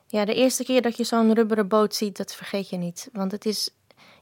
Ja, 0.07 0.25
de 0.25 0.35
eerste 0.35 0.65
keer 0.65 0.83
dat 0.83 0.97
je 0.97 1.05
zo'n 1.05 1.35
rubberen 1.35 1.69
boot 1.69 1.95
ziet, 1.95 2.17
dat 2.17 2.35
vergeet 2.35 2.69
je 2.69 2.77
niet. 2.77 3.09
Want 3.13 3.33
het 3.33 3.45
is 3.47 3.71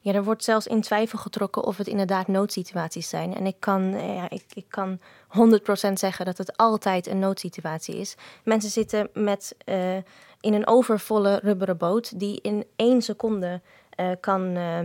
ja, 0.03 0.12
er 0.12 0.24
wordt 0.24 0.44
zelfs 0.44 0.66
in 0.66 0.80
twijfel 0.80 1.18
getrokken 1.18 1.64
of 1.64 1.76
het 1.76 1.86
inderdaad 1.86 2.28
noodsituaties 2.28 3.09
zijn. 3.09 3.34
En 3.34 3.46
ik 3.46 3.57
kan, 3.59 3.82
ja, 4.14 4.30
ik, 4.30 4.44
ik 4.55 4.64
kan 4.68 4.98
100% 4.98 5.92
zeggen 5.92 6.24
dat 6.24 6.38
het 6.38 6.57
altijd 6.57 7.07
een 7.07 7.18
noodsituatie 7.18 7.96
is. 7.96 8.16
Mensen 8.44 8.70
zitten 8.70 9.09
met, 9.14 9.57
uh, 9.64 9.96
in 10.40 10.55
een 10.55 10.66
overvolle 10.66 11.40
rubberen 11.42 11.76
boot 11.76 12.18
die 12.18 12.40
in 12.40 12.64
één 12.76 13.03
seconde 13.03 13.61
uh, 13.96 14.11
kan. 14.20 14.57
Uh, 14.57 14.78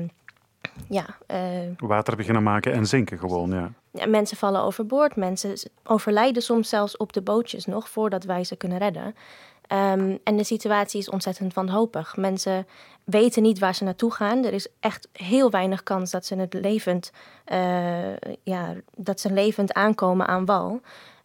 ja, 0.89 1.05
Water 1.77 2.15
beginnen 2.15 2.43
maken 2.43 2.73
en 2.73 2.85
zinken 2.85 3.19
gewoon, 3.19 3.49
ja. 3.49 3.71
ja. 3.91 4.07
Mensen 4.07 4.37
vallen 4.37 4.61
overboord, 4.61 5.15
mensen 5.15 5.53
overlijden 5.83 6.41
soms 6.41 6.69
zelfs 6.69 6.97
op 6.97 7.13
de 7.13 7.21
bootjes 7.21 7.65
nog 7.65 7.89
voordat 7.89 8.23
wij 8.23 8.43
ze 8.43 8.55
kunnen 8.55 8.77
redden. 8.77 9.15
Um, 9.73 10.19
en 10.23 10.37
de 10.37 10.43
situatie 10.43 10.99
is 10.99 11.09
ontzettend 11.09 11.53
wanhopig. 11.53 12.15
Mensen 12.15 12.67
weten 13.03 13.41
niet 13.41 13.59
waar 13.59 13.75
ze 13.75 13.83
naartoe 13.83 14.13
gaan. 14.13 14.43
Er 14.43 14.53
is 14.53 14.67
echt 14.79 15.07
heel 15.11 15.51
weinig 15.51 15.83
kans 15.83 16.11
dat 16.11 16.25
ze 16.25 16.35
het 16.35 16.53
levend, 16.53 17.11
uh, 17.45 18.15
ja, 18.43 18.73
dat 18.95 19.19
ze 19.19 19.31
levend 19.31 19.73
aankomen 19.73 20.27
aan 20.27 20.45
wal. 20.45 20.81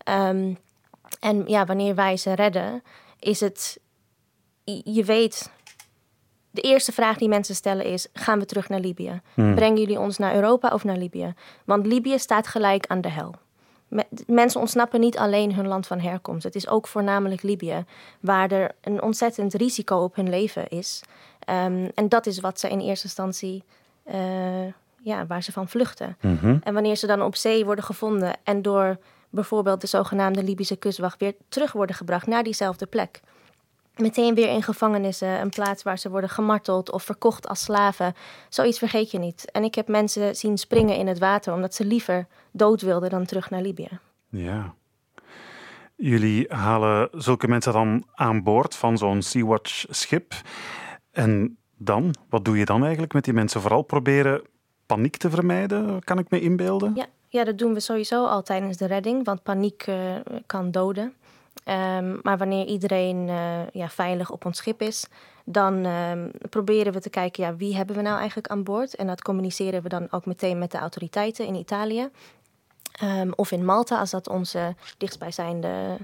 Um, 0.09 0.59
en 1.21 1.45
ja, 1.47 1.65
wanneer 1.65 1.95
wij 1.95 2.17
ze 2.17 2.33
redden, 2.33 2.83
is 3.19 3.41
het. 3.41 3.81
Je 4.85 5.05
weet. 5.05 5.51
De 6.51 6.61
eerste 6.61 6.93
vraag 6.93 7.17
die 7.19 7.29
mensen 7.29 7.55
stellen 7.55 7.85
is: 7.85 8.09
gaan 8.13 8.39
we 8.39 8.45
terug 8.45 8.69
naar 8.69 8.81
Libië? 8.81 9.21
Hmm. 9.35 9.55
Brengen 9.55 9.79
jullie 9.79 10.01
ons 10.01 10.19
naar 10.19 10.35
Europa 10.35 10.69
of 10.69 10.85
naar 10.85 10.97
Libië? 10.97 11.35
Want 11.65 11.87
Libië 11.87 12.19
staat 12.19 12.47
gelijk 12.47 12.87
aan 12.87 13.01
de 13.01 13.11
hel. 13.11 13.35
Mensen 14.27 14.61
ontsnappen 14.61 15.01
niet 15.01 15.19
alleen 15.19 15.55
hun 15.55 15.67
land 15.67 15.87
van 15.87 16.01
herkomst. 16.01 16.45
Het 16.45 16.55
is 16.55 16.69
ook 16.69 16.87
voornamelijk 16.87 17.43
Libië, 17.43 17.85
waar 18.21 18.51
er 18.51 18.71
een 18.81 19.03
ontzettend 19.03 19.55
risico 19.55 19.97
op 19.97 20.17
hun 20.17 20.29
leven 20.29 20.69
is. 20.69 21.03
Um, 21.49 21.91
en 21.95 22.09
dat 22.09 22.27
is 22.27 22.41
wat 22.41 22.61
ze 22.61 22.69
in 22.69 22.81
eerste 22.81 23.05
instantie, 23.05 23.65
uh, 24.07 24.15
ja, 25.03 25.27
waar 25.27 25.43
ze 25.43 25.53
van 25.53 25.69
vluchten. 25.69 26.17
Mhm. 26.21 26.33
Mm 26.33 26.39
-hmm. 26.39 26.61
En 26.65 26.75
wanneer 26.75 26.97
ze 26.97 27.07
dan 27.07 27.23
op 27.23 27.37
zee 27.37 27.65
worden 27.65 27.85
gevonden 27.85 28.33
en 28.43 28.63
door 28.63 28.99
bijvoorbeeld 29.31 29.81
de 29.81 29.87
zogenaamde 29.87 30.43
Libische 30.43 30.77
kustwacht 30.77 31.21
weer 31.21 31.35
terug 31.49 31.73
worden 31.73 31.97
gebracht 31.97 32.27
naar 32.27 32.43
diezelfde 32.43 32.87
plek. 32.87 33.21
Meteen 33.97 34.35
weer 34.35 34.49
in 34.49 34.63
gevangenissen, 34.63 35.41
een 35.41 35.51
plaats 35.51 35.83
waar 35.83 35.99
ze 35.99 36.11
worden 36.11 36.31
gemarteld 36.31 36.93
of 36.93 37.03
verkocht 37.03 37.49
als 37.49 37.61
slaven. 37.61 38.15
Zoiets 38.49 38.79
vergeet 38.79 39.11
je 39.11 39.19
niet. 39.19 39.51
En 39.51 39.65
ik 39.65 39.75
heb 39.75 39.89
mensen 39.89 40.37
zien 40.37 40.59
springen 40.59 40.97
in 40.97 41.07
het 41.07 41.19
water 41.19 41.55
omdat 41.55 41.75
ze 41.75 41.85
liever 41.85 42.27
dood 42.53 42.83
wilden 42.83 43.11
dan 43.11 43.25
terug 43.25 43.51
naar 43.51 43.63
Libië. 43.63 43.99
Ja. 44.29 44.75
Jullie 45.97 46.47
halen 46.49 47.09
zulke 47.13 47.49
mensen 47.49 47.73
dan 47.73 48.05
aan 48.15 48.43
boord 48.43 48.75
van 48.75 48.99
zo'n 48.99 49.23
Sea-Watch-schip. 49.23 50.35
En 51.11 51.59
dan, 51.77 52.15
wat 52.29 52.45
doe 52.45 52.59
je 52.59 52.65
dan 52.65 52.83
eigenlijk 52.83 53.13
met 53.13 53.25
die 53.25 53.35
mensen? 53.35 53.61
Vooral 53.61 53.83
proberen 53.83 54.43
paniek 54.87 55.17
te 55.17 55.31
vermijden, 55.31 56.05
kan 56.05 56.19
ik 56.19 56.31
me 56.31 56.41
inbeelden? 56.41 56.93
Ja, 56.95 57.07
ja 57.29 57.45
dat 57.45 57.59
doen 57.59 57.75
we 57.75 57.81
sowieso 57.81 58.27
al 58.27 58.43
tijdens 58.43 58.77
de 58.77 58.87
redding, 58.87 59.25
want 59.25 59.43
paniek 59.43 59.87
uh, 59.87 59.97
kan 60.47 60.71
doden. 60.71 61.15
Um, 61.65 62.19
maar 62.23 62.39
wanneer 62.39 62.67
iedereen 62.67 63.29
uh, 63.29 63.69
ja, 63.73 63.89
veilig 63.89 64.31
op 64.31 64.45
ons 64.45 64.59
schip 64.59 64.83
is, 64.83 65.07
dan 65.45 65.85
um, 65.85 66.31
proberen 66.51 66.93
we 66.93 67.01
te 67.01 67.11
kijken, 67.11 67.45
ja, 67.45 67.57
wie 67.57 67.77
hebben 67.77 67.97
we 67.97 68.03
nou 68.03 68.17
eigenlijk 68.17 68.49
aan 68.49 68.63
boord? 68.63 68.95
En 68.95 69.07
dat 69.07 69.23
communiceren 69.23 69.83
we 69.83 69.89
dan 69.89 70.07
ook 70.11 70.27
meteen 70.27 70.59
met 70.59 70.71
de 70.71 70.79
autoriteiten 70.79 71.47
in 71.47 71.55
Italië. 71.55 72.09
Um, 73.03 73.33
of 73.35 73.51
in 73.51 73.65
Malta, 73.65 73.99
als 73.99 74.11
dat 74.11 74.29
onze 74.29 74.75
dichtstbijzijnde 74.99 75.97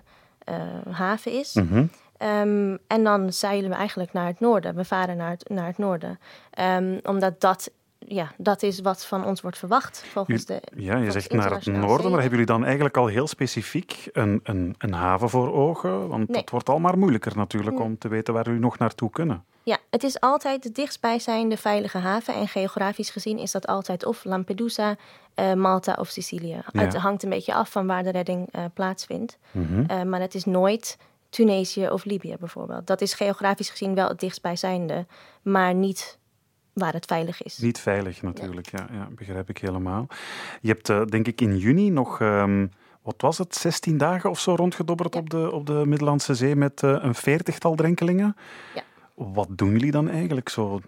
uh, 0.48 0.94
haven 0.94 1.32
is. 1.32 1.54
Mhm. 1.54 1.66
Mm 1.66 1.72
-hmm. 1.72 1.90
Um, 2.22 2.78
en 2.86 3.04
dan 3.04 3.32
zeilen 3.32 3.70
we 3.70 3.76
eigenlijk 3.76 4.12
naar 4.12 4.26
het 4.26 4.40
noorden. 4.40 4.74
We 4.74 4.84
varen 4.84 5.16
naar 5.16 5.30
het, 5.30 5.48
naar 5.48 5.66
het 5.66 5.78
noorden. 5.78 6.18
Um, 6.58 7.00
omdat 7.02 7.40
dat, 7.40 7.70
ja, 7.98 8.32
dat 8.36 8.62
is 8.62 8.80
wat 8.80 9.06
van 9.06 9.24
ons 9.24 9.40
wordt 9.40 9.58
verwacht 9.58 10.04
volgens 10.12 10.44
de. 10.44 10.62
Ja, 10.76 10.96
je 10.96 11.10
zegt 11.10 11.32
naar 11.32 11.50
het 11.50 11.66
noorden, 11.66 12.10
maar 12.10 12.20
hebben 12.20 12.38
jullie 12.38 12.54
dan 12.54 12.64
eigenlijk 12.64 12.96
al 12.96 13.06
heel 13.06 13.26
specifiek 13.26 14.08
een, 14.12 14.40
een, 14.42 14.74
een 14.78 14.92
haven 14.92 15.30
voor 15.30 15.52
ogen? 15.52 16.08
Want 16.08 16.28
nee. 16.28 16.40
het 16.40 16.50
wordt 16.50 16.68
al 16.68 16.78
maar 16.78 16.98
moeilijker 16.98 17.36
natuurlijk 17.36 17.80
om 17.80 17.98
te 17.98 18.08
weten 18.08 18.34
waar 18.34 18.44
jullie 18.44 18.60
nog 18.60 18.78
naartoe 18.78 19.10
kunnen. 19.10 19.44
Ja, 19.62 19.78
het 19.90 20.02
is 20.02 20.20
altijd 20.20 20.62
de 20.62 20.72
dichtstbijzijnde 20.72 21.56
veilige 21.56 21.98
haven. 21.98 22.34
En 22.34 22.48
geografisch 22.48 23.10
gezien 23.10 23.38
is 23.38 23.50
dat 23.50 23.66
altijd 23.66 24.04
of 24.04 24.24
Lampedusa, 24.24 24.96
uh, 25.34 25.52
Malta 25.52 25.96
of 25.98 26.08
Sicilië. 26.08 26.62
Ja. 26.72 26.80
Het 26.80 26.96
hangt 26.96 27.22
een 27.22 27.30
beetje 27.30 27.54
af 27.54 27.70
van 27.70 27.86
waar 27.86 28.02
de 28.02 28.10
redding 28.10 28.48
uh, 28.54 28.64
plaatsvindt. 28.74 29.38
Mhm. 29.50 29.64
Mm 29.64 29.86
-hmm. 29.88 29.98
uh, 29.98 30.02
maar 30.02 30.20
het 30.20 30.34
is 30.34 30.44
nooit 30.44 30.98
Tunesië 31.28 31.88
of 31.88 32.04
Libië 32.04 32.36
bijvoorbeeld. 32.40 32.86
Dat 32.86 33.00
is 33.00 33.14
geografisch 33.14 33.70
gezien 33.70 33.94
wel 33.94 34.08
het 34.08 34.20
dichtstbijzijnde, 34.20 35.06
maar 35.42 35.74
niet 35.74 36.17
waar 36.78 36.92
het 36.92 37.04
veilig 37.04 37.42
is. 37.42 37.58
Niet 37.58 37.78
veilig 37.78 38.22
natuurlijk, 38.22 38.70
ja, 38.70 38.86
ja 38.92 39.08
begrijp 39.10 39.48
ik 39.48 39.58
helemaal. 39.58 40.06
Je 40.60 40.68
hebt 40.68 40.88
uh, 40.88 41.04
denk 41.04 41.26
ik 41.26 41.40
in 41.40 41.56
juni 41.56 41.90
nog, 41.90 42.20
um, 42.20 42.70
wat 43.02 43.14
was 43.18 43.38
het, 43.38 43.54
16 43.54 43.98
dagen 43.98 44.30
of 44.30 44.40
zo 44.40 44.54
rondgedobberd 44.54 45.14
ja. 45.14 45.20
op, 45.20 45.30
de, 45.30 45.52
op 45.52 45.66
de 45.66 45.82
Middellandse 45.86 46.34
Zee 46.34 46.56
met 46.56 46.82
uh, 46.82 46.96
een 47.00 47.14
veertigtal 47.14 47.74
drenkelingen. 47.74 48.36
Ja. 48.74 48.82
Wat 49.14 49.48
doen 49.50 49.70
jullie 49.70 49.90
dan 49.90 50.08
eigenlijk 50.08 50.48
zo? 50.48 50.80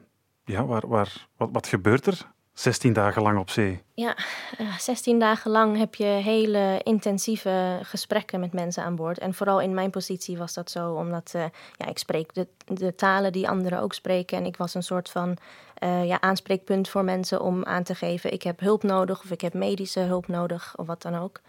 Ja, 0.44 0.64
waar, 0.64 0.88
waar, 0.88 1.26
wat, 1.36 1.48
wat 1.52 1.66
gebeurt 1.66 2.06
er 2.06 2.26
16 2.60 2.92
dagen 2.92 3.22
lang 3.22 3.38
op 3.38 3.50
zee? 3.50 3.82
Ja, 3.94 4.16
uh, 4.60 4.78
16 4.78 5.18
dagen 5.18 5.50
lang 5.50 5.76
heb 5.76 5.94
je 5.94 6.04
hele 6.04 6.80
intensieve 6.82 7.78
gesprekken 7.82 8.40
met 8.40 8.52
mensen 8.52 8.84
aan 8.84 8.96
boord. 8.96 9.18
En 9.18 9.34
vooral 9.34 9.60
in 9.60 9.74
mijn 9.74 9.90
positie 9.90 10.38
was 10.38 10.54
dat 10.54 10.70
zo, 10.70 10.92
omdat 10.92 11.32
uh, 11.36 11.44
ja, 11.76 11.86
ik 11.86 11.98
spreek 11.98 12.34
de, 12.34 12.46
de, 12.66 12.94
talen 12.94 13.32
die 13.32 13.48
anderen 13.48 13.80
ook 13.80 13.92
spreken. 13.92 14.38
En 14.38 14.44
ik 14.44 14.56
was 14.56 14.74
een 14.74 14.82
soort 14.82 15.10
van 15.10 15.36
uh, 15.80 16.06
ja, 16.06 16.20
aanspreekpunt 16.20 16.88
voor 16.88 17.04
mensen 17.04 17.40
om 17.40 17.64
aan 17.64 17.82
te 17.82 17.94
geven: 17.94 18.32
ik 18.32 18.42
heb 18.42 18.60
hulp 18.60 18.82
nodig 18.82 19.22
of 19.24 19.30
ik 19.30 19.40
heb 19.40 19.54
medische 19.54 20.00
hulp 20.00 20.28
nodig 20.28 20.74
of 20.76 20.86
wat 20.86 21.02
dan 21.02 21.18
ook. 21.18 21.40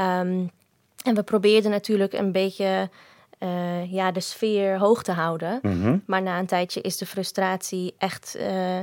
Um, 0.00 0.50
En 1.02 1.14
we 1.14 1.22
probeerden 1.22 1.70
natuurlijk 1.70 2.12
een 2.12 2.32
beetje 2.32 2.90
uh, 3.38 3.92
ja, 3.92 4.12
de 4.12 4.20
sfeer 4.20 4.78
hoog 4.78 5.02
te 5.02 5.12
houden. 5.12 5.58
Mhm. 5.62 5.98
Maar 6.06 6.22
na 6.22 6.38
een 6.38 6.46
tijdje 6.46 6.80
is 6.80 6.96
de 6.96 7.06
frustratie 7.06 7.94
echt, 7.98 8.36
uh, 8.40 8.78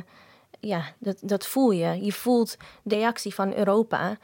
ja, 0.59 0.83
dat, 0.97 1.17
dat 1.21 1.45
voel 1.45 1.71
je. 1.71 2.05
Je 2.05 2.11
voelt 2.11 2.57
de 2.83 2.95
reactie 2.95 3.33
van 3.33 3.53
Europa 3.53 4.17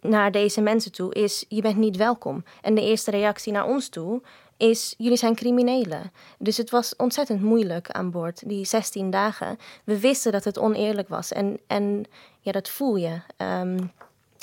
naar 0.00 0.30
deze 0.30 0.60
mensen 0.60 0.92
toe 0.92 1.14
is: 1.14 1.44
je 1.48 1.60
bent 1.60 1.76
niet 1.76 1.96
welkom. 1.96 2.44
En 2.62 2.74
de 2.74 2.82
eerste 2.82 3.10
reactie 3.10 3.52
naar 3.52 3.66
ons 3.66 3.88
toe 3.88 4.22
is: 4.62 4.94
jullie 4.98 5.16
zijn 5.16 5.34
criminelen. 5.34 6.12
Dus 6.38 6.56
het 6.56 6.70
was 6.70 6.96
ontzettend 6.96 7.42
moeilijk 7.42 7.90
aan 7.90 8.10
boord, 8.10 8.48
die 8.48 8.64
16 8.64 9.10
dagen. 9.10 9.58
We 9.84 10.00
wisten 10.00 10.32
dat 10.32 10.44
het 10.44 10.58
oneerlijk 10.58 11.08
was 11.08 11.32
en, 11.32 11.58
en 11.66 12.04
ja, 12.40 12.52
dat 12.52 12.68
voel 12.68 12.96
je. 12.96 13.20
Um, 13.36 13.92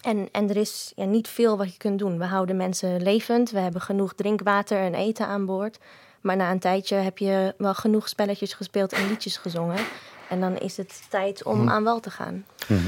en, 0.01 0.29
en 0.31 0.49
er 0.49 0.57
is 0.57 0.91
ja, 0.95 1.05
niet 1.05 1.27
veel 1.27 1.57
wat 1.57 1.71
je 1.71 1.77
kunt 1.77 1.99
doen. 1.99 2.17
We 2.17 2.25
houden 2.25 2.57
mensen 2.57 3.01
levend, 3.01 3.51
we 3.51 3.59
hebben 3.59 3.81
genoeg 3.81 4.13
drinkwater 4.13 4.79
en 4.79 4.93
eten 4.93 5.27
aan 5.27 5.45
boord. 5.45 5.77
Maar 6.21 6.35
na 6.35 6.51
een 6.51 6.59
tijdje 6.59 6.95
heb 6.95 7.17
je 7.17 7.53
wel 7.57 7.73
genoeg 7.73 8.09
spelletjes 8.09 8.53
gespeeld 8.53 8.93
en 8.93 9.07
liedjes 9.07 9.37
gezongen. 9.37 9.85
En 10.29 10.39
dan 10.39 10.57
is 10.57 10.77
het 10.77 11.01
tijd 11.09 11.43
om 11.43 11.59
Mhm. 11.59 11.69
aan 11.69 11.83
wal 11.83 11.99
te 11.99 12.09
gaan. 12.11 12.45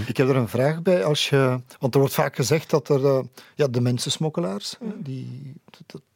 Ik 0.07 0.17
heb 0.17 0.29
er 0.29 0.35
een 0.35 0.47
vraag 0.47 0.81
bij. 0.81 1.03
Als 1.03 1.29
je, 1.29 1.59
want 1.79 1.93
er 1.93 1.99
wordt 1.99 2.15
vaak 2.15 2.35
gezegd 2.35 2.69
dat 2.69 2.89
er 2.89 3.05
eh, 3.05 3.19
ja, 3.55 3.67
de 3.67 3.81
mensensmokkelaars, 3.81 4.75
Mhm. 4.79 4.91
die, 4.97 5.53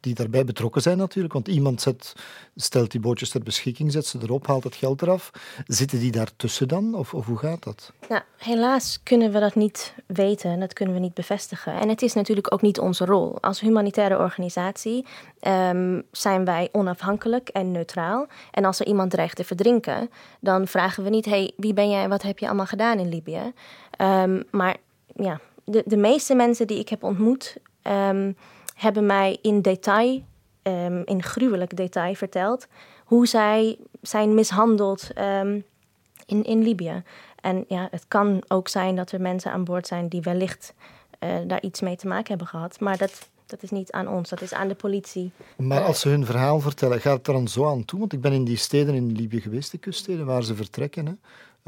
die 0.00 0.14
daarbij 0.14 0.44
betrokken 0.44 0.82
zijn 0.82 0.98
natuurlijk. 0.98 1.34
Want 1.34 1.48
iemand 1.48 1.80
zet, 1.82 2.12
stelt 2.56 2.90
die 2.90 3.00
bootjes 3.00 3.28
ter 3.30 3.42
beschikking, 3.42 3.92
zet 3.92 4.06
ze 4.06 4.18
erop, 4.22 4.46
haalt 4.46 4.64
het 4.64 4.74
geld 4.74 5.02
eraf. 5.02 5.30
Zitten 5.66 5.98
die 5.98 6.10
daartussen 6.12 6.68
dan? 6.68 6.94
Of, 6.94 7.14
of 7.14 7.26
hoe 7.26 7.38
gaat 7.38 7.62
dat? 7.62 7.92
Nou, 8.08 8.22
helaas 8.36 9.02
kunnen 9.02 9.32
we 9.32 9.40
dat 9.40 9.54
niet 9.54 9.94
weten 10.06 10.50
en 10.50 10.60
dat 10.60 10.72
kunnen 10.72 10.94
we 10.94 11.00
niet 11.00 11.14
bevestigen. 11.14 11.72
En 11.72 11.88
het 11.88 12.02
is 12.02 12.14
natuurlijk 12.14 12.52
ook 12.52 12.62
niet 12.62 12.78
onze 12.78 13.04
rol. 13.04 13.38
Als 13.40 13.60
humanitaire 13.60 14.18
organisatie 14.18 15.06
ehm, 15.40 16.00
zijn 16.10 16.44
wij 16.44 16.68
onafhankelijk 16.72 17.48
en 17.48 17.72
neutraal. 17.72 18.26
En 18.50 18.64
als 18.64 18.80
er 18.80 18.86
iemand 18.86 19.10
dreigt 19.10 19.36
te 19.36 19.44
verdrinken, 19.44 20.10
dan 20.40 20.66
vragen 20.66 21.04
we 21.04 21.10
niet: 21.10 21.24
hey, 21.24 21.52
wie 21.56 21.72
ben 21.72 21.90
jij 21.90 22.02
en 22.02 22.08
wat 22.08 22.22
heb 22.22 22.38
je 22.38 22.46
allemaal 22.46 22.66
gedaan 22.66 22.98
in 22.98 23.08
Libië? 23.08 23.52
Ehm, 23.90 24.42
maar 24.50 24.76
ja, 25.14 25.40
de, 25.64 25.82
de 25.86 25.96
meeste 25.96 26.34
mensen 26.34 26.66
die 26.66 26.78
ik 26.78 26.88
heb 26.88 27.02
ontmoet, 27.02 27.56
ehm, 27.82 28.32
hebben 28.74 29.06
mij 29.06 29.38
in 29.42 29.62
detail, 29.62 30.22
in 31.04 31.22
gruwelijk 31.22 31.76
detail 31.76 32.14
verteld 32.14 32.66
hoe 33.04 33.26
zij 33.26 33.78
zijn 34.00 34.34
mishandeld 34.34 35.10
in, 36.26 36.44
in 36.44 36.62
Libië. 36.62 37.02
En 37.46 37.64
ja, 37.68 37.88
het 37.90 38.04
kan 38.08 38.42
ook 38.48 38.68
zijn 38.68 38.96
dat 38.96 39.12
er 39.12 39.20
mensen 39.20 39.52
aan 39.52 39.64
boord 39.64 39.86
zijn 39.86 40.08
die 40.08 40.20
wellicht 40.20 40.74
eh, 41.18 41.36
daar 41.46 41.62
iets 41.62 41.80
mee 41.80 41.96
te 41.96 42.06
maken 42.06 42.28
hebben 42.28 42.46
gehad. 42.46 42.80
Maar 42.80 42.96
dat, 42.96 43.28
dat 43.46 43.62
is 43.62 43.70
niet 43.70 43.92
aan 43.92 44.08
ons, 44.08 44.28
dat 44.28 44.40
is 44.40 44.52
aan 44.52 44.68
de 44.68 44.74
politie. 44.74 45.30
Maar 45.56 45.84
als 45.84 46.00
ze 46.00 46.08
hun 46.08 46.26
verhaal 46.26 46.60
vertellen, 46.60 47.00
gaat 47.00 47.18
het 47.18 47.26
er 47.26 47.32
dan 47.32 47.48
zo 47.48 47.66
aan 47.66 47.84
toe? 47.84 47.98
Want 47.98 48.12
ik 48.12 48.20
ben 48.20 48.32
in 48.32 48.44
die 48.44 48.56
steden 48.56 48.94
in 48.94 49.12
Libië 49.12 49.40
geweest, 49.40 49.70
de 49.70 49.78
kuststeden, 49.78 50.26
waar 50.26 50.42
ze 50.42 50.54
vertrekken. 50.54 51.06
Hè. 51.06 51.12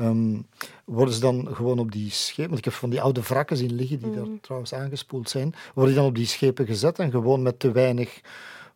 Ehm, 0.05 0.41
worden 0.85 1.14
ze 1.14 1.20
dan 1.20 1.49
gewoon 1.53 1.79
op 1.79 1.93
die 1.93 2.11
schepen... 2.11 2.47
Want 2.47 2.59
ik 2.59 2.64
heb 2.64 2.74
van 2.74 2.91
die 2.91 3.01
oude 3.01 3.22
wrakken 3.22 3.57
zien 3.57 3.74
liggen, 3.74 3.99
die 3.99 4.14
daar 4.14 4.26
trouwens 4.41 4.74
aangespoeld 4.74 5.31
zijn. 5.31 5.55
Worden 5.74 5.93
die 5.93 6.03
dan 6.03 6.11
op 6.11 6.16
die 6.16 6.26
schepen 6.26 6.66
gezet 6.66 6.99
en 6.99 7.11
gewoon 7.11 7.43
met 7.43 7.59
te 7.59 7.72
weinig 7.72 8.20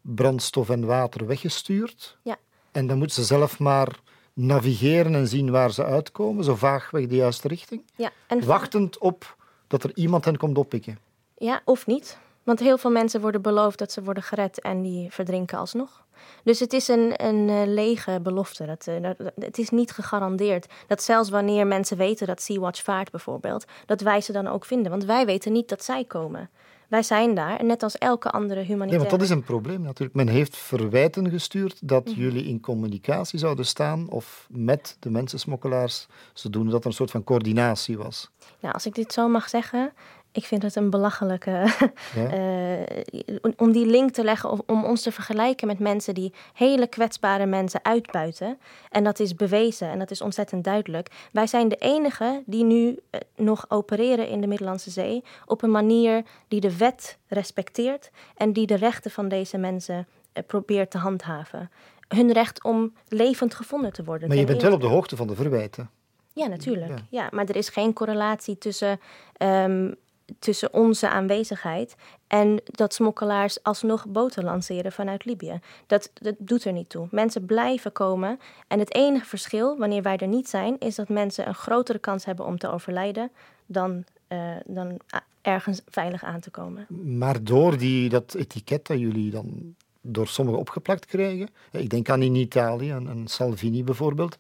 brandstof 0.01 0.71
en 0.71 0.87
water 0.87 1.27
weggestuurd? 1.27 2.19
Ja. 2.23 2.39
En 2.73 2.87
dan 2.87 2.99
moeten 2.99 3.17
ze 3.17 3.25
zelf 3.25 3.59
maar 3.59 4.01
navigeren 4.33 5.15
en 5.15 5.29
zien 5.29 5.51
waar 5.51 5.71
ze 5.73 5.85
uitkomen, 5.85 6.45
zo 6.45 6.55
vaagweg 6.55 7.07
de 7.07 7.15
juiste 7.17 7.49
richting? 7.49 7.85
Ja, 7.97 8.11
en 8.27 8.47
Wachtend 8.47 8.99
op 8.99 9.37
dat 9.67 9.85
er 9.85 9.91
iemand 9.95 10.25
hen 10.25 10.37
komt 10.37 10.59
oppikken. 10.59 10.99
Ja, 11.37 11.61
of 11.65 11.87
niet. 11.87 12.19
Want 12.43 12.59
heel 12.61 12.79
veel 12.79 12.91
mensen 12.91 13.21
worden 13.21 13.43
beloofd 13.43 13.79
dat 13.79 13.93
ze 13.93 14.03
worden 14.03 14.23
gered 14.23 14.61
en 14.61 14.83
die 14.83 15.11
verdrinken 15.11 15.59
alsnog. 15.59 16.05
Dus 16.45 16.61
het 16.61 16.73
is 16.73 16.89
een, 16.89 17.25
een 17.27 17.49
eh, 17.49 17.63
lege 17.67 18.21
belofte. 18.23 18.67
Dat, 18.67 18.87
eh, 18.87 19.03
dat- 19.03 19.19
dat- 19.19 19.33
het 19.35 19.59
is 19.59 19.71
niet 19.71 19.91
gegarandeerd 19.93 20.67
dat 20.87 21.03
zelfs 21.03 21.31
wanneer 21.31 21.67
mensen 21.67 21.97
weten 21.97 22.27
dat 22.27 22.43
Sea-Watch 22.43 22.83
vaart 22.83 23.11
bijvoorbeeld, 23.11 23.65
dat 23.87 24.01
wij 24.01 24.21
ze 24.21 24.33
dan 24.33 24.47
ook 24.47 24.65
vinden. 24.65 24.91
Want 24.91 25.05
wij 25.05 25.27
weten 25.27 25.53
niet 25.53 25.69
dat 25.69 25.85
zij 25.85 26.05
komen. 26.05 26.51
Wij 26.93 27.03
zijn 27.03 27.35
daar, 27.35 27.65
net 27.65 27.83
als 27.83 27.99
elke 27.99 28.31
andere 28.31 28.55
Nee, 28.55 28.65
humanitaire... 28.65 29.09
want 29.09 29.21
dat 29.21 29.29
is 29.31 29.35
een 29.37 29.43
probleem 29.43 29.83
natuurlijk. 29.83 30.15
Men 30.15 30.29
heeft 30.29 30.57
verwijten 30.57 31.31
gestuurd 31.31 31.89
dat 31.89 32.05
Mhm. 32.09 32.21
jullie 32.21 32.45
in 32.45 32.61
communicatie 32.61 33.39
zouden 33.39 33.67
staan 33.67 34.09
of 34.09 34.47
met 34.51 34.97
de 35.01 35.11
mensensmokkelaars, 35.11 36.07
zodoende 36.33 36.71
dat 36.71 36.81
er 36.81 36.87
een 36.87 36.93
soort 36.93 37.11
van 37.11 37.25
coördinatie 37.25 37.99
was. 37.99 38.31
Nou, 38.61 38.75
als 38.75 38.87
ik 38.87 38.95
dit 38.95 39.13
zo 39.13 39.29
mag 39.29 39.49
zeggen, 39.49 39.93
ik 40.33 40.45
vind 40.45 40.63
het 40.63 40.77
een 40.77 40.91
belachelijke. 40.91 41.51
Ja. 42.15 42.31
eh, 42.31 43.37
om 43.57 43.73
die 43.73 43.87
link 43.87 44.11
te 44.11 44.25
leggen, 44.25 44.51
of 44.51 44.61
om 44.67 44.85
ons 44.85 45.03
te 45.03 45.13
vergelijken 45.13 45.67
met 45.67 45.79
mensen 45.79 46.15
die 46.15 46.33
hele 46.55 46.87
kwetsbare 46.87 47.47
mensen 47.47 47.85
uitbuiten. 47.85 48.59
En 48.91 49.05
dat 49.05 49.21
is 49.21 49.35
bewezen 49.35 49.89
en 49.89 49.99
dat 49.99 50.11
is 50.11 50.21
ontzettend 50.21 50.65
duidelijk. 50.65 51.09
Wij 51.33 51.47
zijn 51.47 51.69
de 51.69 51.77
enigen 51.77 52.43
die 52.47 52.65
nu 52.65 52.99
eh, 53.11 53.21
nog 53.37 53.65
opereren 53.69 54.29
in 54.29 54.41
de 54.41 54.47
Middellandse 54.47 54.91
Zee 54.91 55.25
op 55.47 55.63
een 55.63 55.71
manier 55.71 56.23
die 56.49 56.61
de 56.61 56.77
wet 56.77 57.19
respecteert 57.27 58.11
en 58.37 58.53
die 58.53 58.67
de 58.67 58.77
rechten 58.77 59.11
van 59.11 59.29
deze 59.29 59.59
mensen 59.59 60.07
eh, 60.33 60.43
probeert 60.47 60.91
te 60.91 60.99
handhaven. 60.99 61.71
Hun 62.09 62.33
recht 62.33 62.65
om 62.65 62.93
levend 63.09 63.55
gevonden 63.55 63.93
te 63.93 64.05
worden. 64.05 64.29
Maar 64.29 64.37
je 64.37 64.45
bent 64.45 64.63
wel 64.63 64.73
op 64.73 64.81
de 64.81 64.87
hoogte 64.87 65.17
van 65.17 65.27
de 65.27 65.35
verwijten. 65.35 65.91
Ja, 66.33 66.47
natuurlijk. 66.47 66.89
Ja. 66.89 67.05
Ja. 67.11 67.29
maar 67.31 67.45
er 67.45 67.57
is 67.57 67.69
geen 67.69 67.93
correlatie 67.93 68.59
tussen, 68.59 69.01
ehm, 69.37 69.93
tussen 70.39 70.73
onze 70.73 71.09
aanwezigheid 71.09 71.95
en 72.27 72.61
dat 72.65 72.95
smokkelaars 72.95 73.63
alsnog 73.63 74.07
boten 74.07 74.45
lanceren 74.45 74.93
vanuit 74.93 75.25
Libië. 75.25 75.61
Dat, 75.87 76.11
dat 76.15 76.35
doet 76.39 76.65
er 76.65 76.73
niet 76.73 76.89
toe. 76.89 77.09
Mensen 77.11 77.47
blijven 77.47 77.93
komen. 77.93 78.41
En 78.69 78.79
het 78.79 78.95
enige 78.95 79.25
verschil, 79.25 79.79
wanneer 79.79 80.03
wij 80.03 80.17
er 80.17 80.29
niet 80.29 80.49
zijn, 80.49 80.79
is 80.79 80.95
dat 80.95 81.09
mensen 81.09 81.49
een 81.49 81.55
grotere 81.55 81.99
kans 81.99 82.25
hebben 82.25 82.47
om 82.47 82.59
te 82.59 82.71
overlijden 82.71 83.31
dan, 83.67 84.05
eh, 84.29 84.57
dan 84.67 85.01
ergens 85.43 85.81
veilig 85.89 86.25
aan 86.25 86.41
te 86.41 86.51
komen. 86.51 86.87
Maar 87.17 87.45
door 87.45 87.79
die, 87.79 88.09
dat 88.09 88.35
etiket 88.35 88.87
dat 88.87 88.99
jullie 88.99 89.31
dan 89.31 89.75
door 90.01 90.29
sommigen 90.29 90.61
opgeplakt 90.61 91.07
krijgen, 91.07 91.49
ik 91.71 91.91
denk 91.91 92.09
aan 92.09 92.23
in 92.23 92.35
Italië 92.35 92.91
en, 92.91 93.09
en 93.09 93.29
Salvini 93.29 93.85
bijvoorbeeld, 93.85 94.37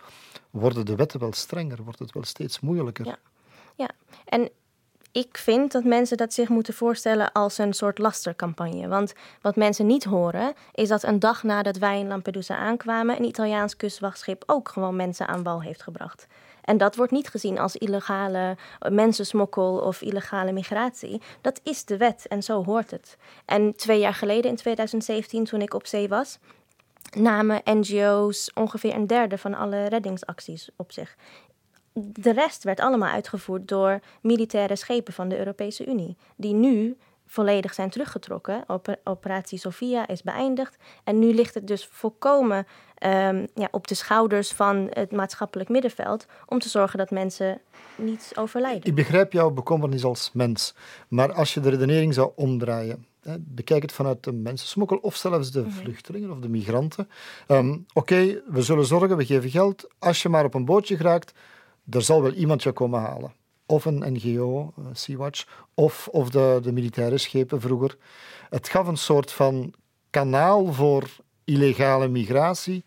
worden 0.51 0.87
de 0.87 0.97
wetten 0.97 1.21
wel 1.21 1.33
strenger, 1.33 1.83
wordt 1.83 1.99
het 1.99 2.13
wel 2.13 2.25
steeds 2.25 2.61
moeilijker. 2.61 3.07
Ja. 3.07 3.19
Ja, 3.77 3.91
en 4.25 4.51
ik 5.13 5.39
vind 5.39 5.73
dat 5.73 5.85
mensen 5.85 6.17
dat 6.17 6.33
zich 6.33 6.49
moeten 6.49 6.75
voorstellen 6.75 7.33
als 7.33 7.59
een 7.59 7.73
soort 7.73 7.99
lastercampagne. 7.99 8.89
Want 8.89 9.13
wat 9.41 9.57
mensen 9.57 9.87
niet 9.87 10.05
horen, 10.05 10.55
is 10.75 10.89
dat 10.89 11.03
een 11.03 11.19
dag 11.19 11.43
nadat 11.43 11.77
wij 11.77 11.99
in 11.99 12.09
Lampedusa 12.09 12.57
aankwamen, 12.57 13.17
een 13.17 13.25
Italiaans 13.25 13.77
kustwachtschip 13.77 14.43
ook 14.47 14.69
gewoon 14.69 14.97
mensen 14.97 15.29
aan 15.29 15.43
wal 15.43 15.63
heeft 15.63 15.83
gebracht. 15.83 16.27
En 16.65 16.79
dat 16.79 16.97
wordt 16.97 17.13
niet 17.13 17.29
gezien 17.29 17.59
als 17.59 17.77
illegale 17.77 18.57
mensensmokkel 18.89 19.79
of 19.79 20.01
illegale 20.01 20.53
migratie. 20.53 21.23
Dat 21.41 21.61
is 21.63 21.85
de 21.85 21.97
wet 21.97 22.27
en 22.29 22.43
zo 22.43 22.65
hoort 22.65 22.91
het. 22.91 23.17
En 23.45 23.77
twee 23.77 23.99
jaar 23.99 24.15
geleden, 24.15 24.51
in 24.51 24.57
2017, 24.57 25.45
toen 25.45 25.63
ik 25.63 25.75
op 25.75 25.87
zee 25.87 26.09
was, 26.09 26.39
namen 27.17 27.61
NGO's 27.65 28.51
ongeveer 28.55 28.95
een 28.95 29.07
derde 29.07 29.39
van 29.39 29.55
alle 29.55 29.87
reddingsacties 29.87 30.69
op 30.77 30.93
zich. 30.93 31.17
De 31.95 32.33
rest 32.33 32.65
werd 32.65 32.81
allemaal 32.81 33.11
uitgevoerd 33.11 33.69
door 33.69 34.01
militaire 34.21 34.77
schepen 34.77 35.13
van 35.13 35.29
de 35.29 35.39
Europese 35.39 35.87
Unie, 35.87 36.17
die 36.37 36.55
nu 36.55 36.97
volledig 37.27 37.75
zijn 37.75 37.91
teruggetrokken. 37.91 38.65
Oper- 38.67 39.01
Operatie 39.05 39.59
Sophia 39.59 40.09
is 40.09 40.23
beëindigd 40.23 40.77
en 41.05 41.19
nu 41.19 41.35
ligt 41.35 41.55
het 41.55 41.67
dus 41.67 41.89
volkomen 41.93 42.67
ehm, 42.99 43.47
ja, 43.55 43.69
op 43.71 43.87
de 43.89 43.95
schouders 43.95 44.53
van 44.53 44.89
het 44.91 45.13
maatschappelijk 45.13 45.69
middenveld 45.69 46.27
om 46.47 46.59
te 46.59 46.69
zorgen 46.69 46.99
dat 46.99 47.11
mensen 47.11 47.61
niet 47.97 48.33
overlijden. 48.35 48.85
Ik 48.89 48.95
begrijp 48.95 49.33
jouw 49.33 49.51
bekommernis 49.51 50.05
als 50.05 50.31
mens, 50.33 50.75
maar 51.09 51.33
als 51.33 51.55
je 51.55 51.61
de 51.61 51.71
redenering 51.71 52.15
zou 52.15 52.31
omdraaien, 52.35 53.07
hè, 53.23 53.35
bekijk 53.39 53.83
het 53.83 53.93
vanuit 53.93 54.25
de 54.25 54.33
mensensmokkel 54.33 54.97
of 54.97 55.17
zelfs 55.17 55.51
de 55.51 55.71
vluchtelingen 55.71 56.31
of 56.31 56.39
de 56.39 56.49
migranten. 56.49 57.09
Ehm, 57.47 57.79
Oké, 57.93 58.43
we 58.47 58.63
zullen 58.63 58.87
zorgen, 58.87 59.17
we 59.17 59.25
geven 59.25 59.51
geld. 59.51 59.89
Als 59.99 60.23
je 60.23 60.29
maar 60.29 60.45
op 60.45 60.55
een 60.55 60.65
bootje 60.65 60.97
geraakt, 60.97 61.33
er 61.91 62.03
zal 62.03 62.23
wel 62.23 62.33
iemand 62.33 62.63
je 62.63 62.73
komen 62.73 63.01
halen. 63.01 63.33
Of 63.67 63.85
een 63.85 64.13
NGO, 64.13 64.73
eh, 64.77 64.85
Sea-Watch, 64.93 65.47
of, 65.75 66.09
of 66.09 66.31
de, 66.31 66.59
de 66.63 66.73
militaire 66.73 67.19
schepen 67.19 67.61
vroeger. 67.61 67.97
Het 68.49 68.69
gaf 68.69 68.87
een 68.87 68.97
soort 68.97 69.33
van 69.33 69.75
kanaal 70.11 70.73
voor 70.73 71.11
illegale 71.45 72.09
migratie 72.09 72.85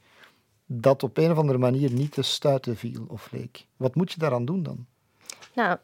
dat 0.66 1.04
op 1.04 1.18
een 1.18 1.32
of 1.32 1.38
andere 1.38 1.58
manier 1.58 1.92
niet 1.92 2.12
te 2.12 2.22
stuiten 2.22 2.78
viel 2.78 3.06
of 3.08 3.32
leek. 3.32 3.66
Wat 3.78 3.96
moet 3.96 4.12
je 4.12 4.20
daaraan 4.20 4.46
doen 4.46 4.64
dan? 4.64 4.86
nou, 5.56 5.78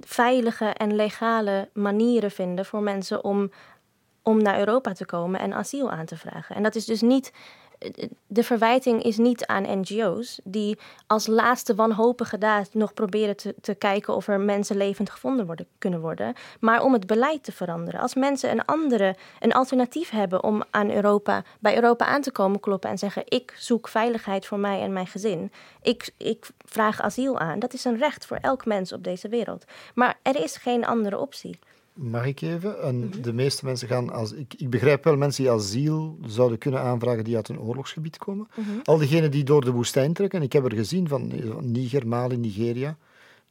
veilige 0.00 0.64
en 0.64 0.94
legale 0.94 1.68
manieren 1.72 2.30
vinden 2.30 2.64
voor 2.64 2.82
mensen 2.82 3.24
om, 3.24 3.50
om 4.22 4.42
naar 4.42 4.58
Europa 4.58 4.92
te 4.92 5.06
komen 5.06 5.40
en 5.40 5.54
asiel 5.54 5.90
aan 5.90 6.06
te 6.06 6.16
vragen. 6.16 6.56
En 6.56 6.62
dat 6.62 6.74
is 6.74 6.84
dus 6.84 7.00
niet 7.00 7.32
de 8.26 8.42
verwijting 8.42 9.02
is 9.02 9.16
niet 9.16 9.46
aan 9.46 9.80
NGO's, 9.80 10.40
die 10.44 10.78
als 11.06 11.26
laatste 11.26 11.74
wanhopige 11.74 12.38
daad 12.38 12.68
nog 12.72 12.94
proberen 12.94 13.36
te, 13.36 13.54
te 13.60 13.74
kijken 13.74 14.14
of 14.14 14.28
er 14.28 14.40
mensen 14.40 14.76
levend 14.76 15.10
gevonden 15.10 15.46
worden, 15.46 15.66
kunnen 15.78 16.00
worden, 16.00 16.34
maar 16.60 16.82
om 16.82 16.92
het 16.92 17.06
beleid 17.06 17.44
te 17.44 17.52
veranderen. 17.52 18.00
Als 18.00 18.14
mensen 18.14 18.50
een 18.50 18.64
andere, 18.64 19.16
een 19.40 19.52
alternatief 19.52 20.10
hebben 20.10 20.42
om 20.42 20.62
aan 20.70 20.90
Europa, 20.90 21.44
bij 21.58 21.74
Europa 21.74 22.04
aan 22.04 22.22
te 22.22 22.32
komen 22.32 22.60
kloppen 22.60 22.90
en 22.90 22.98
zeggen: 22.98 23.22
Ik 23.28 23.54
zoek 23.58 23.88
veiligheid 23.88 24.46
voor 24.46 24.58
mij 24.58 24.80
en 24.80 24.92
mijn 24.92 25.06
gezin, 25.06 25.52
ik, 25.82 26.10
ik 26.16 26.48
vraag 26.64 27.00
asiel 27.00 27.38
aan, 27.38 27.58
dat 27.58 27.72
is 27.72 27.84
een 27.84 27.98
recht 27.98 28.26
voor 28.26 28.38
elk 28.40 28.66
mens 28.66 28.92
op 28.92 29.04
deze 29.04 29.28
wereld. 29.28 29.64
Maar 29.94 30.18
er 30.22 30.42
is 30.42 30.56
geen 30.56 30.86
andere 30.86 31.18
optie. 31.18 31.58
Mag 31.92 32.26
ik 32.26 32.40
even? 32.40 32.82
En 32.82 33.10
de 33.22 33.32
meeste 33.32 33.64
mensen 33.64 33.88
gaan 33.88 34.12
als. 34.12 34.32
Ik, 34.32 34.54
ik 34.56 34.70
begrijp 34.70 35.04
wel 35.04 35.16
mensen 35.16 35.42
die 35.42 35.52
asiel 35.52 36.18
zouden 36.26 36.58
kunnen 36.58 36.80
aanvragen 36.80 37.24
die 37.24 37.36
uit 37.36 37.48
een 37.48 37.60
oorlogsgebied 37.60 38.18
komen. 38.18 38.48
Al 38.84 38.98
diegenen 38.98 39.30
die 39.30 39.44
door 39.44 39.64
de 39.64 39.72
woestijn 39.72 40.12
trekken, 40.12 40.42
ik 40.42 40.52
heb 40.52 40.64
er 40.64 40.74
gezien 40.74 41.08
van 41.08 41.32
Niger, 41.60 42.06
Mali, 42.06 42.36
Nigeria, 42.36 42.96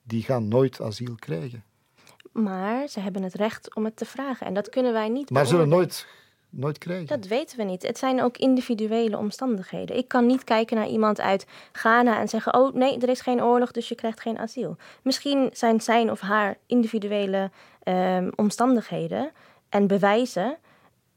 die 0.04 0.24
gaan 0.24 0.48
nooit 0.48 0.82
asiel 0.82 1.16
krijgen. 1.16 1.64
Maar 2.32 2.88
ze 2.88 3.00
hebben 3.00 3.24
het 3.24 3.34
recht 3.34 3.76
om 3.76 3.86
het 3.86 3.96
te 3.96 4.06
vragen. 4.06 4.46
En 4.46 4.54
dat 4.54 4.70
kunnen 4.70 4.94
wij 4.94 5.10
niet. 5.10 5.30
Maar 5.30 5.46
zullen 5.46 5.70
nooit, 5.70 6.08
nooit 6.50 6.78
krijgen. 6.78 7.08
Dat 7.08 7.28
weten 7.28 7.58
we 7.58 7.64
niet. 7.64 7.82
Het 7.82 7.98
zijn 7.98 8.24
ook 8.24 8.38
individuele 8.38 9.18
omstandigheden. 9.18 9.98
Ik 9.98 10.08
kan 10.08 10.26
niet 10.26 10.44
kijken 10.44 10.78
naar 10.78 10.88
iemand 10.88 11.22
uit 11.22 11.46
Ghana 11.72 12.20
en 12.20 12.28
zeggen: 12.28 12.54
Oh 12.54 12.74
nee, 12.74 13.00
er 13.00 13.10
is 13.10 13.22
geen 13.22 13.44
oorlog, 13.44 13.72
dus 13.72 13.88
je 13.88 13.96
krijgt 13.96 14.20
geen 14.20 14.38
asiel. 14.38 14.78
Misschien 15.04 15.50
zijn 15.54 15.82
zijn 15.82 16.12
of 16.12 16.20
haar 16.20 16.58
individuele 16.66 17.52
Ehm, 17.94 18.30
omstandigheden 18.36 19.32
en 19.70 19.88
bewijzen 19.88 20.58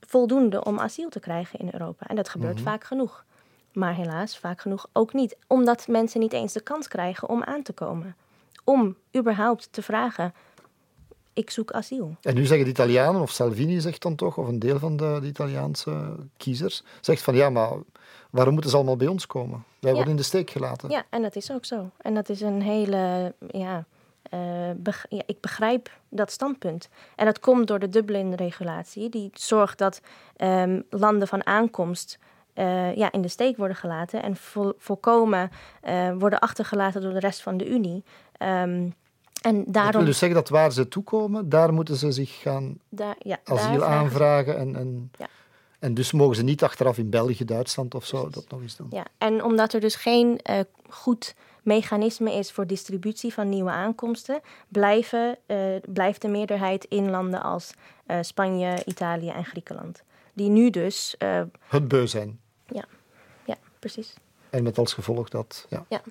voldoende 0.01 0.65
om 0.65 0.79
asiel 0.79 1.09
te 1.09 1.21
krijgen 1.21 1.59
in 1.59 1.69
Europa. 1.73 2.07
En 2.07 2.17
dat 2.17 2.29
gebeurt 2.29 2.55
Mhm. 2.55 2.63
vaak 2.65 2.85
genoeg. 2.85 3.25
Maar 3.73 3.95
helaas 3.95 4.39
vaak 4.39 4.61
genoeg 4.61 4.87
ook 4.93 5.13
niet. 5.13 5.37
Omdat 5.47 5.87
mensen 5.89 6.21
niet 6.21 6.33
eens 6.33 6.53
de 6.53 6.61
kans 6.61 6.89
krijgen 6.89 7.29
om 7.29 7.43
aan 7.43 7.63
te 7.63 7.73
komen. 7.73 8.17
Om 8.65 8.97
überhaupt 9.17 9.69
te 9.73 9.83
vragen, 9.83 10.35
ik 11.33 11.51
zoek 11.51 11.73
asiel. 11.73 12.17
En 12.23 12.35
nu 12.35 12.47
zeggen 12.47 12.65
de 12.67 12.71
Italianen, 12.73 13.21
of 13.21 13.31
Salvini 13.31 13.81
zegt 13.81 14.03
dan 14.03 14.15
toch, 14.15 14.37
of 14.39 14.49
een 14.49 14.59
deel 14.59 14.79
van 14.79 14.97
de, 14.97 15.19
de 15.21 15.27
Italiaanse 15.27 16.15
kiezers, 16.37 16.83
zegt 17.01 17.23
van 17.23 17.35
ja, 17.35 17.51
maar 17.51 17.71
waarom 18.31 18.53
moeten 18.53 18.71
ze 18.71 18.77
allemaal 18.77 18.97
bij 18.97 19.07
ons 19.07 19.27
komen? 19.27 19.65
Wij 19.79 19.91
Ja. 19.91 19.97
worden 19.97 20.11
in 20.15 20.19
de 20.21 20.27
steek 20.27 20.51
gelaten. 20.51 20.91
Ja, 20.91 21.05
en 21.11 21.23
dat 21.23 21.37
is 21.37 21.51
ook 21.53 21.65
zo. 21.65 21.91
En 21.99 22.15
dat 22.15 22.29
is 22.29 22.41
een 22.41 22.63
hele, 22.63 23.35
ja, 23.51 23.85
eh, 24.31 24.41
beg- 24.77 25.07
ja, 25.09 25.23
ik 25.27 25.41
begrijp 25.41 25.91
dat 26.09 26.31
standpunt. 26.33 26.89
En 27.17 27.25
dat 27.25 27.41
komt 27.41 27.67
door 27.67 27.79
de 27.79 27.89
Dublin-regulatie, 27.89 29.09
die 29.09 29.31
zorgt 29.35 29.79
dat 29.79 30.01
ehm, 30.37 30.81
landen 30.91 31.29
van 31.29 31.47
aankomst 31.47 32.19
eh, 32.55 32.97
ja, 32.97 33.13
in 33.13 33.23
de 33.23 33.29
steek 33.29 33.57
worden 33.57 33.77
gelaten 33.77 34.23
en 34.23 34.37
vol, 34.37 34.73
volkomen 34.79 35.51
eh, 35.81 36.13
worden 36.19 36.39
achtergelaten 36.41 37.01
door 37.01 37.13
de 37.13 37.19
rest 37.19 37.43
van 37.43 37.57
de 37.57 37.69
Unie. 37.69 38.05
Ehm, 38.37 38.89
en 39.43 39.65
Dat 39.65 39.75
daarom. 39.75 39.93
wil 39.93 40.05
dus 40.05 40.19
zeggen 40.19 40.39
dat 40.39 40.49
waar 40.49 40.73
ze 40.73 40.89
toekomen, 40.89 41.49
daar 41.49 41.73
moeten 41.73 41.97
ze 41.97 42.13
zich 42.13 42.41
gaan 42.41 42.79
daar, 42.89 43.15
ja, 43.19 43.39
asiel 43.45 43.85
aanvragen. 43.85 44.59
En, 44.59 44.77
en, 44.77 45.11
Ja. 45.19 45.27
en 45.79 45.95
dus 45.95 46.13
mogen 46.13 46.37
ze 46.37 46.43
niet 46.43 46.63
achteraf 46.63 46.99
in 46.99 47.11
België, 47.11 47.45
Duitsland 47.45 47.95
of 47.95 48.07
zo 48.07 48.29
dat 48.29 48.45
nog 48.51 48.61
eens 48.63 48.77
doen. 48.77 48.87
Ja, 48.91 49.05
en 49.19 49.45
omdat 49.45 49.73
er 49.73 49.81
dus 49.81 49.95
geen 49.95 50.41
goed 50.89 51.35
mechanisme 51.63 52.33
is 52.33 52.53
voor 52.53 52.67
distributie 52.67 53.33
van 53.33 53.49
nieuwe 53.49 53.71
aankomsten, 53.71 54.41
blijven, 54.69 55.39
eh, 55.47 55.59
blijft 55.89 56.23
de 56.23 56.29
meerderheid 56.29 56.85
in 56.85 57.11
landen 57.11 57.43
als 57.43 57.73
eh, 58.07 58.19
Spanje, 58.21 58.83
Italië 58.85 59.29
en 59.29 59.45
Griekenland. 59.45 60.03
Die 60.33 60.49
nu 60.49 60.71
dus. 60.71 61.17
eh, 61.19 61.43
Het 61.69 61.89
beu 61.89 62.07
zijn. 62.07 62.41
ja, 62.67 62.85
ja, 63.45 63.57
precies. 63.79 64.15
En 64.51 64.63
met 64.63 64.79
als 64.79 64.93
gevolg 64.93 65.29
dat. 65.29 65.67
Ja. 65.69 65.85
Ja. 65.89 66.03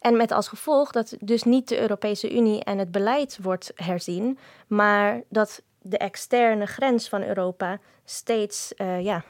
En 0.00 0.16
met 0.16 0.32
als 0.32 0.48
gevolg 0.48 0.90
dat 0.90 1.16
dus 1.20 1.42
niet 1.42 1.68
de 1.68 1.80
Europese 1.80 2.34
Unie 2.36 2.64
en 2.64 2.78
het 2.78 2.90
beleid 2.92 3.38
wordt 3.42 3.72
herzien, 3.74 4.38
maar 4.66 5.22
dat 5.28 5.62
de 5.82 5.98
externe 5.98 6.66
grens 6.66 7.08
van 7.08 7.22
Europa 7.22 7.78
steeds 8.04 8.72
ja, 9.00 9.24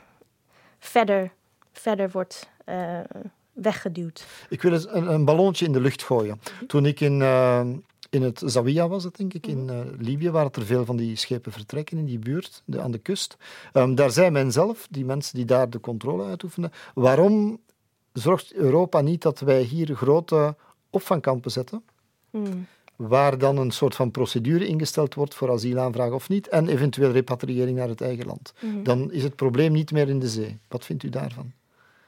verder, 0.79 1.33
verder 1.73 2.11
wordt 2.11 2.51
eh, 2.65 3.01
weggeduwd. 3.55 4.27
Ik 4.49 4.63
wil 4.63 4.73
eens 4.73 4.87
een, 4.89 5.13
een 5.13 5.25
ballonnetje 5.25 5.67
in 5.67 5.73
de 5.73 5.81
lucht 5.81 6.03
gooien. 6.03 6.41
Toen 6.67 6.87
ik 6.87 7.01
in, 7.01 7.23
eh, 7.23 7.67
in 8.11 8.23
het 8.23 8.43
Zawiya 8.45 8.89
was, 8.89 9.05
het, 9.05 9.17
denk 9.17 9.35
ik, 9.35 9.47
in 9.47 9.71
eh, 9.71 9.79
Libië, 9.99 10.31
waar 10.31 10.49
er 10.53 10.67
veel 10.67 10.85
van 10.85 10.97
die 10.97 11.17
schepen 11.17 11.53
vertrekken 11.53 11.99
in 11.99 12.05
die 12.05 12.19
buurt, 12.19 12.63
de, 12.65 12.81
aan 12.81 12.91
de 12.91 12.99
kust. 12.99 13.37
Ehm, 13.73 13.95
daar 13.95 14.11
zei 14.11 14.31
men 14.31 14.53
zelf, 14.53 14.87
die 14.91 15.05
mensen 15.05 15.37
die 15.37 15.45
daar 15.45 15.71
de 15.71 15.81
controle 15.81 16.25
uitoefenden, 16.25 16.73
waarom 16.95 17.61
zorgt 18.13 18.53
Europa 18.53 19.01
niet 19.01 19.23
dat 19.23 19.41
wij 19.41 19.63
hier 19.63 19.95
grote 19.95 20.57
opvangkampen 20.91 21.51
zetten? 21.51 21.83
Hmm. 22.31 22.67
waar 22.97 23.39
dan 23.39 23.57
een 23.57 23.71
soort 23.71 23.95
van 23.95 24.11
procedure 24.11 24.67
ingesteld 24.67 25.15
wordt 25.15 25.35
voor 25.35 25.53
asielaanvraag 25.53 26.11
of 26.11 26.29
niet, 26.29 26.49
en 26.49 26.69
eventueel 26.69 27.11
repatriëring 27.11 27.77
naar 27.77 27.89
het 27.89 28.01
eigen 28.01 28.27
land. 28.27 28.53
Mhm. 28.61 28.83
Dan 28.83 29.13
is 29.13 29.23
het 29.23 29.37
probleem 29.37 29.73
niet 29.73 29.93
meer 29.93 30.09
in 30.09 30.19
de 30.19 30.29
zee. 30.29 30.59
Wat 30.69 30.85
vindt 30.85 31.03
u 31.03 31.09
daarvan? 31.09 31.53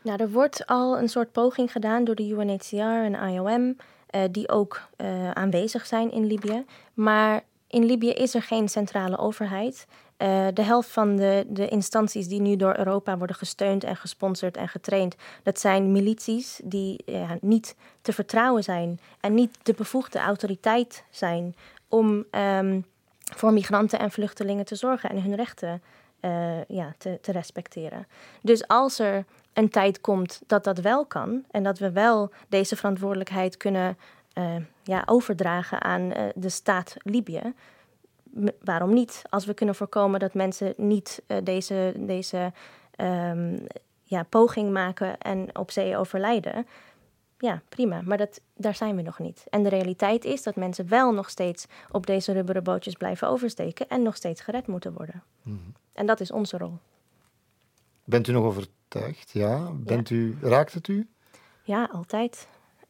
Nou, 0.06 0.18
er 0.20 0.30
wordt 0.30 0.66
al 0.66 0.98
een 0.98 1.08
soort 1.08 1.32
poging 1.32 1.72
gedaan 1.72 2.04
door 2.04 2.14
de 2.14 2.28
UNHCR 2.28 2.76
en 2.76 3.14
IOM, 3.14 3.76
eh, 4.06 4.22
die 4.30 4.48
ook 4.48 4.88
eh, 4.96 5.30
aanwezig 5.30 5.86
zijn 5.86 6.12
in 6.12 6.26
Libië. 6.26 6.64
Maar 6.94 7.42
in 7.66 7.84
Libië 7.84 8.10
is 8.10 8.34
er 8.34 8.42
geen 8.42 8.68
centrale 8.68 9.18
overheid. 9.18 9.86
Eh, 10.16 10.46
de 10.54 10.62
helft 10.62 10.88
van 10.88 11.16
de, 11.16 11.44
de 11.48 11.68
instanties 11.68 12.28
die 12.28 12.40
nu 12.40 12.56
door 12.56 12.78
Europa 12.78 13.18
worden 13.18 13.36
gesteund 13.36 13.84
en 13.84 13.96
gesponsord 13.96 14.56
en 14.56 14.68
getraind, 14.68 15.16
dat 15.42 15.60
zijn 15.60 15.92
milities 15.92 16.60
die 16.64 17.04
niet 17.40 17.76
te 18.02 18.12
vertrouwen 18.12 18.62
zijn 18.62 19.00
en 19.20 19.34
niet 19.34 19.58
de 19.62 19.74
bevoegde 19.74 20.18
autoriteit 20.18 21.04
zijn 21.10 21.54
om 21.88 22.24
ehm, 22.30 22.80
voor 23.34 23.52
migranten 23.52 23.98
en 23.98 24.10
vluchtelingen 24.10 24.64
te 24.64 24.74
zorgen 24.74 25.10
en 25.10 25.22
hun 25.22 25.34
rechten 25.34 25.82
ja, 26.68 26.94
te, 26.98 27.18
te 27.20 27.32
respecteren. 27.32 28.06
Dus 28.42 28.68
als 28.68 28.98
er 28.98 29.24
een 29.56 29.68
tijd 29.68 30.00
komt 30.00 30.42
dat 30.46 30.64
dat 30.64 30.78
wel 30.78 31.06
kan 31.06 31.44
en 31.50 31.62
dat 31.62 31.78
we 31.78 31.92
wel 31.92 32.30
deze 32.48 32.76
verantwoordelijkheid 32.76 33.56
kunnen 33.56 33.98
eh, 34.32 34.56
ja, 34.82 35.02
overdragen 35.06 35.82
aan 35.82 36.12
eh, 36.12 36.24
de 36.34 36.48
staat 36.48 36.94
Libië, 36.98 37.54
m- 38.22 38.48
waarom 38.60 38.92
niet? 38.92 39.22
Als 39.28 39.46
we 39.46 39.54
kunnen 39.54 39.74
voorkomen 39.74 40.20
dat 40.20 40.34
mensen 40.34 40.74
niet 40.76 41.22
eh, 41.26 41.36
deze, 41.42 41.94
deze 41.98 42.52
ehm, 42.90 43.58
ja, 44.02 44.22
poging 44.22 44.72
maken 44.72 45.18
en 45.18 45.58
op 45.58 45.70
zee 45.70 45.96
overlijden, 45.96 46.66
ja, 47.38 47.62
prima. 47.68 48.00
Maar 48.04 48.18
dat, 48.18 48.40
daar 48.56 48.74
zijn 48.74 48.96
we 48.96 49.02
nog 49.02 49.18
niet. 49.18 49.44
En 49.50 49.62
de 49.62 49.68
realiteit 49.68 50.24
is 50.24 50.42
dat 50.42 50.56
mensen 50.56 50.88
wel 50.88 51.12
nog 51.12 51.30
steeds 51.30 51.66
op 51.90 52.06
deze 52.06 52.32
rubberen 52.32 52.62
bootjes 52.64 52.94
blijven 52.94 53.28
oversteken 53.28 53.88
en 53.88 54.02
nog 54.02 54.16
steeds 54.16 54.40
gered 54.40 54.66
moeten 54.66 54.92
worden. 54.92 55.22
En 55.92 56.06
dat 56.06 56.20
is 56.20 56.30
onze 56.30 56.58
rol. 56.58 56.78
Bent 58.04 58.28
u 58.28 58.32
nog 58.32 58.44
overtuigd? 58.88 59.30
Ja. 59.30 59.70
Bent 59.72 60.10
U, 60.10 60.38
raakt 60.40 60.72
het 60.72 60.88
u? 60.88 61.08
Ja, 61.62 61.88
altijd. 61.92 62.48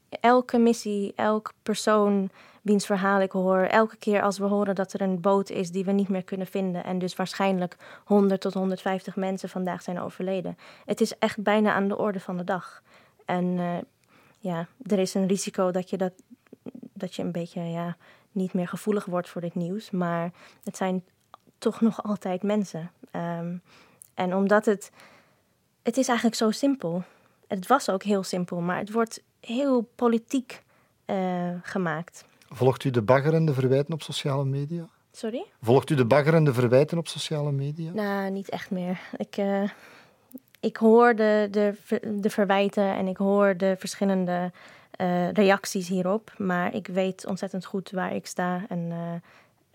Elke 0.09 0.59
missie, 0.59 1.13
elk 1.15 1.53
persoon 1.63 2.31
wiens 2.63 2.87
verhaal 2.87 3.21
ik 3.21 3.33
hoor, 3.33 3.59
elke 3.59 3.97
keer 3.97 4.23
als 4.23 4.39
we 4.39 4.45
horen 4.45 4.75
dat 4.75 4.93
er 4.93 5.01
een 5.01 5.21
boot 5.21 5.51
is 5.51 5.71
die 5.71 5.85
we 5.85 5.93
niet 5.93 6.09
meer 6.09 6.25
kunnen 6.25 6.47
vinden 6.47 6.85
en 6.85 6.99
dus 6.99 7.17
waarschijnlijk 7.17 7.77
100 8.05 8.41
tot 8.41 8.55
150 8.55 9.17
mensen 9.17 9.49
vandaag 9.49 9.83
zijn 9.83 10.01
overleden. 10.01 10.59
Het 10.85 11.01
is 11.01 11.19
echt 11.19 11.43
bijna 11.43 11.73
aan 11.73 11.89
de 11.89 11.99
orde 11.99 12.21
van 12.21 12.37
de 12.37 12.45
dag. 12.45 12.83
En 13.25 13.59
eh, 13.59 13.79
ja, 14.39 14.67
er 14.83 14.99
is 14.99 15.15
een 15.15 15.27
risico 15.27 15.71
dat 15.71 15.91
je, 15.91 15.97
dat, 15.97 16.13
dat 16.93 17.15
je 17.15 17.23
een 17.23 17.33
beetje 17.33 17.61
ja, 17.61 17.97
niet 18.33 18.53
meer 18.53 18.69
gevoelig 18.69 19.05
wordt 19.05 19.29
voor 19.29 19.41
dit 19.41 19.55
nieuws, 19.55 19.91
maar 19.91 20.33
het 20.65 20.77
zijn 20.77 21.05
toch 21.59 21.81
nog 21.81 22.03
altijd 22.03 22.43
mensen. 22.43 22.91
Ehm, 23.11 23.57
en 24.15 24.35
omdat 24.35 24.65
het, 24.65 24.91
het 25.87 25.97
is 25.97 26.09
eigenlijk 26.09 26.37
zo 26.37 26.51
simpel. 26.51 27.03
Het 27.47 27.66
was 27.66 27.91
ook 27.91 28.03
heel 28.03 28.22
simpel, 28.22 28.61
maar 28.61 28.78
het 28.78 28.93
wordt 28.93 29.22
heel 29.41 29.89
politiek 29.95 30.62
eh, 31.05 31.51
gemaakt. 31.62 32.24
Volgt 32.49 32.84
u 32.84 32.91
de 32.91 33.03
baggerende 33.03 33.55
verwijten 33.55 33.95
op 33.95 34.03
sociale 34.03 34.45
media? 34.45 34.89
Sorry? 35.12 35.45
Volgt 35.62 35.91
u 35.91 35.95
de 35.95 36.05
baggerende 36.05 36.53
verwijten 36.53 36.99
op 36.99 37.09
sociale 37.09 37.53
media? 37.53 37.93
Nou, 37.93 38.30
niet 38.30 38.49
echt 38.49 38.70
meer. 38.70 39.01
Ik, 39.16 39.37
eh, 39.37 39.70
ik 40.61 40.76
hoor 40.76 41.14
de, 41.14 41.49
de, 41.51 41.74
de 42.20 42.30
verwijten 42.30 42.95
en 42.97 43.07
ik 43.07 43.16
hoor 43.16 43.57
de 43.57 43.76
verschillende 43.78 44.53
eh, 44.91 45.32
reacties 45.32 45.89
hierop. 45.89 46.34
Maar 46.39 46.74
ik 46.74 46.87
weet 46.87 47.26
ontzettend 47.26 47.64
goed 47.64 47.91
waar 47.91 48.14
ik 48.14 48.26
sta 48.26 48.64
en, 48.68 48.93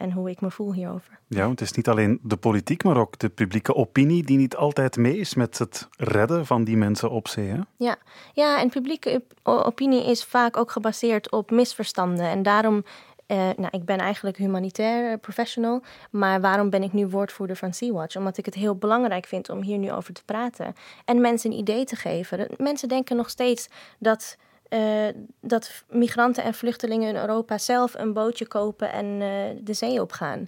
en 0.02 0.12
hoe 0.12 0.30
ik 0.30 0.42
me 0.42 0.52
voel 0.52 0.74
hierover. 0.74 1.20
Ja, 1.28 1.46
want 1.46 1.60
het 1.60 1.70
is 1.70 1.76
niet 1.76 1.88
alleen 1.88 2.20
de 2.24 2.38
politiek, 2.38 2.84
maar 2.84 2.98
ook 2.98 3.20
de 3.20 3.30
publieke 3.30 3.76
opinie 3.76 4.24
die 4.24 4.38
niet 4.38 4.56
altijd 4.56 4.98
mee 4.98 5.18
is 5.18 5.34
met 5.34 5.58
het 5.58 5.88
redden 5.98 6.46
van 6.46 6.64
die 6.64 6.78
mensen 6.78 7.10
op 7.10 7.28
zee. 7.28 7.48
Hè? 7.48 7.60
Ja. 7.78 7.96
ja, 8.34 8.62
en 8.62 8.70
publieke 8.70 9.24
op- 9.44 9.66
opinie 9.66 10.06
is 10.06 10.24
vaak 10.24 10.58
ook 10.58 10.72
gebaseerd 10.72 11.32
op 11.32 11.52
misverstanden. 11.52 12.26
En 12.26 12.44
daarom 12.44 12.84
eh, 13.26 13.38
nou, 13.38 13.68
ik 13.70 13.86
ben 13.86 13.98
eigenlijk 13.98 14.38
humanitair 14.38 15.18
professional, 15.18 15.82
maar 16.10 16.42
waarom 16.42 16.70
ben 16.70 16.84
ik 16.84 16.94
nu 16.94 17.08
woordvoerder 17.08 17.56
van 17.56 17.74
Sea-Watch? 17.74 18.16
Omdat 18.16 18.38
ik 18.38 18.46
het 18.46 18.54
heel 18.54 18.76
belangrijk 18.76 19.26
vind 19.26 19.50
om 19.50 19.62
hier 19.62 19.78
nu 19.78 19.92
over 19.92 20.14
te 20.14 20.24
praten 20.26 20.76
en 21.06 21.22
mensen 21.22 21.52
een 21.52 21.58
idee 21.58 21.86
te 21.86 21.96
geven. 21.96 22.48
Mensen 22.58 22.90
denken 22.90 23.16
nog 23.16 23.30
steeds 23.30 23.70
dat, 24.00 24.38
uh, 24.74 25.08
dat 25.42 25.84
migranten 25.90 26.44
en 26.44 26.54
vluchtelingen 26.54 27.10
in 27.10 27.16
Europa 27.16 27.58
zelf 27.58 27.94
een 27.94 28.14
bootje 28.14 28.48
kopen 28.48 28.92
en 28.92 29.06
uh, 29.06 29.60
de 29.62 29.74
zee 29.74 30.02
opgaan. 30.02 30.48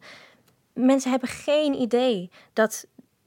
Mensen 0.73 1.11
hebben 1.11 1.29
geen 1.29 1.73
idee 1.73 2.29
dat 2.53 2.85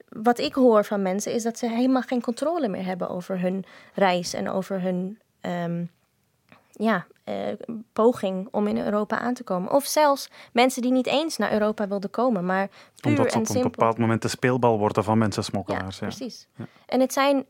wat 0.09 0.39
ik 0.39 0.53
hoor 0.53 0.85
van 0.85 1.01
mensen 1.01 1.33
is 1.33 1.43
dat 1.43 1.57
ze 1.57 1.69
helemaal 1.69 2.01
geen 2.01 2.21
controle 2.21 2.67
meer 2.67 2.85
hebben 2.85 3.09
over 3.09 3.39
hun 3.39 3.65
reis 3.93 4.33
en 4.33 4.49
over 4.49 4.81
hun 4.81 5.19
um, 5.41 5.89
ja, 6.71 7.05
uh, 7.25 7.35
poging 7.93 8.47
om 8.51 8.67
in 8.67 8.77
Europa 8.77 9.19
aan 9.19 9.33
te 9.33 9.43
komen. 9.43 9.71
Of 9.71 9.85
zelfs 9.85 10.29
mensen 10.51 10.81
die 10.81 10.91
niet 10.91 11.07
eens 11.07 11.37
naar 11.37 11.51
Europa 11.51 11.87
wilden 11.87 12.09
komen, 12.09 12.45
maar 12.45 12.69
puur 12.95 13.11
Omdat 13.11 13.31
ze 13.31 13.39
op 13.39 13.55
een 13.55 13.61
bepaald 13.61 13.97
moment 13.97 14.21
de 14.21 14.27
speelbal 14.27 14.77
worden 14.77 15.03
van 15.03 15.17
mensensmokkelaars. 15.17 15.99
Ja, 15.99 16.07
precies. 16.07 16.47
Ja. 16.55 16.65
En 16.85 16.99
het 16.99 17.13
zijn... 17.13 17.45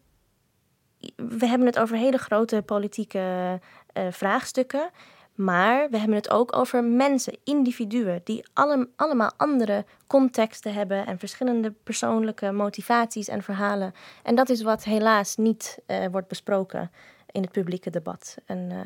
We 1.16 1.47
hebben 1.47 1.68
het 1.68 1.80
over 1.80 1.97
hele 1.97 2.18
grote 2.18 2.62
politieke 2.62 3.60
uh, 3.93 4.03
vraagstukken. 4.10 4.89
Maar 5.38 5.89
we 5.89 5.97
hebben 5.97 6.16
het 6.16 6.30
ook 6.30 6.55
over 6.55 6.84
mensen, 6.84 7.38
individuen, 7.43 8.22
die 8.24 8.45
alle, 8.53 8.89
allemaal 8.95 9.32
andere 9.38 9.86
contexten 10.08 10.74
hebben 10.74 11.05
en 11.05 11.20
verschillende 11.20 11.74
persoonlijke 11.84 12.51
motivaties 12.51 13.28
en 13.28 13.43
verhalen. 13.43 13.93
En 14.24 14.36
dat 14.36 14.49
is 14.49 14.62
wat 14.62 14.84
helaas 14.84 15.36
niet 15.36 15.80
uh, 15.88 16.05
wordt 16.12 16.28
besproken 16.28 16.91
in 17.32 17.41
het 17.41 17.51
publieke 17.51 17.89
debat. 17.89 18.38
En 18.45 18.70
uh, 18.72 18.80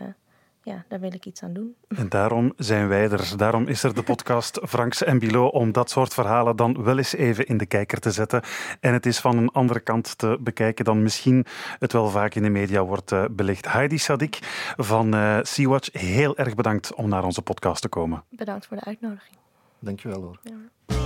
ja, 0.64 0.86
daar 0.88 1.00
wil 1.00 1.14
ik 1.14 1.26
iets 1.26 1.44
aan 1.44 1.54
doen. 1.54 1.76
En 2.02 2.10
daarom 2.10 2.54
zijn 2.58 2.88
wij 2.88 3.10
er. 3.10 3.34
Daarom 3.38 3.68
is 3.68 3.84
er 3.84 3.94
de 3.94 4.04
podcast 4.04 4.60
Franks 4.74 5.04
en 5.04 5.20
Bilo 5.20 5.48
om 5.48 5.72
dat 5.72 5.90
soort 5.90 6.14
verhalen 6.14 6.56
dan 6.56 6.84
wel 6.84 6.98
eens 6.98 7.14
even 7.14 7.46
in 7.46 7.58
de 7.58 7.66
kijker 7.66 8.00
te 8.00 8.12
zetten. 8.12 8.42
En 8.80 8.94
het 8.94 9.06
is 9.06 9.20
van 9.20 9.38
een 9.38 9.52
andere 9.52 9.80
kant 9.80 10.18
te 10.18 10.38
bekijken 10.42 10.86
dan 10.86 11.04
misschien 11.04 11.46
het 11.80 11.94
wel 11.94 12.10
vaak 12.10 12.36
in 12.36 12.44
de 12.44 12.50
media 12.50 12.84
wordt 12.84 13.12
uh, 13.12 13.26
belicht. 13.32 13.72
Heidi 13.72 13.98
Sadik 13.98 14.40
van 14.78 15.16
uh, 15.16 15.40
Sea-Watch, 15.42 15.90
heel 15.92 16.38
erg 16.38 16.56
bedankt 16.56 16.94
om 16.94 17.10
naar 17.10 17.24
onze 17.24 17.42
podcast 17.42 17.82
te 17.82 17.90
komen. 17.90 18.24
Bedankt 18.30 18.66
voor 18.66 18.78
de 18.78 18.84
uitnodiging. 18.84 19.38
Dankjewel 19.80 20.22
hoor. 20.22 20.40
Ja. 20.44 21.01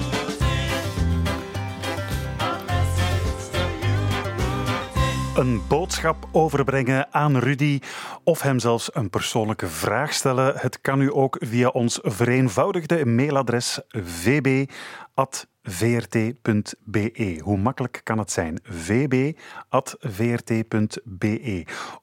Een 5.35 5.61
boodschap 5.67 6.27
overbrengen 6.31 7.13
aan 7.13 7.37
Rudy 7.37 7.79
of 8.23 8.41
hem 8.41 8.59
zelfs 8.59 8.95
een 8.95 9.09
persoonlijke 9.09 9.67
vraag 9.67 10.13
stellen. 10.13 10.53
Het 10.57 10.81
kan 10.81 11.01
u 11.01 11.13
ook 11.13 11.37
via 11.39 11.67
ons 11.67 11.99
vereenvoudigde 12.01 13.05
mailadres 13.05 13.79
vb.vrt.be. 13.89 14.69
Hoe 17.43 17.57
makkelijk 17.57 18.01
kan 18.03 18.17
het 18.17 18.31
zijn? 18.31 18.59
vb.vrt.be. 18.63 19.35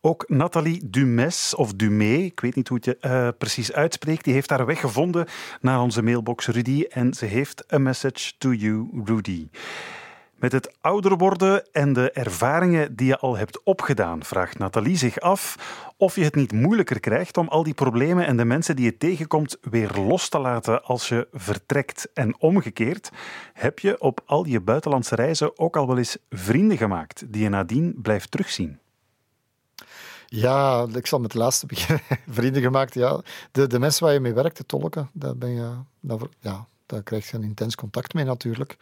Ook 0.01 0.25
Nathalie 0.29 0.91
Dumes, 0.91 1.55
of 1.55 1.75
Dumé, 1.75 2.15
ik 2.15 2.41
weet 2.41 2.55
niet 2.55 2.69
hoe 2.69 2.77
het 2.77 2.87
je 2.87 2.99
uh, 3.01 3.29
precies 3.39 3.73
uitspreekt, 3.73 4.25
die 4.25 4.35
heeft 4.35 4.51
haar 4.51 4.67
weg 4.67 4.81
gevonden 4.81 5.27
naar 5.61 5.81
onze 5.81 6.03
mailbox 6.03 6.47
Rudy 6.47 6.85
en 6.89 7.15
ze 7.15 7.25
heeft 7.25 7.73
a 7.73 7.79
message 7.79 8.33
to 8.39 8.53
you, 8.53 9.03
Rudy. 9.05 9.49
Met 10.43 10.53
het 10.53 10.77
ouder 10.81 11.17
worden 11.17 11.73
en 11.73 11.93
de 11.93 12.11
ervaringen 12.11 12.97
die 12.97 13.07
je 13.07 13.19
al 13.19 13.37
hebt 13.37 13.63
opgedaan, 13.63 14.25
vraagt 14.25 14.59
Nathalie 14.59 14.97
zich 14.97 15.21
af 15.21 15.57
of 15.97 16.17
je 16.17 16.25
het 16.25 16.35
niet 16.35 16.53
moeilijker 16.53 17.01
krijgt 17.01 17.37
om 17.37 17.49
al 17.49 17.63
die 17.63 17.75
problemen 17.75 18.27
en 18.27 18.37
de 18.37 18.45
mensen 18.45 18.77
die 18.77 18.85
je 18.85 18.97
tegenkomt 18.97 19.57
weer 19.61 19.91
los 19.95 20.29
te 20.29 20.39
laten 20.39 20.85
als 20.85 21.09
je 21.09 21.29
vertrekt. 21.33 22.09
En 22.15 22.41
omgekeerd, 22.41 23.11
heb 23.53 23.79
je 23.79 24.01
op 24.01 24.21
al 24.27 24.47
je 24.47 24.61
buitenlandse 24.61 25.15
reizen 25.15 25.59
ook 25.59 25.77
al 25.77 25.87
wel 25.87 25.99
eens 25.99 26.17
vrienden 26.31 26.77
gemaakt 26.77 27.33
die 27.33 27.43
je 27.43 27.49
nadien 27.49 27.99
blijft 28.03 28.31
terugzien? 28.31 28.79
Ja, 30.27 30.87
ik 30.95 31.07
zal 31.07 31.19
met 31.21 31.33
het 31.33 31.43
laatste 31.43 31.67
beginnen. 31.67 32.05
Vrienden 32.39 32.63
gemaakt, 32.63 32.95
ja. 32.95 33.21
De, 33.53 33.67
de 33.67 33.79
mensen 33.79 34.05
waar 34.05 34.15
je 34.15 34.21
mee 34.21 34.35
werkt, 34.35 34.57
de 34.57 34.67
tolken, 34.67 35.11
daar 35.13 35.37
ben 35.37 35.51
je... 35.51 35.71
ja, 36.41 36.67
daar 36.93 37.03
krijg 37.03 37.31
je 37.31 37.37
een 37.37 37.43
intens 37.43 37.75
contact 37.75 38.15
mee 38.15 38.25
natuurlijk. 38.25 38.77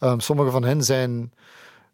Um, 0.00 0.20
sommige 0.20 0.50
van 0.50 0.64
hen 0.64 0.84
zijn 0.84 1.32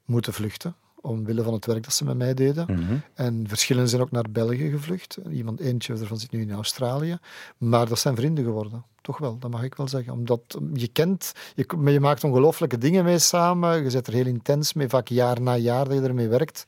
moeten 0.04 0.32
vluchten 0.32 0.74
omwille 1.02 1.42
van 1.42 1.52
het 1.52 1.66
werk 1.66 1.84
dat 1.84 1.94
ze 1.94 2.04
met 2.04 2.16
mij 2.16 2.34
deden. 2.34 2.66
Mm 2.68 2.86
-hmm. 2.86 3.02
En 3.14 3.44
verschillen 3.48 3.88
zijn 3.88 4.02
ook 4.02 4.10
naar 4.10 4.30
België 4.30 4.70
gevlucht. 4.70 5.18
Iemand, 5.30 5.60
eentje 5.60 5.94
ervan 5.94 6.18
zit 6.18 6.30
nu 6.30 6.40
in 6.40 6.52
Australië. 6.52 7.18
Maar 7.58 7.88
dat 7.88 7.98
zijn 7.98 8.16
vrienden 8.16 8.44
geworden. 8.44 8.84
Toch 9.00 9.18
wel, 9.18 9.38
dat 9.38 9.50
mag 9.50 9.62
ik 9.62 9.74
wel 9.74 9.88
zeggen. 9.88 10.12
Omdat 10.12 10.58
je 10.74 10.88
kent, 10.88 11.32
je, 11.54 11.64
je 11.84 12.00
maakt 12.00 12.24
ongelooflijke 12.24 12.78
dingen 12.78 13.04
mee 13.04 13.18
samen. 13.18 13.82
Je 13.82 13.90
zit 13.90 14.06
er 14.06 14.12
heel 14.12 14.26
intens 14.26 14.72
mee, 14.72 14.88
vaak 14.88 15.08
jaar 15.08 15.40
na 15.40 15.56
jaar 15.56 15.84
dat 15.84 15.94
je 15.94 16.02
ermee 16.02 16.28
werkt. 16.28 16.64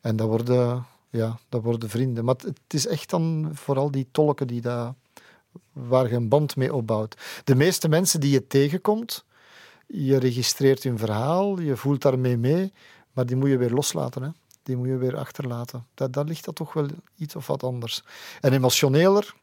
En 0.00 0.16
dat 0.16 0.28
worden, 0.28 0.86
ja, 1.10 1.38
dat 1.48 1.62
worden 1.62 1.88
vrienden. 1.88 2.24
Maar 2.24 2.34
het 2.34 2.74
is 2.74 2.86
echt 2.86 3.10
dan 3.10 3.50
vooral 3.52 3.90
die 3.90 4.06
tolken 4.10 4.46
die 4.46 4.60
dat 4.60 4.94
waar 5.72 6.08
je 6.08 6.14
een 6.14 6.28
band 6.28 6.56
mee 6.56 6.74
opbouwt. 6.74 7.16
De 7.44 7.54
meeste 7.54 7.88
mensen 7.88 8.20
die 8.20 8.30
je 8.30 8.46
tegenkomt, 8.46 9.24
je 9.86 10.16
registreert 10.16 10.82
hun 10.82 10.98
verhaal, 10.98 11.60
je 11.60 11.76
voelt 11.76 12.02
daarmee 12.02 12.36
mee, 12.36 12.72
maar 13.12 13.26
die 13.26 13.36
moet 13.36 13.48
je 13.48 13.56
weer 13.56 13.70
loslaten. 13.70 14.22
Hè? 14.22 14.28
Die 14.62 14.76
moet 14.76 14.88
je 14.88 14.96
weer 14.96 15.16
achterlaten. 15.16 15.86
Dat, 15.94 16.12
dat 16.12 16.28
ligt 16.28 16.44
dat 16.44 16.54
toch 16.54 16.72
wel 16.72 16.86
iets 17.16 17.36
of 17.36 17.46
wat 17.46 17.62
anders. 17.62 18.02
En 18.40 18.52
emotioneler, 18.52 19.34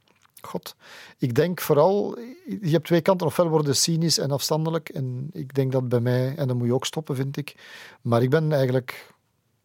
god, 0.42 0.76
ik 1.18 1.36
denk 1.36 1.62
vooral, 1.62 2.20
je 2.62 2.70
hebt 2.70 2.86
twee 2.86 3.02
kanten. 3.02 3.28
Ofwel 3.28 3.50
worden 3.50 3.76
cynisch 3.76 4.18
en 4.18 4.32
afstandelijk. 4.32 4.90
En 4.90 5.30
ik 5.34 5.54
denk 5.54 5.72
dat 5.72 5.90
bij 5.90 6.00
mij, 6.00 6.36
en 6.36 6.48
dat 6.48 6.58
moet 6.58 6.68
je 6.68 6.74
ook 6.74 6.86
stoppen, 6.86 7.16
vind 7.16 7.38
ik. 7.38 7.56
Maar 8.02 8.22
ik 8.22 8.30
ben 8.30 8.52
eigenlijk, 8.52 9.14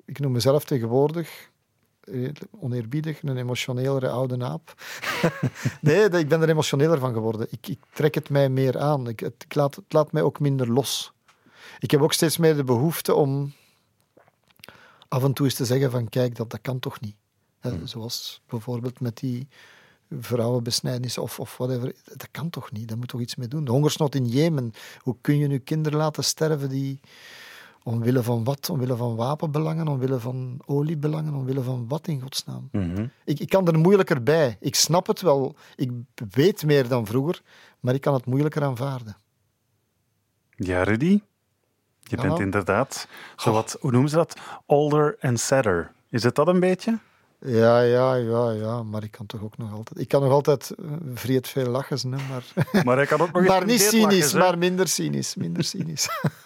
ik 0.04 0.18
noem 0.18 0.32
mezelf 0.32 0.64
tegenwoordig, 0.64 1.50
oneerbiedig, 2.50 3.22
een 3.22 3.36
emotionelere 3.36 4.08
oude 4.08 4.36
naap. 4.36 4.74
nee, 5.80 6.08
ik 6.08 6.28
ben 6.28 6.42
er 6.42 6.48
emotioneler 6.48 6.98
van 6.98 7.12
geworden. 7.12 7.46
Ik, 7.50 7.68
ik 7.68 7.80
trek 7.92 8.14
het 8.14 8.28
mij 8.28 8.48
meer 8.48 8.78
aan. 8.78 9.08
Ik, 9.08 9.20
het, 9.20 9.34
ik 9.44 9.54
laat, 9.54 9.74
het 9.74 9.92
laat 9.92 10.12
mij 10.12 10.22
ook 10.22 10.40
minder 10.40 10.72
los. 10.72 11.12
Ik 11.78 11.90
heb 11.90 12.00
ook 12.00 12.12
steeds 12.12 12.36
meer 12.36 12.56
de 12.56 12.64
behoefte 12.64 13.14
om 13.14 13.52
af 15.08 15.24
en 15.24 15.32
toe 15.32 15.46
eens 15.46 15.54
te 15.54 15.64
zeggen 15.64 15.90
van 15.90 16.08
kijk, 16.08 16.36
dat, 16.36 16.50
dat 16.50 16.60
kan 16.60 16.78
toch 16.78 17.00
niet. 17.00 17.16
Hmm. 17.60 17.86
Zoals 17.86 18.42
bijvoorbeeld 18.46 19.00
met 19.00 19.16
die 19.16 19.48
vrouwenbesnijdenis 20.10 21.18
of, 21.18 21.40
of 21.40 21.56
whatever. 21.56 21.94
Dat 22.04 22.28
kan 22.30 22.50
toch 22.50 22.72
niet? 22.72 22.88
Daar 22.88 22.98
moet 22.98 23.08
toch 23.08 23.20
iets 23.20 23.34
mee 23.34 23.48
doen. 23.48 23.64
De 23.64 23.70
hongersnood 23.70 24.14
in 24.14 24.26
Jemen. 24.26 24.72
Hoe 24.98 25.16
kun 25.20 25.38
je 25.38 25.46
nu 25.46 25.58
kinderen 25.58 25.98
laten 25.98 26.24
sterven 26.24 26.68
die 26.68 27.00
Omwille 27.86 28.22
van 28.22 28.44
wat? 28.44 28.70
Omwille 28.70 28.96
van 28.96 29.16
wapenbelangen, 29.16 29.88
omwille 29.88 30.18
van 30.18 30.60
oliebelangen, 30.66 31.34
omwille 31.34 31.62
van 31.62 31.88
wat 31.88 32.08
in 32.08 32.20
godsnaam? 32.20 32.68
Mm 32.72 32.94
-hmm. 32.94 33.10
ik, 33.24 33.40
ik 33.40 33.48
kan 33.48 33.66
er 33.66 33.78
moeilijker 33.78 34.22
bij. 34.22 34.56
Ik 34.60 34.74
snap 34.74 35.06
het 35.06 35.20
wel. 35.20 35.54
Ik 35.76 35.90
weet 36.30 36.64
meer 36.64 36.88
dan 36.88 37.06
vroeger, 37.06 37.42
maar 37.80 37.94
ik 37.94 38.00
kan 38.00 38.14
het 38.14 38.26
moeilijker 38.26 38.62
aanvaarden. 38.62 39.16
Ja, 40.56 40.82
Rudy? 40.82 41.20
Je 42.00 42.16
bent 42.16 42.38
inderdaad, 42.38 43.08
zowat, 43.36 43.76
hoe 43.80 43.90
noemen 43.90 44.10
ze 44.10 44.16
dat? 44.16 44.36
Older 44.66 45.16
and 45.20 45.40
sadder. 45.40 45.92
Is 46.10 46.22
het 46.22 46.34
dat 46.34 46.48
een 46.48 46.60
beetje? 46.60 46.98
Ja, 47.38 47.80
ja, 47.80 48.14
ja, 48.14 48.50
ja, 48.50 48.82
maar 48.82 49.02
ik 49.02 49.10
kan 49.10 49.26
toch 49.26 49.42
ook 49.42 49.56
nog 49.56 49.72
altijd... 49.72 50.00
Ik 50.00 50.08
kan 50.08 50.22
nog 50.22 50.32
altijd 50.32 50.74
uh, 50.78 50.92
vreed 51.14 51.48
veel 51.48 51.66
lachen, 51.66 52.12
hè, 52.12 52.28
maar... 52.28 52.44
Maar 52.84 52.96
hij 52.96 53.06
kan 53.06 53.20
ook 53.20 53.32
nog 53.32 53.46
Maar 53.52 53.64
niet 53.66 53.80
cynisch, 53.80 54.32
lachen, 54.32 54.38
maar 54.38 54.58
minder 54.58 54.88
cynisch. 54.88 55.34
Minder 55.34 55.64
cynisch. 55.64 56.08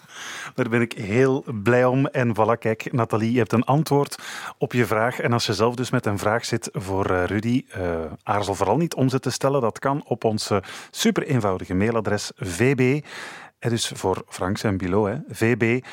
Daar 0.55 0.69
ben 0.69 0.81
ik 0.81 0.91
heel 0.91 1.43
blij 1.63 1.85
om. 1.85 2.05
En 2.05 2.35
voilà, 2.35 2.59
kijk, 2.59 2.93
Nathalie, 2.93 3.31
je 3.31 3.37
hebt 3.37 3.53
een 3.53 3.63
antwoord 3.63 4.15
op 4.57 4.73
je 4.73 4.85
vraag. 4.85 5.19
En 5.19 5.33
als 5.33 5.45
je 5.45 5.53
zelf 5.53 5.75
dus 5.75 5.89
met 5.89 6.05
een 6.05 6.17
vraag 6.17 6.45
zit 6.45 6.69
voor 6.73 7.11
uh, 7.11 7.23
Rudy, 7.23 7.65
uh, 7.77 7.99
aarzel 8.23 8.55
vooral 8.55 8.77
niet 8.77 8.93
om 8.95 9.09
ze 9.09 9.19
te 9.19 9.29
stellen. 9.29 9.61
Dat 9.61 9.79
kan 9.79 10.03
op 10.05 10.23
ons 10.23 10.51
super 10.91 11.23
eenvoudige 11.23 11.73
mailadres 11.73 12.31
vb, 12.35 13.01
en 13.59 13.69
dus 13.69 13.91
voor 13.95 14.23
Franks 14.27 14.63
en 14.63 14.77
Bilo, 14.77 15.21
vb.vrt.be. 15.27 15.89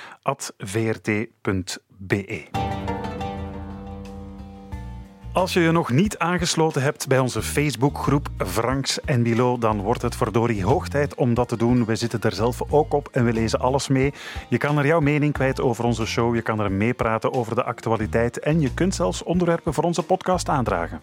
Als 5.36 5.52
je 5.52 5.60
je 5.60 5.70
nog 5.70 5.90
niet 5.90 6.18
aangesloten 6.18 6.82
hebt 6.82 7.06
bij 7.06 7.18
onze 7.18 7.42
Facebookgroep 7.42 8.28
Franks 8.38 9.00
en 9.00 9.22
Bilo, 9.22 9.58
dan 9.58 9.80
wordt 9.80 10.02
het 10.02 10.16
verdorie 10.16 10.64
hoog 10.64 10.88
tijd 10.88 11.14
om 11.14 11.34
dat 11.34 11.48
te 11.48 11.56
doen. 11.56 11.84
We 11.84 11.96
zitten 11.96 12.20
er 12.20 12.32
zelf 12.32 12.62
ook 12.68 12.92
op 12.92 13.08
en 13.12 13.24
we 13.24 13.32
lezen 13.32 13.60
alles 13.60 13.88
mee. 13.88 14.12
Je 14.48 14.58
kan 14.58 14.78
er 14.78 14.86
jouw 14.86 15.00
mening 15.00 15.32
kwijt 15.32 15.60
over 15.60 15.84
onze 15.84 16.06
show, 16.06 16.34
je 16.34 16.42
kan 16.42 16.60
er 16.60 16.72
meepraten 16.72 17.32
over 17.32 17.54
de 17.54 17.64
actualiteit 17.64 18.38
en 18.38 18.60
je 18.60 18.74
kunt 18.74 18.94
zelfs 18.94 19.22
onderwerpen 19.22 19.74
voor 19.74 19.84
onze 19.84 20.02
podcast 20.02 20.48
aandragen. 20.48 21.00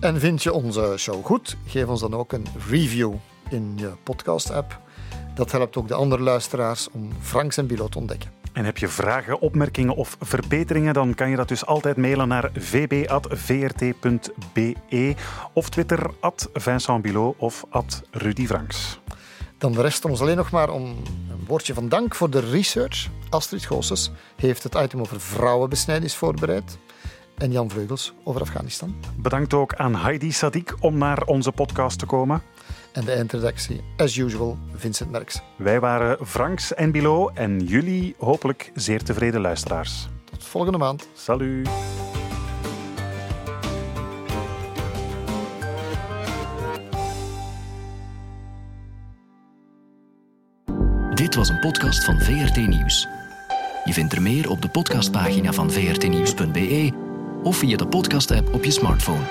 En 0.00 0.20
vind 0.20 0.42
je 0.42 0.52
onze 0.52 0.94
show 0.98 1.24
goed? 1.24 1.56
Geef 1.66 1.86
ons 1.86 2.00
dan 2.00 2.14
ook 2.14 2.32
een 2.32 2.46
review 2.68 3.12
in 3.50 3.72
je 3.76 3.90
podcast-app. 4.02 4.80
Dat 5.34 5.52
helpt 5.52 5.76
ook 5.76 5.88
de 5.88 5.94
andere 5.94 6.22
luisteraars 6.22 6.88
om 6.90 7.08
Franks 7.20 7.56
en 7.56 7.66
Bilo 7.66 7.88
te 7.88 7.98
ontdekken. 7.98 8.43
En 8.54 8.64
heb 8.64 8.78
je 8.78 8.88
vragen, 8.88 9.40
opmerkingen 9.40 9.94
of 9.94 10.16
verbeteringen, 10.20 10.94
dan 10.94 11.14
kan 11.14 11.30
je 11.30 11.36
dat 11.36 11.48
dus 11.48 11.66
altijd 11.66 11.96
mailen 11.96 12.28
naar 12.28 12.50
vb.vrt.be 12.52 13.94
of 15.52 15.68
Twitter 15.68 16.10
at 16.20 16.50
Vincent 16.52 17.02
Bilot 17.02 17.34
of 17.38 17.64
at 17.68 18.02
Rudy 18.10 18.46
Franks. 18.46 19.00
Dan 19.58 19.80
rest 19.80 20.04
ons 20.04 20.20
alleen 20.20 20.36
nog 20.36 20.50
maar 20.50 20.70
om 20.70 20.82
een 21.30 21.44
woordje 21.46 21.74
van 21.74 21.88
dank 21.88 22.14
voor 22.14 22.30
de 22.30 22.40
research. 22.50 23.08
Astrid 23.30 23.64
Goossens 23.64 24.10
heeft 24.36 24.62
het 24.62 24.74
item 24.74 25.00
over 25.00 25.20
vrouwenbesnijdenis 25.20 26.14
voorbereid. 26.14 26.78
En 27.38 27.52
Jan 27.52 27.70
Vleugels 27.70 28.12
over 28.24 28.40
Afghanistan. 28.40 28.96
Bedankt 29.16 29.54
ook 29.54 29.74
aan 29.74 29.96
Heidi 29.96 30.32
Sadik 30.32 30.74
om 30.80 30.98
naar 30.98 31.22
onze 31.22 31.52
podcast 31.52 31.98
te 31.98 32.06
komen. 32.06 32.42
En 32.94 33.04
de 33.04 33.12
eindredactie, 33.12 33.80
as 33.96 34.16
usual, 34.16 34.58
Vincent 34.74 35.10
Merks. 35.10 35.40
Wij 35.56 35.80
waren 35.80 36.26
Franks 36.26 36.74
en 36.74 36.90
Bilo 36.90 37.28
en 37.28 37.64
jullie 37.64 38.14
hopelijk 38.18 38.70
zeer 38.74 39.02
tevreden 39.02 39.40
luisteraars. 39.40 40.08
Tot 40.24 40.44
volgende 40.44 40.78
maand. 40.78 41.08
Salut. 41.14 41.68
Dit 51.14 51.34
was 51.34 51.48
een 51.48 51.60
podcast 51.60 52.04
van 52.04 52.20
VRT 52.20 52.56
Nieuws. 52.56 53.08
Je 53.84 53.92
vindt 53.92 54.12
er 54.12 54.22
meer 54.22 54.50
op 54.50 54.62
de 54.62 54.68
podcastpagina 54.68 55.52
van 55.52 55.70
vrtnieuws.be 55.70 56.92
of 57.42 57.56
via 57.56 57.76
de 57.76 57.86
podcast-app 57.86 58.54
op 58.54 58.64
je 58.64 58.70
smartphone. 58.70 59.22